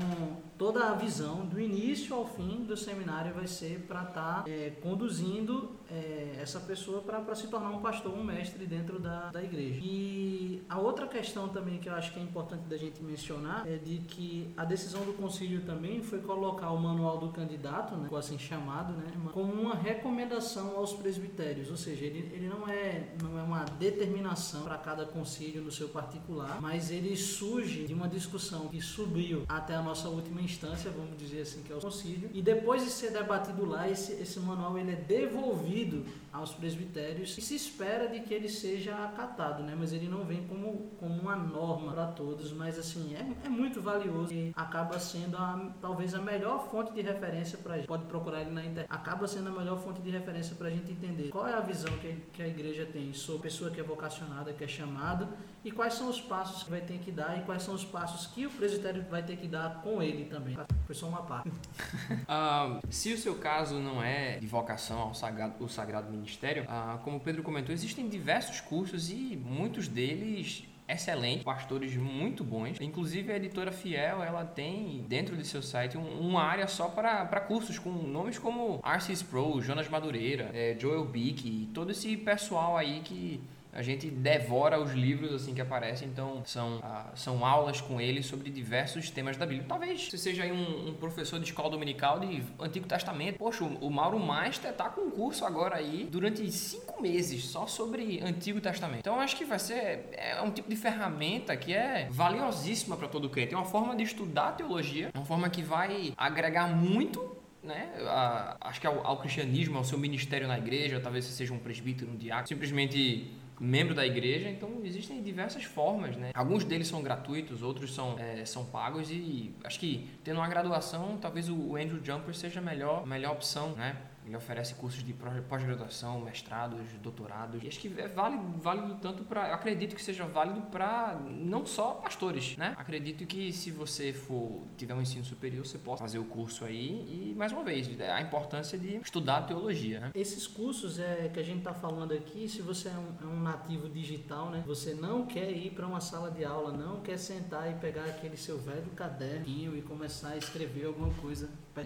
toda 0.59 0.91
a 0.91 0.95
visão, 0.95 1.47
do 1.47 1.61
início 1.61 2.17
ao 2.17 2.27
fim 2.27 2.65
do 2.65 2.77
seminário, 2.77 3.33
vai 3.33 3.47
ser 3.47 3.85
para 3.87 4.03
estar 4.03 4.43
tá, 4.43 4.51
é, 4.51 4.71
conduzindo 4.83 5.71
é, 5.89 6.39
essa 6.41 6.59
pessoa 6.59 7.01
para 7.01 7.35
se 7.37 7.47
tornar 7.47 7.71
um 7.71 7.81
pastor, 7.81 8.13
um 8.13 8.25
mestre 8.25 8.67
dentro 8.67 8.99
da, 8.99 9.31
da 9.31 9.43
igreja. 9.43 9.79
E 9.83 10.65
a 10.69 10.79
outra 10.81 11.07
questão 11.07 11.49
também 11.49 11.79
que 11.79 11.89
eu 11.89 11.95
acho 11.95 12.13
que 12.13 12.19
é 12.19 12.24
importante 12.25 12.63
da 12.69 12.77
gente 12.77 13.03
mencionar 13.03 13.67
é 13.67 13.77
de 13.77 13.99
que 13.99 14.53
a 14.57 14.65
decisão 14.65 15.05
do 15.05 15.13
concílio 15.13 15.63
também 15.63 16.03
foi 16.03 16.21
colocar 16.21 16.71
o 16.71 16.79
manual 16.79 17.19
do 17.19 17.29
candidato, 17.29 17.95
né, 17.97 18.09
assim 18.17 18.39
chamado, 18.39 18.93
né, 18.95 19.13
como 19.33 19.53
uma 19.53 19.75
recomendação 19.75 20.77
aos 20.77 20.93
presbitérios, 20.93 21.71
ou 21.71 21.77
seja, 21.77 22.05
ele, 22.05 22.31
ele 22.33 22.49
não 22.49 22.69
é 22.69 23.15
não 23.23 23.39
é 23.39 23.43
uma 23.43 23.65
determinação 23.65 24.63
para 24.63 24.79
cada 24.79 25.05
concílio 25.05 25.63
no 25.63 25.71
seu 25.71 25.89
particular, 25.89 26.61
mas 26.61 26.91
ele 26.91 27.17
surge 27.17 27.85
de 27.85 27.95
uma 27.95 28.09
discussão 28.09 28.69
que 28.69 28.81
subiu 28.81 29.45
até 29.49 29.75
a 29.75 29.83
nossa 29.83 30.09
última 30.09 30.41
instância, 30.41 30.91
vamos 30.91 31.17
dizer 31.19 31.43
assim, 31.43 31.63
que 31.63 31.73
é 31.73 31.77
o 31.77 31.81
concílio, 31.81 32.31
e 32.33 32.41
depois 32.41 32.85
de 32.85 32.91
ser 32.91 33.13
debatido 33.13 33.65
lá, 33.65 33.89
esse, 33.89 34.13
esse 34.13 34.39
manual 34.41 34.79
ele 34.79 34.93
é 34.93 34.97
devolvido 34.97 36.05
aos 36.33 36.53
presbitérios 36.53 37.37
e 37.39 37.41
se 37.41 37.55
espera 37.55 38.09
de 38.09 38.21
que 38.21 38.35
ele 38.35 38.49
seja 38.49 38.97
acatado, 39.05 39.63
né, 39.63 39.77
mas 39.79 39.93
ele 39.93 40.09
não 40.09 40.25
vem 40.25 40.47
como, 40.47 40.91
como 40.99 41.15
uma 41.21 41.37
norma 41.37 41.93
para 41.93 42.07
todos, 42.15 42.53
mas 42.53 42.79
assim, 42.79 43.15
é, 43.15 43.47
é 43.47 43.49
muito 43.49 43.81
valioso 43.81 44.33
e 44.33 44.53
acaba 44.57 44.99
sendo 44.99 45.37
a, 45.37 45.73
talvez 45.81 46.15
a 46.15 46.21
melhor 46.21 46.69
fonte 46.71 46.93
de 46.93 47.01
referência 47.01 47.59
para 47.59 47.77
gente. 47.77 47.87
Pode 47.87 48.05
procurar 48.05 48.41
ele 48.41 48.51
na 48.51 48.65
internet. 48.65 48.87
Acaba 48.91 49.27
sendo 49.27 49.49
a 49.49 49.53
melhor 49.53 49.79
fonte 49.79 50.01
de 50.01 50.11
referência 50.11 50.55
para 50.57 50.69
a 50.69 50.71
gente 50.71 50.91
entender 50.91 51.29
qual 51.31 51.47
é 51.47 51.55
a 51.55 51.61
visão 51.61 51.93
que, 51.99 52.15
que 52.33 52.43
a 52.43 52.49
igreja 52.49 52.87
tem 52.87 53.13
sobre 53.13 53.41
a 53.41 53.43
pessoa 53.43 53.71
que 53.71 53.81
é 53.81 53.83
vocacionada, 53.83 54.53
que 54.53 54.65
é 54.65 54.69
chamada 54.69 55.29
e 55.65 55.71
quais 55.71 55.95
são 55.95 56.11
os 56.11 56.21
passos 56.21 56.63
que 56.63 56.71
vai 56.71 56.81
ter 56.81 56.99
que 56.99 57.11
dar 57.11 57.39
e 57.39 57.43
quais 57.43 57.63
são 57.63 57.75
os 57.75 57.85
passos 57.85 58.27
que 58.27 58.47
o 58.47 58.51
presbitério 58.51 59.05
vai 59.11 59.23
ter 59.23 59.37
que 59.37 59.49
dar 59.49 59.81
com 59.83 60.03
ele 60.03 60.27
também. 60.27 60.57
Foi 60.85 60.95
só 60.95 61.09
uma 61.09 61.23
parte. 61.23 61.49
uh, 61.49 62.81
se 62.91 63.13
o 63.13 63.19
seu 63.19 63.37
caso 63.37 63.79
não 63.79 64.03
é 64.03 64.39
de 64.39 64.47
vocação 64.47 64.99
ao 65.01 65.15
sagrado, 65.15 65.65
o 65.65 65.69
sagrado 65.69 66.11
ministério, 66.11 66.65
uh, 66.65 66.99
como 66.99 67.17
o 67.17 67.21
Pedro 67.21 67.43
comentou, 67.43 67.73
existem 67.73 68.09
diversos 68.09 68.61
cursos 68.61 69.11
e 69.11 69.37
muitos 69.43 69.89
deles 69.89 70.65
excelente, 70.89 71.45
pastores 71.45 71.97
muito 71.97 72.45
bons. 72.45 72.81
Inclusive 72.81 73.33
a 73.33 73.37
editora 73.37 73.73
Fiel, 73.73 74.23
ela 74.23 74.45
tem 74.45 75.05
dentro 75.09 75.37
de 75.37 75.47
seu 75.47 75.63
site 75.63 75.97
um, 75.97 76.21
uma 76.21 76.43
área 76.43 76.67
só 76.67 76.89
para 76.89 77.41
cursos 77.41 77.79
com 77.79 77.91
nomes 77.91 78.39
como 78.39 78.81
Arcis 78.83 79.23
Pro, 79.23 79.61
Jonas 79.61 79.89
Madureira, 79.89 80.51
é, 80.53 80.77
Joel 80.79 81.05
Bick, 81.05 81.71
todo 81.73 81.91
esse 81.91 82.17
pessoal 82.17 82.77
aí 82.77 83.01
que 83.01 83.41
a 83.75 83.83
gente 83.83 84.09
devora 84.09 84.81
os 84.81 84.93
livros 84.93 85.33
assim 85.35 85.53
que 85.53 85.61
aparecem, 85.61 86.09
então 86.09 86.43
são, 86.45 86.79
ah, 86.83 87.11
são 87.15 87.45
aulas 87.45 87.81
com 87.81 88.01
ele 88.01 88.23
sobre 88.23 88.49
diversos 88.49 89.11
temas 89.11 89.37
da 89.37 89.45
Bíblia. 89.45 89.67
Talvez 89.69 90.09
você 90.09 90.17
seja 90.17 90.45
um, 90.47 90.91
um 90.91 90.95
professor 90.95 91.41
de 91.41 91.47
escola 91.47 91.69
dominical 91.69 92.21
de 92.21 92.43
Antigo 92.61 92.87
Testamento. 92.87 93.37
Poxa, 93.37 93.65
o 93.65 93.91
Mauro 93.91 94.19
Master 94.19 94.73
tá 94.73 94.89
com 94.89 95.03
um 95.03 95.11
curso 95.11 95.45
agora 95.45 95.77
aí 95.77 96.09
durante 96.11 96.51
cinco 96.53 97.03
meses 97.03 97.45
só 97.47 97.67
sobre 97.67 98.21
Antigo 98.23 98.61
Testamento. 98.61 99.01
Então 99.01 99.19
acho 99.19 99.37
que 99.37 99.45
vai 99.45 99.59
ser 99.59 100.09
é 100.13 100.41
um 100.41 100.51
tipo 100.51 100.71
de 100.71 100.77
ferramenta 100.77 101.57
que 101.57 101.75
é 101.75 102.07
valiosíssima 102.11 102.97
para 102.97 103.09
todo 103.09 103.29
crente. 103.29 103.55
É 103.55 103.57
uma 103.57 103.67
forma 103.67 103.97
de 103.97 104.05
estudar 104.05 104.53
teologia, 104.53 105.11
uma 105.15 105.25
forma 105.25 105.51
que 105.51 105.63
vai 105.63 106.15
agregar 106.17 106.69
muito 106.69 107.37
né, 107.65 107.91
a, 108.07 108.57
acho 108.61 108.81
que 108.81 108.87
ao, 108.87 109.05
ao, 109.05 109.17
cristianismo, 109.19 109.79
ao 109.79 109.85
seu 109.85 109.99
ministério 109.99 110.47
na 110.47 110.59
igreja, 110.59 111.01
talvez 111.01 111.25
você 111.25 111.33
seja 111.33 111.53
um 111.53 111.59
presbítero, 111.59 112.11
um 112.11 112.17
diácono, 112.17 112.47
simplesmente 112.47 113.33
membro 113.65 113.95
da 113.95 114.07
igreja, 114.07 114.49
então 114.49 114.81
existem 114.85 115.23
diversas 115.23 115.65
formas, 115.65 116.17
né? 116.17 116.31
Alguns 116.35 116.65
deles 116.65 116.87
são 116.87 117.03
gratuitos, 117.03 117.63
outros 117.63 117.95
são, 117.95 118.19
é, 118.19 118.45
são 118.45 118.65
pagos 118.65 119.11
e 119.11 119.55
acho 119.65 119.81
que 119.81 120.09
tendo 120.23 120.37
uma 120.37 120.49
graduação, 120.49 121.19
talvez 121.21 121.49
o 121.49 121.77
Andrew 121.77 122.05
Jumper 122.05 122.35
seja 122.35 122.61
a 122.61 122.63
melhor, 122.63 123.07
melhor 123.07 123.33
opção, 123.33 123.73
né? 123.73 123.97
Ele 124.27 124.37
oferece 124.37 124.75
cursos 124.75 125.03
de 125.05 125.13
pós-graduação, 125.49 126.21
mestrados, 126.21 126.81
doutorados. 127.03 127.63
E 127.63 127.69
acho 127.69 127.79
que 127.79 127.93
é 128.01 128.09
válido, 128.09 128.59
válido 128.59 128.95
tanto 128.97 129.23
para. 129.25 129.55
Acredito 129.55 129.95
que 129.95 130.03
seja 130.03 130.25
válido 130.25 130.63
para 130.63 131.21
não 131.29 131.67
só 131.67 131.95
pastores, 131.95 132.57
né? 132.57 132.75
Acredito 132.77 133.27
que 133.27 133.53
se 133.53 133.71
você 133.71 134.13
for 134.13 134.63
tiver 134.77 134.95
um 134.95 135.03
ensino 135.03 135.25
superior, 135.25 135.67
você 135.67 135.79
possa 135.79 136.03
fazer 136.03 136.19
o 136.19 136.25
curso 136.25 136.65
aí. 136.65 137.31
E 137.31 137.35
mais 137.37 137.53
uma 137.53 137.63
vez, 137.63 137.89
a 138.01 138.21
importância 138.21 138.79
de 138.79 138.97
estudar 138.97 139.43
teologia. 139.43 140.01
Né? 140.01 140.11
Esses 140.15 140.47
cursos 140.47 140.99
é 140.99 141.31
que 141.33 141.39
a 141.39 141.43
gente 141.43 141.59
está 141.59 141.75
falando 141.75 142.13
aqui, 142.13 142.49
se 142.49 142.63
você 142.63 142.89
é 142.89 142.93
um, 142.93 143.15
é 143.23 143.27
um, 143.27 143.41
nativo 143.41 143.89
digital, 143.89 144.51
né? 144.51 144.63
Você 144.67 144.95
não 144.95 145.27
quer 145.27 145.51
ir 145.51 145.71
para 145.71 145.87
uma 145.87 146.01
sala 146.01 146.31
de 146.31 146.45
aula, 146.45 146.73
não 146.73 147.01
quer 147.01 147.19
sentar 147.19 147.71
e 147.71 147.75
pegar 147.75 148.05
aquele 148.05 148.37
seu 148.37 148.59
velho 148.59 148.91
caderninho 148.97 149.77
e 149.77 149.83
começar 149.83 150.31
a 150.31 150.37
escrever 150.37 150.87
alguma 150.87 151.13
coisa. 151.15 151.49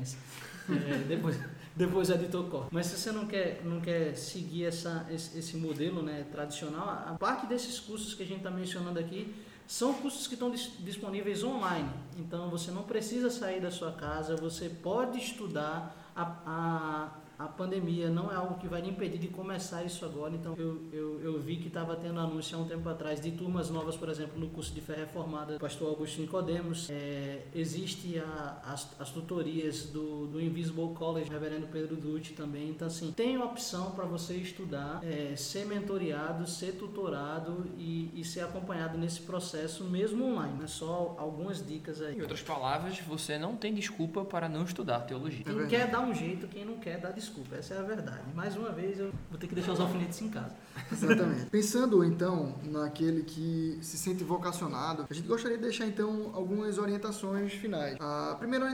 É, 0.69 0.99
depois, 1.05 1.35
depois 1.79 2.11
o 2.11 2.15
editor 2.15 2.45
corta. 2.47 2.69
Mas 2.73 2.87
se 2.87 2.99
você 2.99 3.13
não 3.13 3.25
quer, 3.25 3.63
não 3.65 3.81
quer 3.81 4.17
seguir 4.17 4.65
essa, 4.65 5.07
esse, 5.11 5.39
esse 5.39 5.57
modelo 5.57 6.03
né, 6.03 6.27
tradicional, 6.33 6.89
a 6.89 7.17
parte 7.19 7.47
desses 7.47 7.79
cursos 7.79 8.15
que 8.15 8.25
a 8.25 8.27
gente 8.27 8.39
está 8.39 8.51
mencionando 8.51 8.99
aqui 8.99 9.33
são 9.65 9.95
cursos 9.95 10.27
que 10.27 10.35
estão 10.35 10.51
disponíveis 10.51 11.45
online. 11.45 11.89
Então 12.19 12.51
você 12.51 12.73
não 12.73 12.83
precisa 12.83 13.31
sair 13.31 13.61
da 13.61 13.71
sua 13.71 13.93
casa, 13.93 14.35
você 14.37 14.69
pode 14.69 15.19
estudar 15.19 15.95
a, 16.17 16.23
a 16.45 17.09
a 17.39 17.47
pandemia 17.47 18.11
não 18.11 18.33
é 18.33 18.35
algo 18.35 18.59
que 18.59 18.67
vai 18.67 18.81
lhe 18.81 18.91
impedir 18.91 19.19
de 19.19 19.29
começar 19.29 19.85
isso 19.85 20.05
agora. 20.05 20.35
Então, 20.35 20.55
eu, 20.57 20.83
eu, 20.93 21.21
eu 21.21 21.41
vi 21.41 21.57
que 21.57 21.69
estava 21.69 21.95
tendo 21.95 22.19
anúncio 22.19 22.59
há 22.59 22.61
um 22.61 22.67
tempo 22.67 22.89
atrás 22.89 23.21
de 23.21 23.31
turmas 23.31 23.71
novas, 23.71 23.97
por 23.97 24.09
exemplo, 24.09 24.41
no 24.41 24.49
curso 24.49 24.75
de 24.75 24.81
fé 24.81 24.97
reformada 24.97 25.53
do 25.55 25.61
pastor 25.61 25.91
Augusto 25.91 26.21
Nicodemos. 26.21 26.91
É, 26.91 27.45
existe 27.55 28.19
a, 28.19 28.61
as, 28.65 28.89
as 28.99 29.11
tutorias 29.11 29.85
do, 29.85 30.27
do 30.27 30.41
Invisible 30.41 30.93
College, 30.95 31.31
reverendo 31.31 31.69
Pedro 31.69 31.95
Dutti 31.95 32.33
também. 32.33 32.71
Então, 32.71 32.89
assim, 32.89 33.13
tem 33.13 33.39
opção 33.39 33.93
para 33.93 34.05
você 34.05 34.35
estudar, 34.35 35.01
é, 35.05 35.37
ser 35.37 35.65
mentoreado, 35.65 36.45
ser 36.45 36.73
tutorado 36.73 37.67
e, 37.77 38.11
e 38.15 38.25
ser 38.25 38.41
acompanhado 38.41 38.99
nesse 38.99 39.21
processo, 39.21 39.85
mesmo 39.85 40.25
online. 40.25 40.65
É 40.65 40.67
só 40.67 41.15
algumas 41.17 41.65
dicas 41.65 42.03
aí. 42.03 42.19
Em 42.19 42.21
outras 42.21 42.43
palavras, 42.43 42.99
você 42.99 43.39
não 43.39 43.55
tem 43.55 43.73
desculpa 43.73 44.25
para 44.25 44.49
não 44.49 44.65
estudar 44.65 45.01
teologia. 45.03 45.45
Quem 45.45 45.61
é 45.61 45.67
quer 45.67 45.89
dar 45.89 46.01
um 46.01 46.13
jeito, 46.13 46.49
quem 46.49 46.65
não 46.65 46.79
quer 46.79 46.99
dá 46.99 47.11
desculpa 47.11 47.28
desculpa, 47.29 47.57
essa 47.57 47.75
é 47.75 47.79
a 47.79 47.83
verdade. 47.83 48.23
Mais 48.35 48.57
uma 48.57 48.71
vez 48.71 48.99
eu 48.99 49.13
vou 49.31 49.39
ter 49.39 49.47
que 49.47 49.55
deixar 49.55 49.73
os 49.73 49.81
alfinetes 49.81 50.21
em 50.23 50.29
casa. 50.31 50.55
Exatamente. 50.91 51.47
Pensando 51.51 52.03
então 52.03 52.55
naquele 52.65 53.23
que 53.23 53.79
se 53.83 53.99
sente 53.99 54.25
vocacionado, 54.25 55.07
a 55.09 55.15
gente 55.15 55.29
gostaria 55.29 55.57
de 55.57 55.63
deixar 55.63 55.87
então 55.87 56.31
algumas 56.35 56.79
orientações 56.79 57.53
finais. 57.53 57.97
A 58.01 58.37
primeira 58.39 58.65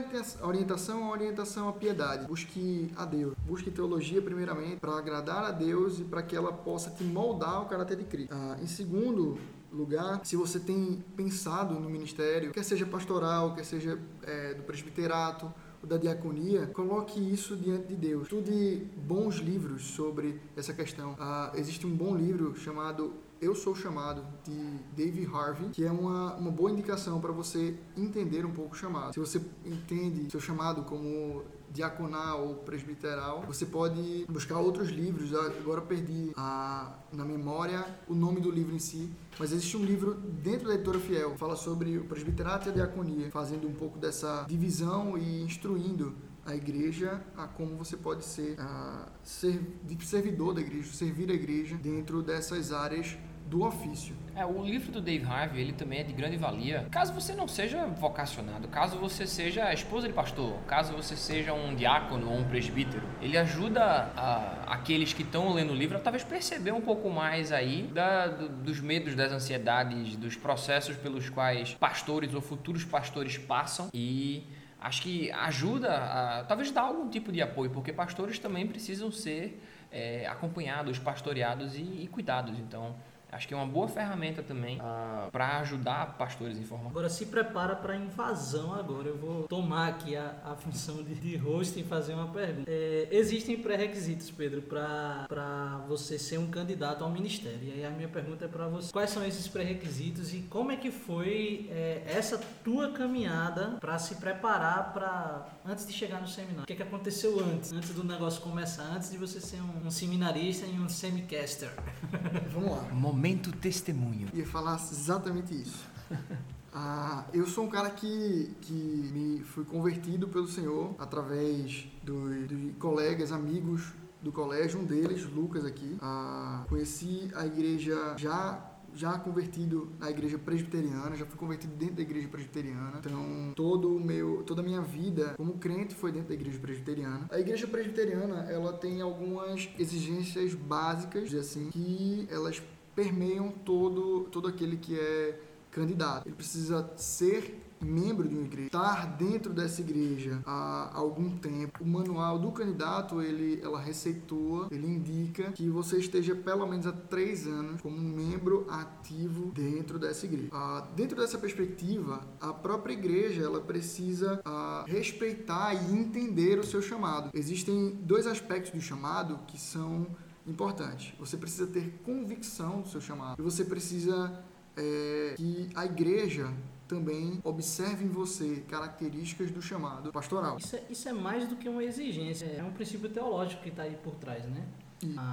orientação 0.41 0.99
é 0.99 1.03
a 1.03 1.11
orientação 1.11 1.69
à 1.69 1.73
piedade. 1.73 2.25
Busque 2.25 2.91
a 2.95 3.05
Deus. 3.05 3.35
Busque 3.45 3.69
teologia 3.69 4.21
primeiramente 4.21 4.77
para 4.77 4.97
agradar 4.97 5.43
a 5.43 5.51
Deus 5.51 5.99
e 5.99 6.03
para 6.03 6.23
que 6.23 6.35
ela 6.35 6.53
possa 6.53 6.89
te 6.89 7.03
moldar 7.03 7.61
o 7.61 7.65
caráter 7.65 7.97
de 7.97 8.05
Cristo. 8.05 8.33
Ah, 8.33 8.57
em 8.61 8.67
segundo 8.67 9.37
lugar, 9.71 10.21
se 10.23 10.37
você 10.37 10.59
tem 10.59 11.03
pensado 11.17 11.73
no 11.75 11.89
ministério, 11.89 12.51
quer 12.51 12.63
seja 12.63 12.85
pastoral, 12.85 13.53
quer 13.53 13.65
seja 13.65 13.99
é, 14.23 14.53
do 14.53 14.63
presbiterato, 14.63 15.53
da 15.85 15.97
diaconia, 15.97 16.67
coloque 16.67 17.19
isso 17.19 17.55
diante 17.55 17.87
de 17.87 17.95
Deus. 17.95 18.23
Estude 18.23 18.87
bons 18.97 19.35
livros 19.35 19.83
sobre 19.83 20.39
essa 20.55 20.73
questão. 20.73 21.15
Ah, 21.19 21.51
existe 21.55 21.85
um 21.85 21.95
bom 21.95 22.15
livro 22.15 22.55
chamado 22.55 23.13
eu 23.41 23.53
Sou 23.53 23.75
Chamado, 23.75 24.25
de 24.43 24.77
Dave 24.95 25.25
Harvey, 25.25 25.69
que 25.69 25.83
é 25.83 25.91
uma, 25.91 26.35
uma 26.35 26.51
boa 26.51 26.71
indicação 26.71 27.19
para 27.19 27.31
você 27.31 27.75
entender 27.95 28.45
um 28.45 28.51
pouco 28.51 28.73
o 28.73 28.77
chamado. 28.77 29.13
Se 29.13 29.19
você 29.19 29.41
entende 29.65 30.31
seu 30.31 30.39
chamado 30.39 30.83
como 30.83 31.43
diaconal 31.75 32.47
ou 32.47 32.55
presbiteral, 32.55 33.43
você 33.45 33.65
pode 33.65 34.25
buscar 34.29 34.57
outros 34.59 34.89
livros. 34.89 35.35
Agora 35.35 35.81
perdi 35.81 36.31
a, 36.35 36.93
na 37.11 37.25
memória 37.25 37.85
o 38.07 38.15
nome 38.15 38.39
do 38.39 38.49
livro 38.49 38.73
em 38.73 38.79
si, 38.79 39.11
mas 39.37 39.51
existe 39.51 39.75
um 39.75 39.83
livro 39.83 40.15
dentro 40.15 40.69
da 40.69 40.73
editora 40.73 40.99
Fiel 40.99 41.31
que 41.31 41.37
fala 41.37 41.55
sobre 41.55 41.97
o 41.97 42.05
presbiterato 42.05 42.69
e 42.69 42.71
a 42.71 42.73
diaconia, 42.73 43.29
fazendo 43.29 43.67
um 43.67 43.73
pouco 43.73 43.99
dessa 43.99 44.45
divisão 44.47 45.17
e 45.17 45.43
instruindo 45.43 46.15
a 46.45 46.55
igreja 46.55 47.21
a 47.35 47.47
como 47.47 47.75
você 47.75 47.97
pode 47.97 48.23
ser, 48.23 48.55
a, 48.59 49.07
ser 49.23 49.59
servidor 50.01 50.53
da 50.53 50.61
igreja, 50.61 50.93
servir 50.93 51.29
a 51.29 51.33
igreja 51.33 51.75
dentro 51.75 52.21
dessas 52.21 52.71
áreas 52.71 53.17
do 53.45 53.63
ofício. 53.63 54.15
É, 54.35 54.45
o 54.45 54.63
livro 54.63 54.91
do 54.91 54.99
Dave 54.99 55.23
Harvey, 55.23 55.61
ele 55.61 55.71
também 55.71 55.99
é 55.99 56.03
de 56.03 56.11
grande 56.11 56.35
valia. 56.35 56.87
Caso 56.91 57.13
você 57.13 57.33
não 57.33 57.47
seja 57.47 57.85
vocacionado, 57.85 58.67
caso 58.67 58.97
você 58.97 59.25
seja 59.25 59.71
esposa 59.73 60.07
de 60.07 60.13
pastor, 60.13 60.57
caso 60.67 60.93
você 60.93 61.15
seja 61.15 61.53
um 61.53 61.73
diácono 61.73 62.29
ou 62.29 62.37
um 62.39 62.43
presbítero, 62.43 63.07
ele 63.21 63.37
ajuda 63.37 64.11
a, 64.17 64.73
aqueles 64.73 65.13
que 65.13 65.21
estão 65.21 65.53
lendo 65.53 65.71
o 65.71 65.75
livro 65.75 65.97
a 65.97 65.99
talvez 66.01 66.23
perceber 66.23 66.73
um 66.73 66.81
pouco 66.81 67.09
mais 67.09 67.51
aí 67.51 67.83
da, 67.83 68.27
do, 68.27 68.49
dos 68.49 68.81
medos, 68.81 69.15
das 69.15 69.31
ansiedades, 69.31 70.17
dos 70.17 70.35
processos 70.35 70.97
pelos 70.97 71.29
quais 71.29 71.73
pastores 71.75 72.33
ou 72.33 72.41
futuros 72.41 72.83
pastores 72.83 73.37
passam 73.37 73.89
e 73.93 74.43
acho 74.81 75.01
que 75.01 75.31
ajuda 75.31 75.95
a 75.95 76.43
talvez 76.43 76.71
dar 76.71 76.81
algum 76.81 77.09
tipo 77.09 77.31
de 77.31 77.41
apoio, 77.41 77.69
porque 77.69 77.93
pastores 77.93 78.37
também 78.37 78.67
precisam 78.67 79.11
ser 79.11 79.61
é, 79.91 80.27
acompanhados, 80.27 80.99
pastoreados 80.99 81.75
e, 81.75 82.03
e 82.03 82.07
cuidados. 82.07 82.59
Então, 82.59 82.95
Acho 83.35 83.49
que 83.49 83.53
é 83.53 83.57
uma 83.57 83.67
boa 83.67 83.89
ferramenta 83.89 84.41
também 84.41 84.77
uh, 84.77 84.81
ah, 84.81 85.29
para 85.29 85.57
ajudar 85.59 86.17
pastores 86.17 86.57
em 86.57 86.63
forma. 86.63 86.89
Agora 86.89 87.09
se 87.09 87.25
prepara 87.25 87.75
para 87.75 87.93
invasão 87.97 88.73
agora. 88.73 89.09
Eu 89.09 89.17
vou 89.17 89.43
tomar 89.43 89.89
aqui 89.89 90.15
a, 90.15 90.37
a 90.45 90.55
função 90.55 91.03
de, 91.03 91.15
de 91.15 91.35
host 91.35 91.77
e 91.77 91.83
fazer 91.83 92.13
uma 92.13 92.29
pergunta. 92.29 92.71
É, 92.71 93.09
existem 93.11 93.57
pré-requisitos, 93.57 94.31
Pedro, 94.31 94.61
para 94.61 95.83
você 95.85 96.17
ser 96.17 96.37
um 96.37 96.47
candidato 96.47 97.03
ao 97.03 97.09
ministério. 97.09 97.59
E 97.61 97.73
aí 97.73 97.85
a 97.85 97.89
minha 97.89 98.07
pergunta 98.07 98.45
é 98.45 98.47
para 98.47 98.69
você. 98.69 98.93
Quais 98.93 99.09
são 99.09 99.25
esses 99.25 99.49
pré-requisitos 99.49 100.33
e 100.33 100.39
como 100.43 100.71
é 100.71 100.77
que 100.77 100.89
foi 100.89 101.69
é, 101.71 102.03
essa 102.05 102.37
tua 102.63 102.91
caminhada 102.93 103.77
para 103.81 103.99
se 103.99 104.15
preparar 104.15 104.93
para 104.93 105.45
antes 105.65 105.85
de 105.85 105.91
chegar 105.91 106.21
no 106.21 106.27
seminário? 106.27 106.63
O 106.63 106.65
que, 106.65 106.71
é 106.71 106.75
que 106.77 106.83
aconteceu 106.83 107.37
antes, 107.41 107.73
antes 107.73 107.89
do 107.89 108.03
negócio 108.05 108.41
começar, 108.41 108.83
antes 108.83 109.11
de 109.11 109.17
você 109.17 109.41
ser 109.41 109.59
um, 109.61 109.87
um 109.87 109.91
seminarista 109.91 110.65
e 110.65 110.79
um 110.79 110.87
semicaster? 110.87 111.69
Vamos 112.53 112.71
lá. 112.71 112.83
Momento 112.93 113.24
testemunho. 113.51 114.27
Ia 114.33 114.45
falar 114.45 114.75
exatamente 114.75 115.53
isso. 115.53 115.85
Ah, 116.77 117.23
eu 117.33 117.47
sou 117.47 117.63
um 117.63 117.69
cara 117.69 117.89
que, 117.89 118.53
que 118.59 118.73
me 118.73 119.39
fui 119.45 119.63
convertido 119.63 120.27
pelo 120.27 120.45
Senhor 120.45 120.93
através 120.99 121.87
dos 122.03 122.49
do 122.49 122.73
colegas, 122.77 123.31
amigos 123.31 123.93
do 124.21 124.29
colégio, 124.29 124.81
um 124.81 124.83
deles, 124.83 125.23
Lucas 125.23 125.63
aqui. 125.63 125.97
Ah, 126.01 126.65
conheci 126.67 127.29
a 127.33 127.45
igreja 127.45 128.15
já 128.17 128.75
já 128.95 129.19
convertido 129.19 129.91
na 129.99 130.09
igreja 130.09 130.37
presbiteriana, 130.37 131.15
já 131.15 131.25
fui 131.25 131.37
convertido 131.37 131.75
dentro 131.75 131.95
da 131.95 132.01
igreja 132.01 132.27
presbiteriana. 132.29 132.99
Então, 132.99 133.53
todo 133.53 133.95
o 133.95 133.99
meu, 133.99 134.41
toda 134.43 134.61
a 134.61 134.63
minha 134.63 134.81
vida 134.81 135.33
como 135.35 135.57
crente 135.57 135.93
foi 135.93 136.11
dentro 136.11 136.29
da 136.29 136.33
igreja 136.33 136.57
presbiteriana. 136.59 137.27
A 137.29 137.39
igreja 137.39 137.67
presbiteriana, 137.67 138.49
ela 138.49 138.71
tem 138.71 139.01
algumas 139.01 139.69
exigências 139.77 140.53
básicas, 140.53 141.33
assim, 141.33 141.69
que 141.71 142.27
elas 142.31 142.61
permeiam 142.95 143.49
todo, 143.49 144.27
todo 144.31 144.47
aquele 144.47 144.77
que 144.77 144.97
é 144.97 145.39
candidato. 145.71 146.27
Ele 146.27 146.35
precisa 146.35 146.89
ser 146.95 147.61
membro 147.81 148.27
de 148.27 148.35
uma 148.35 148.45
igreja, 148.45 148.67
estar 148.67 149.05
dentro 149.17 149.53
dessa 149.53 149.81
igreja 149.81 150.41
há 150.45 150.91
algum 150.93 151.37
tempo. 151.37 151.83
O 151.83 151.87
manual 151.87 152.39
do 152.39 152.51
candidato, 152.51 153.21
ele, 153.21 153.59
ela 153.61 153.79
receitua, 153.79 154.67
ele 154.71 154.87
indica 154.87 155.51
que 155.51 155.69
você 155.69 155.97
esteja 155.97 156.35
pelo 156.35 156.65
menos 156.65 156.87
há 156.87 156.91
três 156.91 157.45
anos 157.45 157.81
como 157.81 157.97
membro 157.97 158.65
ativo 158.69 159.51
dentro 159.51 159.99
dessa 159.99 160.25
igreja. 160.25 160.49
Ah, 160.51 160.87
dentro 160.95 161.17
dessa 161.17 161.37
perspectiva, 161.37 162.21
a 162.39 162.53
própria 162.53 162.93
igreja, 162.93 163.43
ela 163.43 163.61
precisa 163.61 164.41
ah, 164.45 164.85
respeitar 164.87 165.73
e 165.73 165.93
entender 165.93 166.57
o 166.59 166.63
seu 166.63 166.81
chamado. 166.81 167.29
Existem 167.33 167.99
dois 168.01 168.25
aspectos 168.25 168.71
do 168.71 168.81
chamado 168.81 169.39
que 169.47 169.59
são 169.59 170.07
importante. 170.47 171.15
Você 171.19 171.37
precisa 171.37 171.67
ter 171.67 171.99
convicção 172.03 172.81
do 172.81 172.87
seu 172.87 173.01
chamado. 173.01 173.39
E 173.39 173.43
você 173.43 173.65
precisa 173.65 174.43
é, 174.77 175.33
que 175.37 175.69
a 175.75 175.85
igreja 175.85 176.51
também 176.87 177.39
observe 177.43 178.05
em 178.05 178.09
você 178.09 178.63
características 178.67 179.51
do 179.51 179.61
chamado 179.61 180.11
pastoral. 180.11 180.57
Isso 180.57 180.75
é, 180.75 180.83
isso 180.89 181.09
é 181.09 181.13
mais 181.13 181.47
do 181.47 181.55
que 181.55 181.67
uma 181.67 181.83
exigência, 181.83 182.45
é 182.45 182.63
um 182.63 182.71
princípio 182.71 183.09
teológico 183.09 183.63
que 183.63 183.69
está 183.69 183.83
aí 183.83 183.97
por 184.03 184.15
trás, 184.15 184.45
né? 184.45 184.63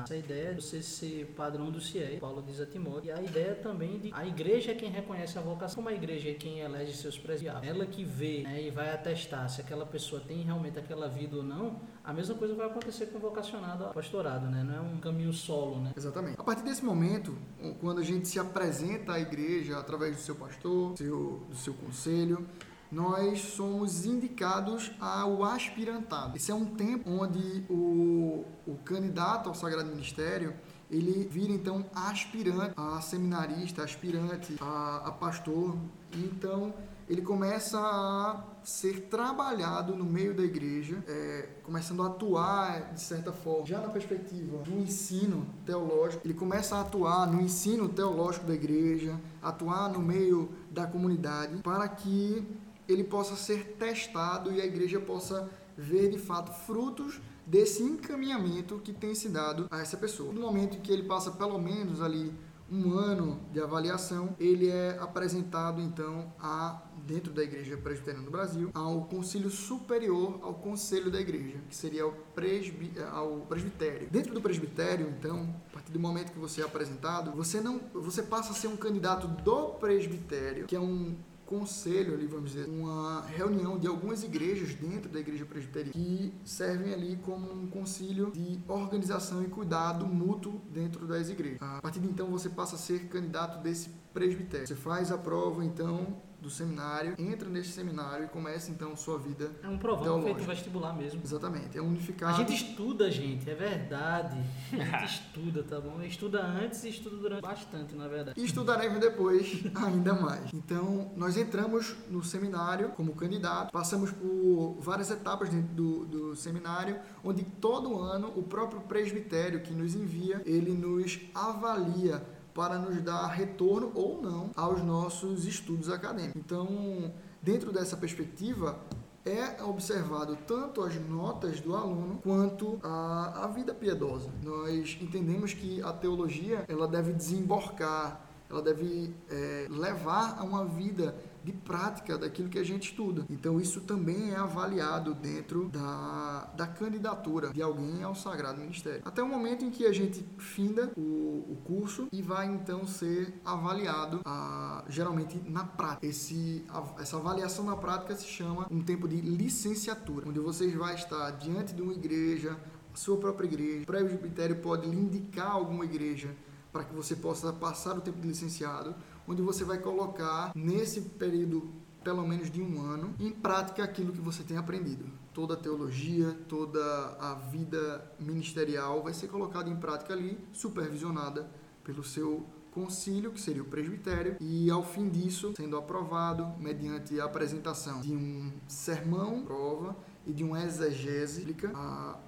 Essa 0.02 0.16
ideia 0.16 0.54
de 0.54 0.62
você 0.62 0.82
ser 0.82 1.26
padrão 1.36 1.70
do 1.70 1.80
CIE, 1.80 2.18
Paulo 2.20 2.42
diz 2.42 2.60
a 2.60 2.66
Timóteo, 2.66 3.08
e 3.08 3.12
a 3.12 3.22
ideia 3.22 3.54
também 3.54 3.98
de 3.98 4.10
a 4.12 4.26
igreja 4.26 4.72
é 4.72 4.74
quem 4.74 4.90
reconhece 4.90 5.38
a 5.38 5.40
vocação, 5.40 5.76
como 5.76 5.88
a 5.88 5.92
igreja 5.92 6.30
é 6.30 6.34
quem 6.34 6.60
elege 6.60 6.96
seus 6.96 7.18
presbiados, 7.18 7.66
ela 7.66 7.86
que 7.86 8.04
vê 8.04 8.42
né, 8.42 8.62
e 8.62 8.70
vai 8.70 8.92
atestar 8.92 9.48
se 9.48 9.60
aquela 9.60 9.86
pessoa 9.86 10.20
tem 10.20 10.42
realmente 10.42 10.78
aquela 10.78 11.08
vida 11.08 11.36
ou 11.36 11.42
não, 11.42 11.80
a 12.04 12.12
mesma 12.12 12.34
coisa 12.34 12.54
vai 12.54 12.66
acontecer 12.66 13.06
com 13.06 13.18
o 13.18 13.20
vocacionado 13.20 13.84
ao 13.84 13.92
pastorado, 13.92 14.46
né? 14.46 14.64
Não 14.64 14.74
é 14.74 14.80
um 14.80 14.98
caminho 14.98 15.32
solo, 15.32 15.80
né? 15.80 15.92
Exatamente. 15.96 16.40
A 16.40 16.42
partir 16.42 16.64
desse 16.64 16.84
momento, 16.84 17.36
quando 17.80 18.00
a 18.00 18.04
gente 18.04 18.26
se 18.26 18.38
apresenta 18.38 19.12
à 19.12 19.20
igreja 19.20 19.78
através 19.78 20.16
do 20.16 20.22
seu 20.22 20.34
pastor, 20.34 20.96
seu, 20.96 21.46
do 21.48 21.56
seu 21.56 21.74
conselho, 21.74 22.46
nós 22.92 23.40
somos 23.40 24.04
indicados 24.04 24.92
ao 25.00 25.42
aspirantado. 25.42 26.36
Esse 26.36 26.52
é 26.52 26.54
um 26.54 26.66
tempo 26.66 27.10
onde 27.10 27.64
o, 27.70 28.44
o 28.66 28.76
candidato 28.84 29.48
ao 29.48 29.54
Sagrado 29.54 29.88
Ministério 29.88 30.54
ele 30.90 31.26
vira 31.26 31.50
então 31.50 31.86
aspirante 31.94 32.74
a 32.76 33.00
seminarista, 33.00 33.82
aspirante 33.82 34.56
a, 34.60 35.04
a 35.06 35.10
pastor. 35.10 35.74
Então 36.14 36.74
ele 37.08 37.22
começa 37.22 37.78
a 37.78 38.44
ser 38.62 39.08
trabalhado 39.08 39.96
no 39.96 40.04
meio 40.04 40.34
da 40.34 40.42
igreja, 40.42 41.02
é, 41.08 41.48
começando 41.64 42.02
a 42.02 42.06
atuar 42.06 42.92
de 42.92 43.00
certa 43.00 43.32
forma, 43.32 43.66
já 43.66 43.80
na 43.80 43.88
perspectiva 43.88 44.58
do 44.58 44.78
ensino 44.78 45.46
teológico, 45.64 46.26
ele 46.26 46.34
começa 46.34 46.76
a 46.76 46.82
atuar 46.82 47.26
no 47.26 47.40
ensino 47.40 47.88
teológico 47.88 48.46
da 48.46 48.54
igreja, 48.54 49.18
atuar 49.42 49.90
no 49.90 49.98
meio 49.98 50.50
da 50.70 50.86
comunidade, 50.86 51.56
para 51.62 51.88
que 51.88 52.46
ele 52.88 53.04
possa 53.04 53.36
ser 53.36 53.76
testado 53.78 54.52
e 54.52 54.60
a 54.60 54.66
igreja 54.66 55.00
possa 55.00 55.50
ver 55.76 56.10
de 56.10 56.18
fato 56.18 56.52
frutos 56.66 57.20
desse 57.46 57.82
encaminhamento 57.82 58.78
que 58.78 58.92
tem 58.92 59.14
se 59.14 59.28
dado 59.28 59.66
a 59.70 59.80
essa 59.80 59.96
pessoa. 59.96 60.32
No 60.32 60.40
momento 60.40 60.76
em 60.76 60.80
que 60.80 60.92
ele 60.92 61.02
passa 61.04 61.30
pelo 61.30 61.58
menos 61.58 62.00
ali 62.00 62.32
um 62.70 62.92
ano 62.94 63.38
de 63.52 63.60
avaliação, 63.60 64.34
ele 64.40 64.68
é 64.68 64.96
apresentado 64.98 65.80
então 65.80 66.32
a 66.40 66.82
dentro 67.06 67.32
da 67.32 67.42
Igreja 67.42 67.76
Presbiteriana 67.76 68.24
do 68.24 68.30
Brasil 68.30 68.70
ao 68.72 69.02
Conselho 69.04 69.50
Superior 69.50 70.38
ao 70.42 70.54
Conselho 70.54 71.10
da 71.10 71.20
Igreja, 71.20 71.58
que 71.68 71.76
seria 71.76 72.06
o 72.06 72.12
presbi, 72.34 72.92
ao 73.10 73.40
presbitério. 73.40 74.08
Dentro 74.10 74.32
do 74.32 74.40
presbitério, 74.40 75.12
então, 75.18 75.54
a 75.70 75.74
partir 75.74 75.92
do 75.92 76.00
momento 76.00 76.32
que 76.32 76.38
você 76.38 76.62
é 76.62 76.64
apresentado, 76.64 77.32
você 77.32 77.60
não 77.60 77.80
você 77.92 78.22
passa 78.22 78.52
a 78.52 78.54
ser 78.54 78.68
um 78.68 78.76
candidato 78.76 79.26
do 79.26 79.74
presbitério, 79.74 80.66
que 80.66 80.76
é 80.76 80.80
um 80.80 81.14
conselho 81.52 82.14
ali, 82.14 82.26
vamos 82.26 82.52
dizer, 82.52 82.66
uma 82.66 83.20
reunião 83.26 83.78
de 83.78 83.86
algumas 83.86 84.24
igrejas 84.24 84.74
dentro 84.74 85.10
da 85.10 85.20
igreja 85.20 85.44
presbiteriana 85.44 85.92
que 85.92 86.32
servem 86.44 86.94
ali 86.94 87.18
como 87.22 87.52
um 87.52 87.66
concílio 87.66 88.30
de 88.30 88.58
organização 88.66 89.42
e 89.42 89.48
cuidado 89.48 90.06
mútuo 90.06 90.62
dentro 90.70 91.06
das 91.06 91.28
igrejas. 91.28 91.60
A 91.60 91.82
partir 91.82 92.00
de 92.00 92.08
então 92.08 92.28
você 92.28 92.48
passa 92.48 92.76
a 92.76 92.78
ser 92.78 93.06
candidato 93.08 93.62
desse 93.62 93.90
presbitério. 94.14 94.66
Você 94.66 94.74
faz 94.74 95.12
a 95.12 95.18
prova 95.18 95.62
então 95.62 96.16
do 96.42 96.50
seminário, 96.50 97.14
entra 97.16 97.48
nesse 97.48 97.70
seminário 97.70 98.24
e 98.24 98.28
começa 98.28 98.70
então 98.70 98.96
sua 98.96 99.16
vida. 99.18 99.52
É 99.62 99.68
um 99.68 99.78
provão 99.78 100.02
teológica. 100.02 100.34
feito 100.34 100.48
vestibular 100.48 100.92
mesmo. 100.92 101.20
Exatamente, 101.24 101.78
é 101.78 101.80
unificado. 101.80 102.34
A 102.34 102.36
gente 102.36 102.52
estuda, 102.52 103.10
gente, 103.10 103.48
é 103.48 103.54
verdade. 103.54 104.36
A 104.72 104.76
gente 104.76 105.04
estuda, 105.04 105.62
tá 105.62 105.80
bom? 105.80 106.02
Estuda 106.02 106.42
antes 106.44 106.82
e 106.82 106.88
estuda 106.88 107.16
durante 107.16 107.42
bastante, 107.42 107.94
na 107.94 108.08
verdade. 108.08 108.40
E 108.40 108.44
estudaremos 108.44 108.98
depois 108.98 109.62
ainda 109.74 110.14
mais. 110.14 110.52
Então, 110.52 111.12
nós 111.16 111.36
entramos 111.36 111.94
no 112.10 112.24
seminário 112.24 112.88
como 112.90 113.14
candidato, 113.14 113.70
passamos 113.70 114.10
por 114.10 114.76
várias 114.80 115.10
etapas 115.10 115.48
dentro 115.48 115.72
do, 115.74 116.04
do 116.04 116.36
seminário, 116.36 116.98
onde 117.22 117.44
todo 117.44 118.00
ano 118.00 118.32
o 118.34 118.42
próprio 118.42 118.80
presbitério 118.80 119.62
que 119.62 119.72
nos 119.72 119.94
envia, 119.94 120.42
ele 120.44 120.72
nos 120.72 121.20
avalia 121.34 122.22
para 122.54 122.78
nos 122.78 123.00
dar 123.02 123.26
retorno 123.28 123.92
ou 123.94 124.20
não 124.20 124.50
aos 124.56 124.82
nossos 124.82 125.46
estudos 125.46 125.90
acadêmicos. 125.90 126.40
Então, 126.40 127.12
dentro 127.42 127.72
dessa 127.72 127.96
perspectiva, 127.96 128.78
é 129.24 129.62
observado 129.62 130.36
tanto 130.46 130.82
as 130.82 130.94
notas 130.96 131.60
do 131.60 131.76
aluno 131.76 132.18
quanto 132.22 132.78
a, 132.82 133.44
a 133.44 133.46
vida 133.46 133.72
piedosa. 133.72 134.28
Nós 134.42 134.98
entendemos 135.00 135.54
que 135.54 135.80
a 135.82 135.92
teologia 135.92 136.64
ela 136.68 136.88
deve 136.88 137.12
desembarcar, 137.12 138.20
ela 138.50 138.60
deve 138.60 139.14
é, 139.30 139.66
levar 139.70 140.38
a 140.38 140.44
uma 140.44 140.64
vida 140.64 141.14
de 141.44 141.52
prática 141.52 142.16
daquilo 142.16 142.48
que 142.48 142.58
a 142.58 142.64
gente 142.64 142.90
estuda. 142.90 143.24
Então 143.28 143.60
isso 143.60 143.80
também 143.80 144.30
é 144.30 144.36
avaliado 144.36 145.14
dentro 145.14 145.68
da, 145.68 146.50
da 146.56 146.66
candidatura 146.66 147.50
de 147.50 147.62
alguém 147.62 148.02
ao 148.02 148.14
Sagrado 148.14 148.60
Ministério. 148.60 149.02
Até 149.04 149.22
o 149.22 149.28
momento 149.28 149.64
em 149.64 149.70
que 149.70 149.86
a 149.86 149.92
gente 149.92 150.24
finda 150.38 150.92
o, 150.96 151.00
o 151.00 151.56
curso 151.64 152.08
e 152.12 152.22
vai 152.22 152.46
então 152.46 152.86
ser 152.86 153.40
avaliado 153.44 154.20
a, 154.24 154.84
geralmente 154.88 155.40
na 155.48 155.64
prática. 155.64 156.06
Esse, 156.06 156.64
a, 156.68 157.00
essa 157.00 157.16
avaliação 157.16 157.64
na 157.64 157.76
prática 157.76 158.14
se 158.14 158.26
chama 158.26 158.66
um 158.70 158.82
tempo 158.82 159.08
de 159.08 159.20
licenciatura, 159.20 160.28
onde 160.28 160.40
você 160.40 160.68
vai 160.76 160.94
estar 160.94 161.30
diante 161.32 161.74
de 161.74 161.82
uma 161.82 161.92
igreja, 161.92 162.58
sua 162.94 163.16
própria 163.16 163.46
igreja, 163.46 163.82
o 163.82 163.86
presbitério 163.86 164.56
pode 164.56 164.88
lhe 164.88 164.96
indicar 164.96 165.50
alguma 165.50 165.84
igreja 165.84 166.34
para 166.72 166.84
que 166.84 166.94
você 166.94 167.14
possa 167.14 167.52
passar 167.52 167.96
o 167.96 168.00
tempo 168.00 168.18
de 168.20 168.28
licenciado 168.28 168.94
onde 169.26 169.42
você 169.42 169.64
vai 169.64 169.78
colocar 169.78 170.52
nesse 170.54 171.00
período 171.00 171.70
pelo 172.02 172.26
menos 172.26 172.50
de 172.50 172.60
um 172.60 172.80
ano 172.80 173.14
em 173.18 173.30
prática 173.30 173.84
aquilo 173.84 174.12
que 174.12 174.20
você 174.20 174.42
tem 174.42 174.56
aprendido. 174.56 175.04
Toda 175.32 175.54
a 175.54 175.56
teologia, 175.56 176.36
toda 176.48 176.80
a 177.18 177.34
vida 177.50 178.12
ministerial 178.18 179.02
vai 179.02 179.14
ser 179.14 179.28
colocada 179.28 179.70
em 179.70 179.76
prática 179.76 180.12
ali, 180.12 180.38
supervisionada 180.52 181.48
pelo 181.84 182.02
seu 182.02 182.44
concílio, 182.72 183.32
que 183.32 183.40
seria 183.40 183.62
o 183.62 183.66
presbitério, 183.66 184.36
e 184.40 184.70
ao 184.70 184.82
fim 184.82 185.08
disso, 185.08 185.52
sendo 185.56 185.76
aprovado 185.76 186.46
mediante 186.58 187.20
a 187.20 187.26
apresentação 187.26 188.00
de 188.00 188.14
um 188.14 188.50
sermão, 188.66 189.44
prova 189.44 189.94
e 190.26 190.32
de 190.32 190.42
uma 190.42 190.62
exegese, 190.64 191.54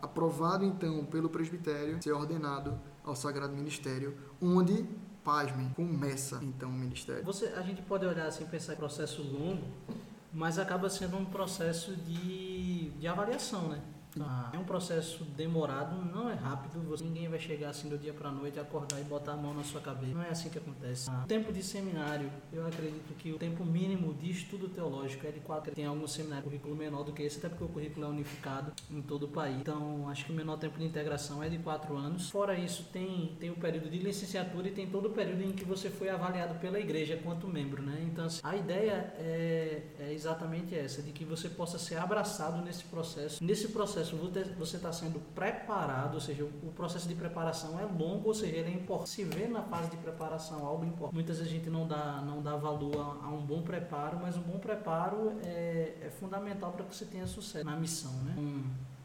aprovado 0.03 0.65
então 0.65 1.05
pelo 1.07 1.31
presbitério, 1.31 2.03
ser 2.03 2.13
ordenado 2.13 2.79
ao 3.03 3.17
sagrado 3.17 3.55
ministério, 3.55 4.15
onde 4.41 4.87
pasmem, 5.25 5.71
começa 5.71 6.39
então 6.43 6.69
o 6.69 6.73
ministério. 6.73 7.25
Você, 7.25 7.47
a 7.57 7.63
gente 7.63 7.83
pode 7.83 8.05
olhar 8.05 8.27
assim, 8.27 8.45
pensar 8.45 8.75
em 8.75 8.77
processo 8.77 9.23
longo, 9.23 9.65
mas 10.33 10.59
acaba 10.59 10.91
sendo 10.91 11.17
um 11.17 11.25
processo 11.25 11.97
de, 11.97 12.91
de 12.91 13.09
avaliação, 13.09 13.69
né? 13.69 13.81
Ah, 14.21 14.51
é 14.53 14.59
um 14.59 14.65
processo 14.65 15.25
demorado, 15.25 15.97
não 16.05 16.31
é 16.31 16.35
rápido. 16.35 16.81
Você, 16.89 17.05
ninguém 17.05 17.29
vai 17.29 17.39
chegar 17.39 17.71
assim 17.71 17.89
do 17.89 17.99
dia 17.99 18.13
para 18.13 18.31
noite, 18.31 18.59
acordar 18.59 19.01
e 19.01 19.05
botar 19.05 19.33
a 19.33 19.37
mão 19.37 19.55
na 19.55 19.65
sua 19.65 19.81
cabeça. 19.81 20.13
Não 20.13 20.23
é 20.23 20.31
assim 20.31 20.49
que 20.49 20.59
acontece. 20.59 21.11
Ah, 21.11 21.23
o 21.25 21.27
tempo 21.27 21.53
de 21.53 21.63
seminário, 21.63 22.31
eu 22.53 22.67
acredito 22.67 23.15
que 23.19 23.33
o 23.33 23.39
tempo 23.39 23.65
mínimo 23.65 24.15
de 24.15 24.31
estudo 24.31 24.69
teológico 24.69 25.27
é 25.27 25.31
de 25.31 25.41
quatro. 25.41 25.75
Tem 25.75 25.87
algum 25.87 26.07
seminário 26.07 26.45
currículo 26.45 26.77
menor 26.77 27.05
do 27.05 27.13
que 27.13 27.23
esse, 27.23 27.39
até 27.39 27.49
porque 27.49 27.65
o 27.65 27.69
currículo 27.69 28.07
é 28.07 28.09
unificado 28.09 28.73
em 28.91 29.03
todo 29.03 29.25
o 29.25 29.29
país. 29.29 29.57
Então, 29.57 30.09
acho 30.09 30.25
que 30.25 30.33
o 30.33 30.35
menor 30.35 30.59
tempo 30.59 30.79
de 30.79 30.85
integração 30.85 31.43
é 31.43 31.49
de 31.49 31.59
quatro 31.59 31.97
anos. 31.97 32.31
Fora 32.31 32.57
isso, 32.59 32.85
tem, 32.93 33.37
tem 33.41 33.51
o 33.51 33.57
período 33.57 33.91
de 33.91 33.99
licenciatura 33.99 34.69
e 34.69 34.73
tem 34.73 34.87
todo 34.87 35.07
o 35.09 35.11
período 35.11 35.43
em 35.43 35.53
que 35.53 35.65
você 35.65 35.91
foi 35.91 36.09
avaliado 36.09 36.59
pela 36.61 36.79
igreja 36.79 37.19
quanto 37.23 37.49
membro, 37.49 37.83
né? 37.83 38.05
Então, 38.11 38.27
assim, 38.27 38.41
a 38.43 38.57
ideia 38.57 39.15
é, 39.19 39.83
é 39.99 40.13
exatamente 40.13 40.75
essa, 40.75 41.03
de 41.03 41.13
que 41.13 41.25
você 41.25 41.49
possa 41.49 41.79
ser 41.79 41.97
abraçado 41.97 42.63
nesse 42.63 42.85
processo. 42.85 43.43
Nesse 43.43 43.69
processo 43.69 44.04
processo 44.11 44.55
você 44.59 44.77
está 44.77 44.93
sendo 44.93 45.21
preparado, 45.35 46.15
ou 46.15 46.21
seja, 46.21 46.45
o 46.45 46.73
processo 46.75 47.09
de 47.09 47.15
preparação 47.15 47.79
é 47.79 47.85
longo, 47.85 48.29
ou 48.29 48.35
seja, 48.35 48.57
ele 48.57 48.71
é 48.71 48.75
importante. 48.75 49.11
Se 49.11 49.25
vê 49.25 49.47
na 49.47 49.63
fase 49.63 49.91
de 49.91 49.97
preparação 49.97 50.67
algo 50.67 50.85
importante. 50.85 51.15
Muitas 51.15 51.39
vezes 51.39 51.53
a 51.53 51.57
gente 51.57 51.71
não 51.71 51.87
dá, 51.87 52.23
não 52.23 52.43
dá 52.43 52.57
valor 52.57 52.97
a, 52.97 53.27
a 53.27 53.29
um 53.31 53.45
bom 53.45 53.63
preparo, 53.63 54.19
mas 54.21 54.37
um 54.37 54.43
bom 54.43 54.59
preparo 54.59 55.33
é, 55.45 55.95
é 56.03 56.11
fundamental 56.11 56.73
para 56.73 56.85
que 56.85 56.95
você 56.95 57.05
tenha 57.05 57.27
sucesso 57.27 57.65
na 57.65 57.77
missão, 57.77 58.13
né? 58.25 58.35
Um, 58.39 58.65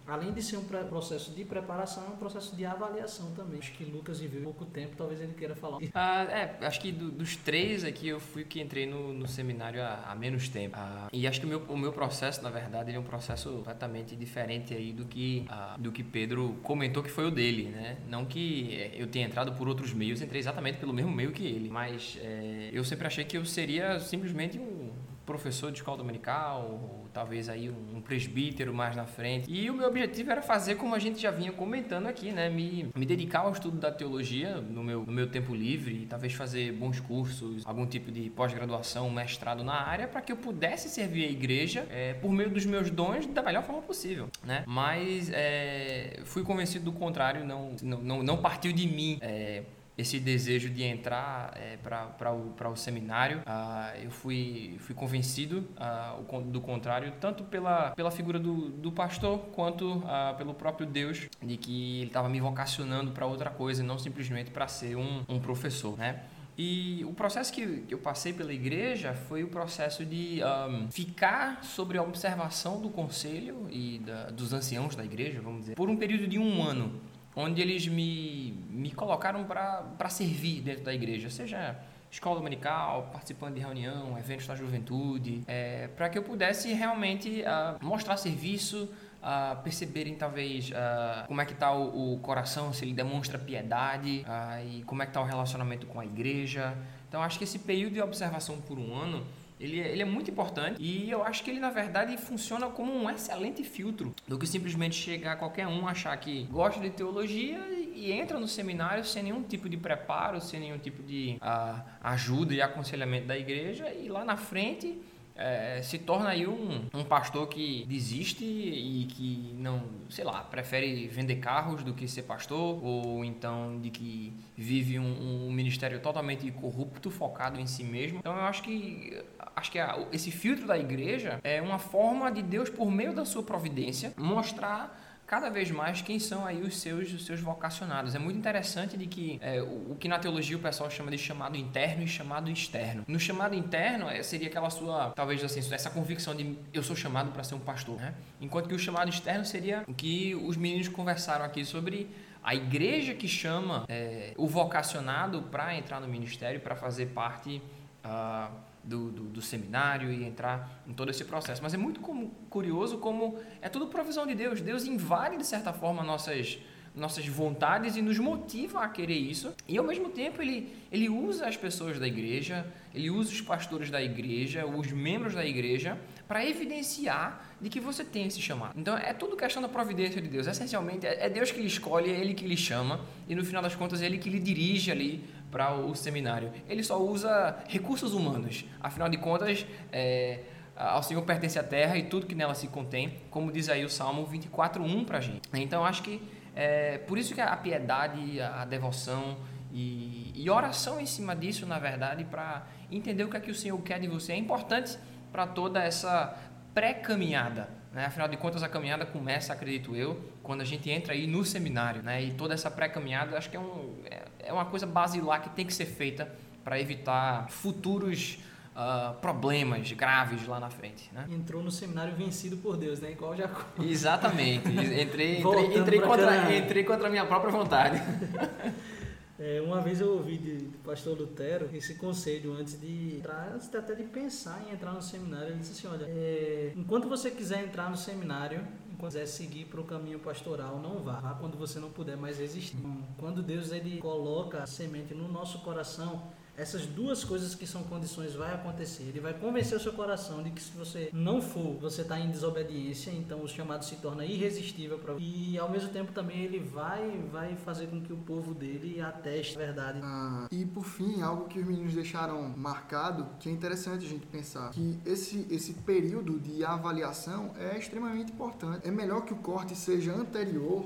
Além 0.10 0.34
de 0.34 0.42
ser 0.42 0.58
um 0.58 0.64
processo 0.64 1.32
de 1.32 1.46
preparação, 1.46 2.06
é 2.06 2.10
um 2.10 2.18
processo 2.18 2.56
de 2.56 2.66
avaliação 2.66 3.32
também. 3.32 3.60
Acho 3.60 3.74
que 3.74 3.86
Lucas 3.86 4.20
viveu 4.20 4.42
pouco 4.44 4.66
tempo, 4.66 4.96
talvez 4.98 5.22
ele 5.22 5.34
queira 5.34 5.56
falar. 5.56 5.80
Ah, 5.94 6.24
é, 6.24 6.66
acho 6.66 6.82
que 6.82 6.92
do, 6.92 7.12
dos 7.12 7.36
três 7.36 7.84
aqui 7.84 8.08
eu 8.08 8.20
fui 8.20 8.44
que 8.44 8.60
entrei 8.60 8.86
no, 8.86 9.14
no 9.14 9.28
seminário 9.28 9.82
há, 9.84 10.16
menos 10.16 10.50
tempo. 10.50 10.76
Ah, 10.78 11.08
e 11.14 11.28
acho 11.28 11.40
que 11.40 11.46
o 11.46 11.50
meu, 11.50 11.60
o 11.68 11.78
meu 11.78 11.94
processo, 11.94 12.42
na 12.42 12.50
verdade, 12.50 12.92
é 12.92 13.00
um 13.00 13.04
processo 13.04 13.52
completamente 13.52 14.16
diferente 14.16 14.74
aí 14.74 14.92
do 14.92 15.06
que, 15.06 15.46
ah, 15.50 15.76
do 15.78 15.92
que 15.92 16.04
Pedro 16.04 16.58
comentou 16.64 17.04
que 17.04 17.12
foi 17.12 17.26
o 17.26 17.32
dele, 17.32 17.70
né? 17.70 17.98
Não 18.08 18.26
que 18.26 18.76
é, 18.76 18.92
eu 18.96 19.08
tenha 19.08 19.28
entrado 19.28 19.54
por 19.54 19.68
outros 19.68 19.94
meios, 19.94 20.22
entrei 20.22 20.40
exatamente 20.40 20.80
pelo 20.80 20.94
mesmo 20.94 21.12
meio 21.12 21.32
que 21.32 21.46
ele, 21.46 21.70
mas 21.70 22.18
é, 22.22 22.70
eu 22.74 22.84
sempre 22.84 23.06
achei 23.06 23.24
que 23.24 23.38
eu 23.38 23.46
seria 23.46 24.00
simplesmente 24.00 24.58
um 24.58 24.90
professor 25.30 25.72
de 25.72 25.78
escola 25.78 25.98
dominical, 25.98 26.68
ou 26.72 27.08
talvez 27.14 27.50
aí 27.50 27.70
um 27.70 28.02
presbítero 28.02 28.74
mais 28.74 28.96
na 28.96 29.06
frente. 29.06 29.46
E 29.48 29.70
o 29.70 29.76
meu 29.76 29.88
objetivo 29.88 30.32
era 30.32 30.42
fazer 30.42 30.74
como 30.74 30.96
a 30.96 31.00
gente 31.00 31.22
já 31.22 31.30
vinha 31.30 31.52
comentando 31.52 32.08
aqui, 32.08 32.32
né? 32.32 32.50
Me, 32.50 32.90
me 32.96 33.06
dedicar 33.06 33.42
ao 33.42 33.52
estudo 33.52 33.78
da 33.78 33.92
teologia 33.92 34.56
no 34.60 34.84
meu, 34.84 35.06
no 35.06 35.12
meu 35.12 35.30
tempo 35.30 35.54
livre, 35.54 36.04
e 36.04 36.06
talvez 36.08 36.34
fazer 36.34 36.72
bons 36.74 37.00
cursos, 37.00 37.62
algum 37.64 37.86
tipo 37.86 38.12
de 38.12 38.28
pós-graduação, 38.32 39.08
mestrado 39.12 39.64
na 39.64 39.76
área, 39.76 40.08
para 40.08 40.22
que 40.22 40.32
eu 40.32 40.38
pudesse 40.38 40.90
servir 40.90 41.26
a 41.26 41.30
igreja 41.30 41.86
é, 41.92 42.16
por 42.16 42.32
meio 42.32 42.50
dos 42.50 42.66
meus 42.66 42.90
dons 42.90 43.28
da 43.28 43.44
melhor 43.44 43.64
forma 43.64 43.84
possível, 43.84 44.30
né? 44.44 44.64
Mas 44.66 45.30
é, 45.32 46.22
fui 46.26 46.42
convencido 46.42 46.86
do 46.86 46.92
contrário, 46.92 47.46
não, 47.46 47.76
não, 47.84 48.24
não 48.24 48.38
partiu 48.38 48.74
de 48.74 48.88
mim. 48.88 49.20
É, 49.22 49.62
esse 50.00 50.18
desejo 50.18 50.70
de 50.70 50.82
entrar 50.84 51.54
é, 51.58 51.76
para 51.78 52.32
o, 52.32 52.54
o 52.72 52.76
seminário. 52.76 53.42
Ah, 53.46 53.94
eu 54.02 54.10
fui, 54.10 54.78
fui 54.80 54.96
convencido 54.96 55.68
ah, 55.76 56.18
do 56.46 56.62
contrário, 56.62 57.14
tanto 57.20 57.44
pela, 57.44 57.92
pela 57.92 58.10
figura 58.10 58.40
do, 58.40 58.70
do 58.70 58.94
pastor, 58.94 59.40
quanto 59.52 60.02
ah, 60.06 60.34
pelo 60.38 60.54
próprio 60.54 60.88
Deus, 60.88 61.28
de 61.44 61.58
que 61.58 61.98
ele 62.00 62.08
estava 62.08 62.30
me 62.30 62.40
vocacionando 62.40 63.12
para 63.12 63.26
outra 63.26 63.50
coisa, 63.50 63.84
não 63.84 64.00
simplesmente 64.00 64.52
para 64.52 64.70
ser 64.70 64.96
um, 64.96 65.26
um 65.28 65.40
professor, 65.40 65.98
né? 65.98 66.24
E 66.58 67.06
o 67.06 67.14
processo 67.14 67.54
que 67.54 67.86
eu 67.90 67.98
passei 67.98 68.34
pela 68.34 68.54
igreja 68.54 69.14
foi 69.14 69.44
o 69.44 69.48
processo 69.48 70.06
de 70.06 70.42
um, 70.44 70.92
ficar 70.92 71.64
sobre 71.64 71.98
a 71.98 72.04
observação 72.04 72.82
do 72.82 72.90
conselho 72.90 73.68
e 73.72 74.00
da, 74.00 74.30
dos 74.30 74.52
anciãos 74.52 74.94
da 74.94 75.06
igreja, 75.06 75.40
vamos 75.42 75.62
dizer, 75.62 75.76
por 75.76 75.90
um 75.90 75.96
período 75.96 76.28
de 76.28 76.38
um 76.38 76.62
ano 76.62 77.00
onde 77.40 77.62
eles 77.62 77.88
me, 77.88 78.52
me 78.70 78.92
colocaram 78.92 79.46
para 79.46 80.10
servir 80.10 80.62
dentro 80.62 80.84
da 80.84 80.94
igreja, 80.94 81.30
seja 81.30 81.80
escola 82.12 82.38
dominical, 82.38 83.10
participando 83.14 83.56
de 83.56 83.62
reunião, 83.62 84.18
eventos 84.18 84.48
da 84.48 84.56
juventude, 84.56 85.44
é, 85.48 85.88
para 85.90 86.10
que 86.10 86.18
eu 86.18 86.24
pudesse 86.24 86.74
realmente 86.74 87.44
uh, 87.44 87.86
mostrar 87.86 88.18
serviço, 88.18 88.90
uh, 89.22 89.62
perceberem 89.62 90.16
talvez 90.16 90.72
uh, 90.72 91.28
como 91.28 91.40
é 91.40 91.46
que 91.46 91.54
está 91.54 91.72
o, 91.72 92.16
o, 92.16 92.20
coração, 92.20 92.74
se 92.74 92.84
ele 92.84 92.94
demonstra 92.94 93.38
piedade 93.38 94.26
e 94.66 94.84
como 94.84 95.04
é 95.04 95.06
que 95.06 95.12
está 95.12 95.22
o 95.22 95.26
relacionamento 95.26 95.86
com 95.86 96.00
a 96.00 96.06
igreja. 96.06 96.76
Então 97.08 97.22
acho 97.22 97.38
que 97.38 97.44
esse 97.44 97.60
período 97.60 97.94
de 97.94 98.02
observação 98.02 98.60
por 98.60 98.78
um 98.80 98.96
ano 98.96 99.26
ele, 99.60 99.80
é, 99.80 99.92
ele 99.92 100.02
é 100.02 100.06
muito 100.06 100.32
importante 100.32 100.82
e 100.82 101.10
eu 101.10 101.24
acho 101.24 101.44
que 101.44 101.52
ele, 101.52 101.60
na 101.60 101.70
verdade, 101.70 102.16
funciona 102.18 102.68
como 102.68 102.94
um 102.94 103.10
excelente 103.10 103.64
filtro 103.64 104.16
do 104.28 104.38
que 104.38 104.48
simplesmente 104.48 104.96
chegar 104.96 105.36
qualquer 105.36 105.68
um, 105.68 105.88
achar 105.88 106.16
que 106.18 106.44
gosta 106.46 106.80
de 106.80 106.90
teologia 106.90 107.60
e, 107.94 108.12
entra 108.12 108.40
no 108.40 108.48
seminário 108.48 109.04
sem 109.04 109.24
nenhum 109.24 109.44
tipo 109.44 109.68
de 109.68 109.76
preparo, 109.76 110.40
sem 110.40 110.60
nenhum 110.60 110.78
tipo 110.78 111.04
de 111.04 111.38
uh, 111.42 111.82
ajuda 112.02 112.54
e 112.54 112.62
aconselhamento 112.62 113.28
da 113.28 113.38
igreja 113.38 113.92
e 113.94 114.08
lá 114.08 114.24
na 114.24 114.38
frente 114.38 114.98
é, 115.40 115.82
se 115.82 115.98
torna 115.98 116.30
aí 116.32 116.46
um, 116.46 116.86
um 116.94 117.04
pastor 117.06 117.48
que 117.48 117.86
desiste 117.88 118.44
e 118.44 119.08
que 119.10 119.56
não, 119.58 119.84
sei 120.10 120.26
lá, 120.26 120.42
prefere 120.42 121.08
vender 121.08 121.38
carros 121.38 121.82
do 121.82 121.94
que 121.94 122.10
ser 122.10 122.24
pastor, 122.24 122.84
ou 122.84 123.24
então 123.24 123.80
de 123.80 123.90
que 123.90 124.34
vive 124.58 125.00
um, 125.00 125.48
um 125.48 125.52
ministério 125.52 126.02
totalmente 126.02 126.52
corrupto, 126.52 127.10
focado 127.10 127.58
em 127.58 127.66
si 127.66 127.86
mesmo. 127.86 128.20
Então 128.20 128.36
eu 128.36 128.42
acho 128.42 128.62
que 128.64 129.18
acho 129.56 129.72
que 129.72 129.80
a, 129.80 130.06
esse 130.12 130.30
filtro 130.30 130.68
da 130.68 130.78
igreja 130.78 131.40
é 131.42 131.62
uma 131.62 131.80
forma 131.80 132.30
de 132.30 132.42
Deus, 132.42 132.70
por 132.70 132.92
meio 132.92 133.14
da 133.14 133.24
sua 133.24 133.42
providência, 133.42 134.14
mostrar 134.18 135.09
cada 135.30 135.48
vez 135.52 135.70
mais 135.70 136.02
quem 136.02 136.18
são 136.18 136.44
aí 136.44 136.60
os 136.64 136.76
seus, 136.78 137.14
os 137.14 137.24
seus 137.24 137.40
vocacionados. 137.40 138.16
É 138.16 138.20
muito 138.20 138.40
interessante 138.40 138.98
de 138.98 139.06
que 139.06 139.38
é, 139.44 139.62
o, 139.62 139.92
o, 139.92 139.98
que 140.00 140.08
na 140.08 140.18
teologia 140.18 140.58
o 140.58 140.60
pessoal 140.60 140.90
chama 140.90 141.12
de 141.12 141.20
chamado 141.20 141.56
interno 141.56 142.02
e 142.02 142.08
chamado 142.08 142.50
externo. 142.50 143.04
No 143.08 143.20
chamado 143.20 143.54
interno 143.54 144.10
é, 144.10 144.24
seria 144.24 144.48
aquela 144.48 144.72
sua, 144.72 145.12
talvez 145.12 145.44
assim, 145.44 145.60
essa 145.72 145.92
convicção 145.92 146.36
de 146.36 146.58
eu 146.74 146.82
sou 146.82 146.96
chamado 146.96 147.32
para 147.32 147.44
ser 147.44 147.54
um 147.54 147.60
pastor, 147.60 147.98
né? 147.98 148.16
Enquanto 148.42 148.68
que 148.68 148.74
o 148.74 148.80
chamado 148.80 149.08
externo 149.08 149.46
seria 149.46 149.84
o 149.88 149.94
que 149.94 150.34
os 150.34 150.58
meninos 150.58 150.88
conversaram 150.88 151.46
aqui 151.46 151.64
sobre 151.64 152.10
a 152.44 152.56
igreja 152.56 153.14
que 153.14 153.28
chama 153.28 153.86
é, 153.88 154.34
o 154.36 154.48
vocacionado 154.48 155.44
para 155.44 155.76
entrar 155.76 156.02
no 156.02 156.08
ministério, 156.08 156.60
para 156.60 156.76
fazer 156.76 157.06
parte 157.08 157.62
uh, 158.04 158.52
do, 158.90 159.12
do, 159.12 159.24
do, 159.26 159.42
seminário 159.42 160.12
e 160.12 160.24
entrar 160.24 160.82
em 160.88 160.94
todo 160.94 161.12
esse 161.12 161.24
processo. 161.24 161.62
Mas 161.62 161.74
é 161.74 161.78
muito 161.78 162.00
como, 162.00 162.32
curioso 162.50 162.98
como 162.98 163.38
é 163.62 163.70
tudo 163.70 163.88
provisão 163.88 164.26
de 164.26 164.34
Deus. 164.34 164.60
Deus 164.62 164.86
invade, 164.86 165.38
de 165.38 165.46
certa 165.46 165.72
forma, 165.72 166.04
nossas, 166.04 166.58
nossas 166.96 167.28
vontades 167.28 167.96
e 167.96 168.02
nos 168.02 168.18
motiva 168.18 168.84
a 168.84 168.90
querer 168.90 169.18
isso. 169.18 169.54
E, 169.68 169.78
ao 169.78 169.86
mesmo 169.86 170.10
tempo, 170.10 170.42
ele, 170.42 170.76
ele 170.92 171.08
usa 171.08 171.48
as 171.48 171.56
pessoas 171.56 172.00
da 172.00 172.08
igreja, 172.08 172.66
ele 172.94 173.12
usa 173.12 173.32
os 173.32 173.42
pastores 173.42 173.92
da 173.92 174.02
igreja, 174.02 174.66
os 174.66 174.92
membros 174.92 175.36
da 175.36 175.46
igreja, 175.46 175.96
para 176.28 176.44
evidenciar 176.44 177.49
de 177.62 177.70
que 177.70 177.80
você 177.80 178.04
tem 178.04 178.26
esse 178.26 178.42
chamado. 178.42 178.74
Então, 178.78 178.98
é 178.98 179.14
tudo 179.14 179.36
questão 179.36 179.62
da 179.62 179.68
providência 179.68 180.22
de 180.22 180.28
Deus. 180.28 180.48
Essencialmente, 180.48 181.06
é, 181.06 181.26
é 181.26 181.30
Deus 181.30 181.52
que 181.52 181.60
lhe 181.60 181.68
escolhe, 181.68 182.10
é 182.10 182.20
Ele 182.20 182.34
que 182.34 182.46
lhe 182.46 182.58
chama, 182.58 183.02
e 183.28 183.36
no 183.36 183.44
final 183.44 183.62
das 183.62 183.76
contas, 183.76 184.02
é 184.02 184.06
Ele 184.06 184.18
que 184.18 184.30
lhe 184.30 184.40
dirige 184.40 184.92
ali 184.92 185.24
para 185.52 185.76
o 185.76 185.96
seminário. 185.96 186.52
Ele 186.68 186.84
só 186.84 187.02
usa 187.02 187.58
recursos 187.68 188.14
humanos. 188.14 188.66
Afinal 188.80 189.10
de 189.10 189.18
contas, 189.18 189.66
é, 189.92 190.40
ao 190.76 191.04
Senhor 191.04 191.22
pertence 191.24 191.60
a 191.60 191.64
terra 191.64 191.98
e 191.98 192.04
tudo 192.04 192.26
que 192.26 192.36
nela 192.36 192.54
se 192.56 192.68
contém, 192.68 193.18
como 193.30 193.52
diz 193.52 193.68
aí 193.68 193.84
o 193.84 193.90
Salmo 193.90 194.26
24:1 194.26 195.06
para 195.06 195.18
a 195.18 195.22
gente. 195.22 195.42
Então, 195.54 195.84
acho 195.84 196.04
que 196.04 196.22
é 196.56 196.98
por 197.00 197.18
isso 197.18 197.34
que 197.34 197.42
a 197.42 197.56
piedade, 197.58 198.40
a 198.42 198.64
devoção 198.66 199.38
e, 199.72 200.32
e 200.36 200.50
oração 200.50 201.00
em 201.00 201.06
cima 201.06 201.36
disso, 201.36 201.66
na 201.66 201.80
verdade, 201.80 202.24
para 202.24 202.66
entender 202.92 203.24
o 203.24 203.30
que 203.30 203.38
é 203.38 203.40
que 203.40 203.52
o 203.52 203.56
Senhor 203.56 203.80
quer 203.82 204.00
de 204.00 204.08
você, 204.08 204.34
é 204.34 204.38
importante 204.38 204.98
para 205.32 205.46
toda 205.46 205.84
essa 205.84 206.36
pré-caminhada. 206.74 207.70
Né? 207.94 208.06
Afinal 208.06 208.28
de 208.28 208.38
contas, 208.38 208.64
a 208.64 208.70
caminhada 208.70 209.06
começa, 209.06 209.54
acredito 209.54 209.96
eu, 209.96 210.22
quando 210.44 210.62
a 210.62 210.66
gente 210.66 210.90
entra 210.90 211.14
aí 211.14 211.28
no 211.28 211.44
seminário. 211.44 212.02
Né? 212.04 212.24
E 212.24 212.34
toda 212.34 212.54
essa 212.54 212.70
pré-caminhada, 212.70 213.38
acho 213.38 213.50
que 213.50 213.58
é, 213.58 213.60
um, 213.60 213.96
é, 214.06 214.24
é 214.40 214.54
uma 214.54 214.66
coisa 214.66 214.86
basilar 214.86 215.42
que 215.42 215.50
tem 215.50 215.66
que 215.66 215.74
ser 215.74 215.86
feita 215.86 216.30
para 216.64 216.80
evitar 216.80 217.50
futuros 217.50 218.40
Uh, 218.70 219.14
problemas 219.16 219.92
graves 219.92 220.48
lá 220.48 220.58
na 220.58 220.70
frente. 220.70 221.10
Né? 221.12 221.26
Entrou 221.32 221.62
no 221.62 221.70
seminário 221.70 222.16
vencido 222.16 222.56
por 222.56 222.78
Deus, 222.78 223.02
né? 223.02 223.12
Igual 223.12 223.36
já. 223.36 223.50
Exatamente. 223.78 224.70
Entrei, 224.70 225.42
entrei, 225.42 225.78
entrei, 225.78 226.00
contra, 226.00 226.56
entrei 226.56 226.84
contra 226.86 227.08
a 227.08 227.10
minha 227.10 227.26
própria 227.26 227.52
vontade. 227.52 228.02
É, 229.40 229.62
uma 229.62 229.80
vez 229.80 230.02
eu 230.02 230.12
ouvi 230.12 230.38
de, 230.38 230.58
do 230.58 230.78
pastor 230.80 231.18
Lutero 231.18 231.70
esse 231.74 231.96
conselho 231.96 232.54
antes 232.54 232.80
de 232.80 233.16
entrar, 233.16 233.54
antes 233.56 233.74
até 233.74 233.96
de 233.96 234.04
pensar 234.04 234.62
em 234.68 234.74
entrar 234.74 234.92
no 234.92 235.02
seminário. 235.02 235.48
Ele 235.48 235.60
disse 235.60 235.72
assim: 235.72 235.88
olha, 235.88 236.06
é, 236.10 236.74
enquanto 236.76 237.08
você 237.08 237.32
quiser 237.32 237.64
entrar 237.64 237.90
no 237.90 237.96
seminário, 237.96 238.68
enquanto 238.92 239.14
quiser 239.14 239.26
seguir 239.26 239.66
para 239.66 239.80
o 239.80 239.86
caminho 239.86 240.20
pastoral, 240.20 240.82
não 240.82 241.02
vá. 241.02 241.22
Vá 241.22 241.34
quando 241.36 241.58
você 241.58 241.80
não 241.80 241.90
puder 241.90 242.18
mais 242.18 242.42
existir. 242.42 242.76
Quando 243.18 243.42
Deus 243.42 243.72
ele 243.72 244.00
coloca 244.00 244.62
a 244.62 244.68
semente 244.68 245.14
no 245.14 245.30
nosso 245.30 245.60
coração, 245.60 246.22
essas 246.60 246.86
duas 246.86 247.24
coisas 247.24 247.56
que 247.56 247.66
são 247.66 247.84
condições 247.84 248.36
vai 248.36 248.54
acontecer. 248.54 249.04
Ele 249.04 249.22
vai 249.22 249.34
convencer 249.34 249.78
o 249.78 249.80
seu 249.80 249.94
coração 249.94 250.44
de 250.44 250.52
que 250.52 250.62
se 250.62 250.72
você 250.72 251.10
não 251.14 251.42
for, 251.42 251.78
você 251.80 252.02
está 252.02 252.20
em 252.20 252.30
desobediência, 252.30 253.12
então 253.12 253.42
o 253.42 253.48
chamado 253.48 253.86
se 253.86 253.96
torna 253.96 254.26
irresistível 254.26 255.00
para 255.00 255.16
e 255.18 255.58
ao 255.58 255.70
mesmo 255.70 255.90
tempo 255.90 256.12
também 256.12 256.42
ele 256.42 256.60
vai 256.60 257.18
vai 257.32 257.56
fazer 257.56 257.88
com 257.88 258.02
que 258.02 258.12
o 258.12 258.18
povo 258.18 258.54
dele 258.54 259.00
ateste 259.00 259.56
a 259.56 259.60
verdade. 259.60 260.00
Ah, 260.04 260.48
e 260.52 260.66
por 260.66 260.84
fim, 260.84 261.22
algo 261.22 261.48
que 261.48 261.60
os 261.60 261.66
meninos 261.66 261.94
deixaram 261.94 262.50
marcado, 262.58 263.26
que 263.40 263.48
é 263.48 263.52
interessante 263.52 264.06
a 264.06 264.10
gente 264.10 264.26
pensar, 264.28 264.72
que 264.72 265.00
esse 265.06 265.48
esse 265.50 265.74
período 265.74 266.40
de 266.40 266.66
avaliação 266.66 267.54
é 267.58 267.78
extremamente 267.78 268.32
importante. 268.32 268.88
É 268.88 268.92
melhor 268.92 269.22
que 269.22 269.34
o 269.34 269.38
corte 269.38 269.76
seja 269.76 270.14
anterior 270.14 270.86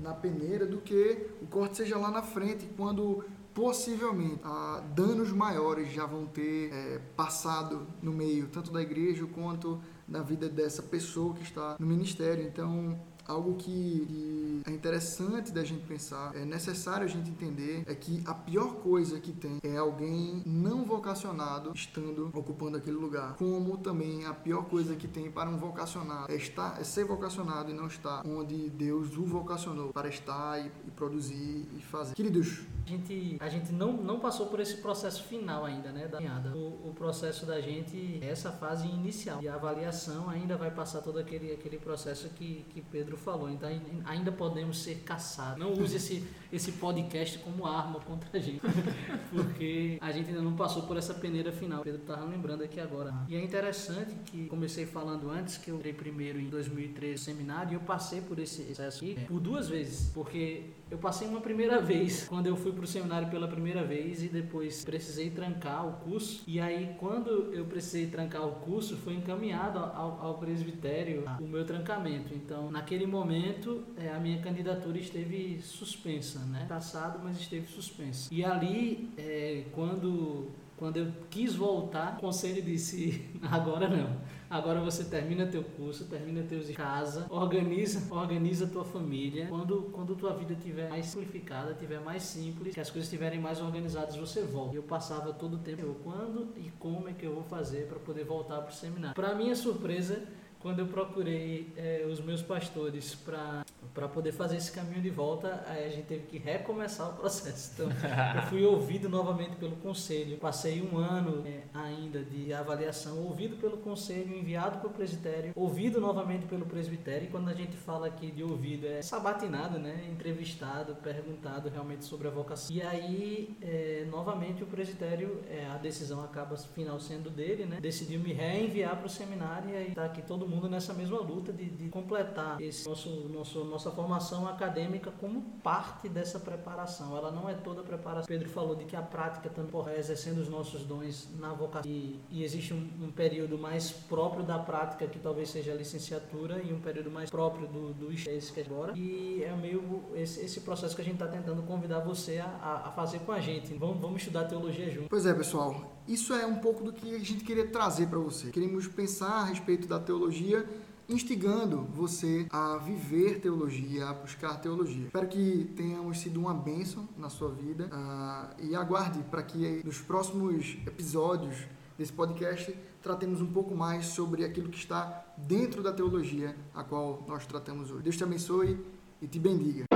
na 0.00 0.12
peneira 0.12 0.66
do 0.66 0.78
que 0.78 1.26
o 1.40 1.46
corte 1.46 1.76
seja 1.76 1.96
lá 1.96 2.10
na 2.10 2.22
frente, 2.22 2.68
quando 2.76 3.24
possivelmente 3.54 4.40
ah, 4.42 4.82
danos 4.94 5.30
maiores 5.32 5.92
já 5.92 6.04
vão 6.04 6.26
ter 6.26 6.72
é, 6.72 6.98
passado 7.16 7.86
no 8.02 8.12
meio, 8.12 8.48
tanto 8.48 8.72
da 8.72 8.82
igreja 8.82 9.24
quanto 9.26 9.80
na 10.06 10.22
vida 10.22 10.48
dessa 10.48 10.82
pessoa 10.82 11.34
que 11.34 11.42
está 11.42 11.76
no 11.78 11.86
ministério. 11.86 12.44
Então, 12.44 13.00
algo 13.26 13.54
que, 13.54 14.06
que, 14.08 14.62
é 14.66 14.70
interessante 14.70 15.52
da 15.52 15.64
gente 15.64 15.84
pensar, 15.86 16.34
é 16.34 16.44
necessário 16.44 17.04
a 17.04 17.08
gente 17.08 17.30
entender, 17.30 17.84
é 17.86 17.94
que 17.94 18.22
a 18.26 18.34
pior 18.34 18.76
coisa 18.76 19.20
que 19.20 19.32
tem 19.32 19.58
é 19.62 19.76
alguém 19.76 20.42
não 20.46 20.84
vocacionado 20.84 21.72
estando 21.74 22.30
ocupando 22.34 22.76
aquele 22.76 22.96
lugar. 22.96 23.34
Como 23.36 23.76
também 23.78 24.26
a 24.26 24.34
pior 24.34 24.64
coisa 24.64 24.94
que 24.94 25.08
tem 25.08 25.30
para 25.30 25.48
um 25.48 25.56
vocacionado 25.56 26.32
é, 26.32 26.36
estar, 26.36 26.80
é 26.80 26.84
ser 26.84 27.04
vocacionado 27.04 27.70
e 27.70 27.74
não 27.74 27.86
estar 27.86 28.26
onde 28.26 28.70
Deus 28.70 29.16
o 29.16 29.24
vocacionou 29.24 29.92
para 29.92 30.08
estar 30.08 30.60
e, 30.60 30.70
e 30.86 30.90
produzir 30.90 31.68
e 31.76 31.82
fazer. 31.82 32.14
Queridos, 32.14 32.62
a 32.86 32.90
gente, 32.90 33.36
a 33.40 33.48
gente 33.48 33.72
não, 33.72 33.92
não 33.92 34.20
passou 34.20 34.46
por 34.46 34.60
esse 34.60 34.76
processo 34.76 35.24
final 35.24 35.64
ainda, 35.64 35.90
né, 35.90 36.06
da 36.06 36.18
caminhada. 36.18 36.56
O, 36.56 36.90
o 36.90 36.94
processo 36.94 37.46
da 37.46 37.60
gente, 37.60 38.18
essa 38.22 38.52
fase 38.52 38.86
inicial 38.86 39.38
de 39.38 39.48
avaliação, 39.48 40.28
ainda 40.28 40.56
vai 40.56 40.70
passar 40.70 41.00
todo 41.00 41.18
aquele, 41.18 41.52
aquele 41.52 41.78
processo 41.78 42.28
que, 42.30 42.64
que 42.70 42.80
Pedro 42.82 43.13
Pedro 43.14 43.16
falou. 43.16 43.50
Então 43.50 43.68
ainda 44.04 44.32
podemos 44.32 44.82
ser 44.82 44.96
caçados. 45.04 45.58
Não 45.58 45.72
use 45.72 45.96
esse, 45.96 46.24
esse 46.52 46.72
podcast 46.72 47.38
como 47.38 47.66
arma 47.66 48.00
contra 48.00 48.28
a 48.32 48.38
gente, 48.38 48.60
porque 49.30 49.98
a 50.00 50.10
gente 50.12 50.28
ainda 50.28 50.42
não 50.42 50.54
passou 50.54 50.82
por 50.82 50.96
essa 50.96 51.14
peneira 51.14 51.52
final. 51.52 51.82
Pedro 51.82 52.00
estava 52.00 52.24
lembrando 52.24 52.62
aqui 52.62 52.80
agora. 52.80 53.14
E 53.28 53.36
é 53.36 53.42
interessante 53.42 54.14
que 54.26 54.46
comecei 54.46 54.86
falando 54.86 55.30
antes 55.30 55.56
que 55.56 55.70
eu 55.70 55.76
entrei 55.76 55.92
primeiro 55.92 56.38
em 56.40 56.48
2013 56.48 57.12
no 57.12 57.18
seminário 57.18 57.72
e 57.72 57.74
eu 57.74 57.80
passei 57.80 58.20
por 58.20 58.38
esse 58.38 58.62
processo 58.62 59.04
aqui 59.04 59.14
por 59.26 59.40
duas 59.40 59.68
vezes, 59.68 60.10
porque 60.12 60.64
eu 60.90 60.98
passei 60.98 61.26
uma 61.26 61.40
primeira 61.40 61.80
vez 61.80 62.26
quando 62.28 62.46
eu 62.46 62.56
fui 62.56 62.72
para 62.72 62.84
o 62.84 62.86
seminário 62.86 63.28
pela 63.28 63.48
primeira 63.48 63.82
vez 63.82 64.22
e 64.22 64.28
depois 64.28 64.84
precisei 64.84 65.30
trancar 65.30 65.86
o 65.86 65.92
curso. 66.04 66.44
E 66.46 66.60
aí 66.60 66.94
quando 66.98 67.52
eu 67.52 67.64
precisei 67.64 68.06
trancar 68.06 68.46
o 68.46 68.52
curso, 68.56 68.96
foi 68.96 69.14
encaminhado 69.14 69.78
ao, 69.78 70.20
ao 70.20 70.38
presbitério 70.38 71.24
o 71.40 71.46
meu 71.46 71.64
trancamento. 71.64 72.34
Então 72.34 72.70
naquele 72.70 73.03
momento 73.06 73.84
é, 73.96 74.10
a 74.10 74.18
minha 74.18 74.40
candidatura 74.40 74.98
esteve 74.98 75.60
suspensa, 75.62 76.40
né? 76.40 76.66
Passado, 76.68 77.20
mas 77.22 77.38
esteve 77.40 77.66
suspensa. 77.66 78.28
E 78.32 78.44
ali 78.44 79.10
é, 79.16 79.64
quando 79.72 80.50
quando 80.76 80.96
eu 80.96 81.12
quis 81.30 81.54
voltar, 81.54 82.16
o 82.18 82.20
conselho 82.20 82.60
disse: 82.60 83.24
agora 83.42 83.88
não. 83.88 84.16
Agora 84.50 84.80
você 84.80 85.04
termina 85.04 85.46
teu 85.46 85.64
curso, 85.64 86.04
termina 86.04 86.42
teus 86.42 86.70
casa, 86.70 87.26
organiza, 87.30 88.14
organiza 88.14 88.66
tua 88.66 88.84
família. 88.84 89.46
Quando 89.46 89.82
quando 89.92 90.14
tua 90.14 90.34
vida 90.34 90.54
tiver 90.54 90.88
mais 90.88 91.06
simplificada, 91.06 91.74
tiver 91.74 92.00
mais 92.00 92.22
simples, 92.22 92.74
que 92.74 92.80
as 92.80 92.90
coisas 92.90 93.06
estiverem 93.06 93.40
mais 93.40 93.60
organizadas, 93.60 94.16
você 94.16 94.42
volta. 94.42 94.76
Eu 94.76 94.82
passava 94.82 95.32
todo 95.32 95.54
o 95.54 95.58
tempo, 95.58 95.82
eu, 95.82 95.96
quando 96.04 96.48
e 96.56 96.70
como 96.78 97.08
é 97.08 97.12
que 97.12 97.24
eu 97.24 97.34
vou 97.34 97.44
fazer 97.44 97.86
para 97.86 97.98
poder 97.98 98.24
voltar 98.24 98.60
para 98.60 98.70
o 98.70 98.74
seminário? 98.74 99.14
Para 99.14 99.34
minha 99.34 99.56
surpresa, 99.56 100.22
quando 100.64 100.78
eu 100.78 100.86
procurei 100.86 101.70
é, 101.76 102.06
os 102.10 102.22
meus 102.22 102.40
pastores 102.40 103.14
para 103.14 104.08
poder 104.08 104.32
fazer 104.32 104.56
esse 104.56 104.72
caminho 104.72 105.02
de 105.02 105.10
volta, 105.10 105.62
a 105.68 105.90
gente 105.90 106.06
teve 106.06 106.24
que 106.24 106.38
recomeçar 106.38 107.10
o 107.10 107.12
processo. 107.12 107.72
Então, 107.74 107.90
eu 108.34 108.42
fui 108.48 108.64
ouvido 108.64 109.06
novamente 109.06 109.56
pelo 109.56 109.76
conselho. 109.76 110.38
Passei 110.38 110.80
um 110.80 110.96
ano 110.96 111.46
é, 111.46 111.64
ainda 111.74 112.24
de 112.24 112.50
avaliação, 112.54 113.18
ouvido 113.18 113.58
pelo 113.58 113.76
conselho, 113.76 114.34
enviado 114.34 114.78
para 114.78 114.88
o 114.88 114.90
presbitério, 114.90 115.52
ouvido 115.54 116.00
novamente 116.00 116.46
pelo 116.46 116.64
presbitério. 116.64 117.26
E 117.26 117.30
quando 117.30 117.50
a 117.50 117.54
gente 117.54 117.76
fala 117.76 118.06
aqui 118.06 118.30
de 118.30 118.42
ouvido, 118.42 118.86
é 118.86 119.02
sabatinado, 119.02 119.78
né? 119.78 120.08
entrevistado, 120.10 120.94
perguntado 120.94 121.68
realmente 121.68 122.06
sobre 122.06 122.26
a 122.26 122.30
vocação. 122.30 122.74
E 122.74 122.80
aí, 122.80 123.54
é, 123.60 124.06
novamente, 124.10 124.62
o 124.62 124.66
presbitério, 124.66 125.42
a 125.74 125.76
decisão 125.76 126.24
acaba 126.24 126.56
final 126.56 126.98
sendo 126.98 127.28
dele, 127.28 127.66
né? 127.66 127.80
decidiu 127.82 128.18
me 128.18 128.32
reenviar 128.32 128.96
para 128.96 129.06
o 129.06 129.10
seminário 129.10 129.68
e 129.68 129.76
aí 129.76 129.88
está 129.88 130.06
aqui 130.06 130.22
todo 130.22 130.48
mundo 130.48 130.53
mundo 130.54 130.68
nessa 130.68 130.94
mesma 130.94 131.18
luta 131.18 131.52
de, 131.52 131.68
de 131.68 131.88
completar 131.88 132.60
esse 132.60 132.88
nosso, 132.88 133.10
nosso, 133.28 133.64
nossa 133.64 133.90
formação 133.90 134.46
acadêmica 134.48 135.10
como 135.20 135.42
parte 135.62 136.08
dessa 136.08 136.38
preparação. 136.38 137.16
Ela 137.16 137.30
não 137.30 137.48
é 137.48 137.54
toda 137.54 137.82
preparação. 137.82 138.26
Pedro 138.26 138.48
falou 138.48 138.74
de 138.74 138.84
que 138.84 138.96
a 138.96 139.02
prática 139.02 139.48
também 139.50 139.70
porra, 139.70 139.96
exercendo 139.96 140.38
os 140.38 140.48
nossos 140.48 140.84
dons 140.84 141.28
na 141.38 141.52
vocação. 141.52 141.90
E, 141.90 142.20
e 142.30 142.44
existe 142.44 142.72
um, 142.72 142.88
um, 143.02 143.10
período 143.10 143.58
mais 143.58 143.90
próprio 143.90 144.44
da 144.44 144.58
prática, 144.58 145.06
que 145.06 145.18
talvez 145.18 145.50
seja 145.50 145.72
a 145.72 145.74
licenciatura, 145.74 146.62
e 146.62 146.72
um 146.72 146.80
período 146.80 147.10
mais 147.10 147.30
próprio 147.30 147.66
do, 147.66 147.92
do 147.92 148.12
esse 148.12 148.52
que 148.52 148.60
é 148.60 148.64
agora. 148.64 148.96
E 148.96 149.42
é 149.42 149.54
meio 149.56 150.04
esse, 150.14 150.44
esse 150.44 150.60
processo 150.60 150.94
que 150.94 151.02
a 151.02 151.04
gente 151.04 151.14
está 151.14 151.26
tentando 151.26 151.62
convidar 151.62 152.00
você 152.00 152.38
a, 152.38 152.82
a 152.86 152.92
fazer 152.92 153.20
com 153.20 153.32
a 153.32 153.40
gente. 153.40 153.74
Vamos, 153.74 154.00
vamos 154.00 154.18
estudar 154.18 154.44
teologia 154.44 154.90
junto. 154.90 155.08
Pois 155.08 155.26
é, 155.26 155.34
pessoal. 155.34 155.93
Isso 156.06 156.34
é 156.34 156.44
um 156.44 156.56
pouco 156.56 156.84
do 156.84 156.92
que 156.92 157.14
a 157.14 157.18
gente 157.18 157.44
queria 157.44 157.66
trazer 157.66 158.08
para 158.08 158.18
você. 158.18 158.50
Queremos 158.50 158.86
pensar 158.86 159.40
a 159.40 159.44
respeito 159.44 159.88
da 159.88 159.98
teologia, 159.98 160.68
instigando 161.08 161.84
você 161.94 162.46
a 162.50 162.76
viver 162.76 163.40
teologia, 163.40 164.08
a 164.08 164.12
buscar 164.12 164.60
teologia. 164.60 165.06
Espero 165.06 165.26
que 165.28 165.72
tenhamos 165.74 166.18
sido 166.18 166.38
uma 166.38 166.52
bênção 166.52 167.08
na 167.16 167.30
sua 167.30 167.50
vida 167.50 167.86
uh, 167.86 168.62
e 168.62 168.76
aguarde 168.76 169.20
para 169.30 169.42
que 169.42 169.82
nos 169.82 169.98
próximos 169.98 170.76
episódios 170.86 171.56
desse 171.96 172.12
podcast 172.12 172.74
tratemos 173.02 173.40
um 173.40 173.46
pouco 173.46 173.74
mais 173.74 174.06
sobre 174.06 174.44
aquilo 174.44 174.68
que 174.68 174.78
está 174.78 175.24
dentro 175.38 175.82
da 175.82 175.92
teologia 175.92 176.54
a 176.74 176.84
qual 176.84 177.24
nós 177.26 177.46
tratamos 177.46 177.90
hoje. 177.90 178.02
Deus 178.02 178.16
te 178.16 178.24
abençoe 178.24 178.78
e 179.22 179.26
te 179.26 179.38
bendiga. 179.38 179.93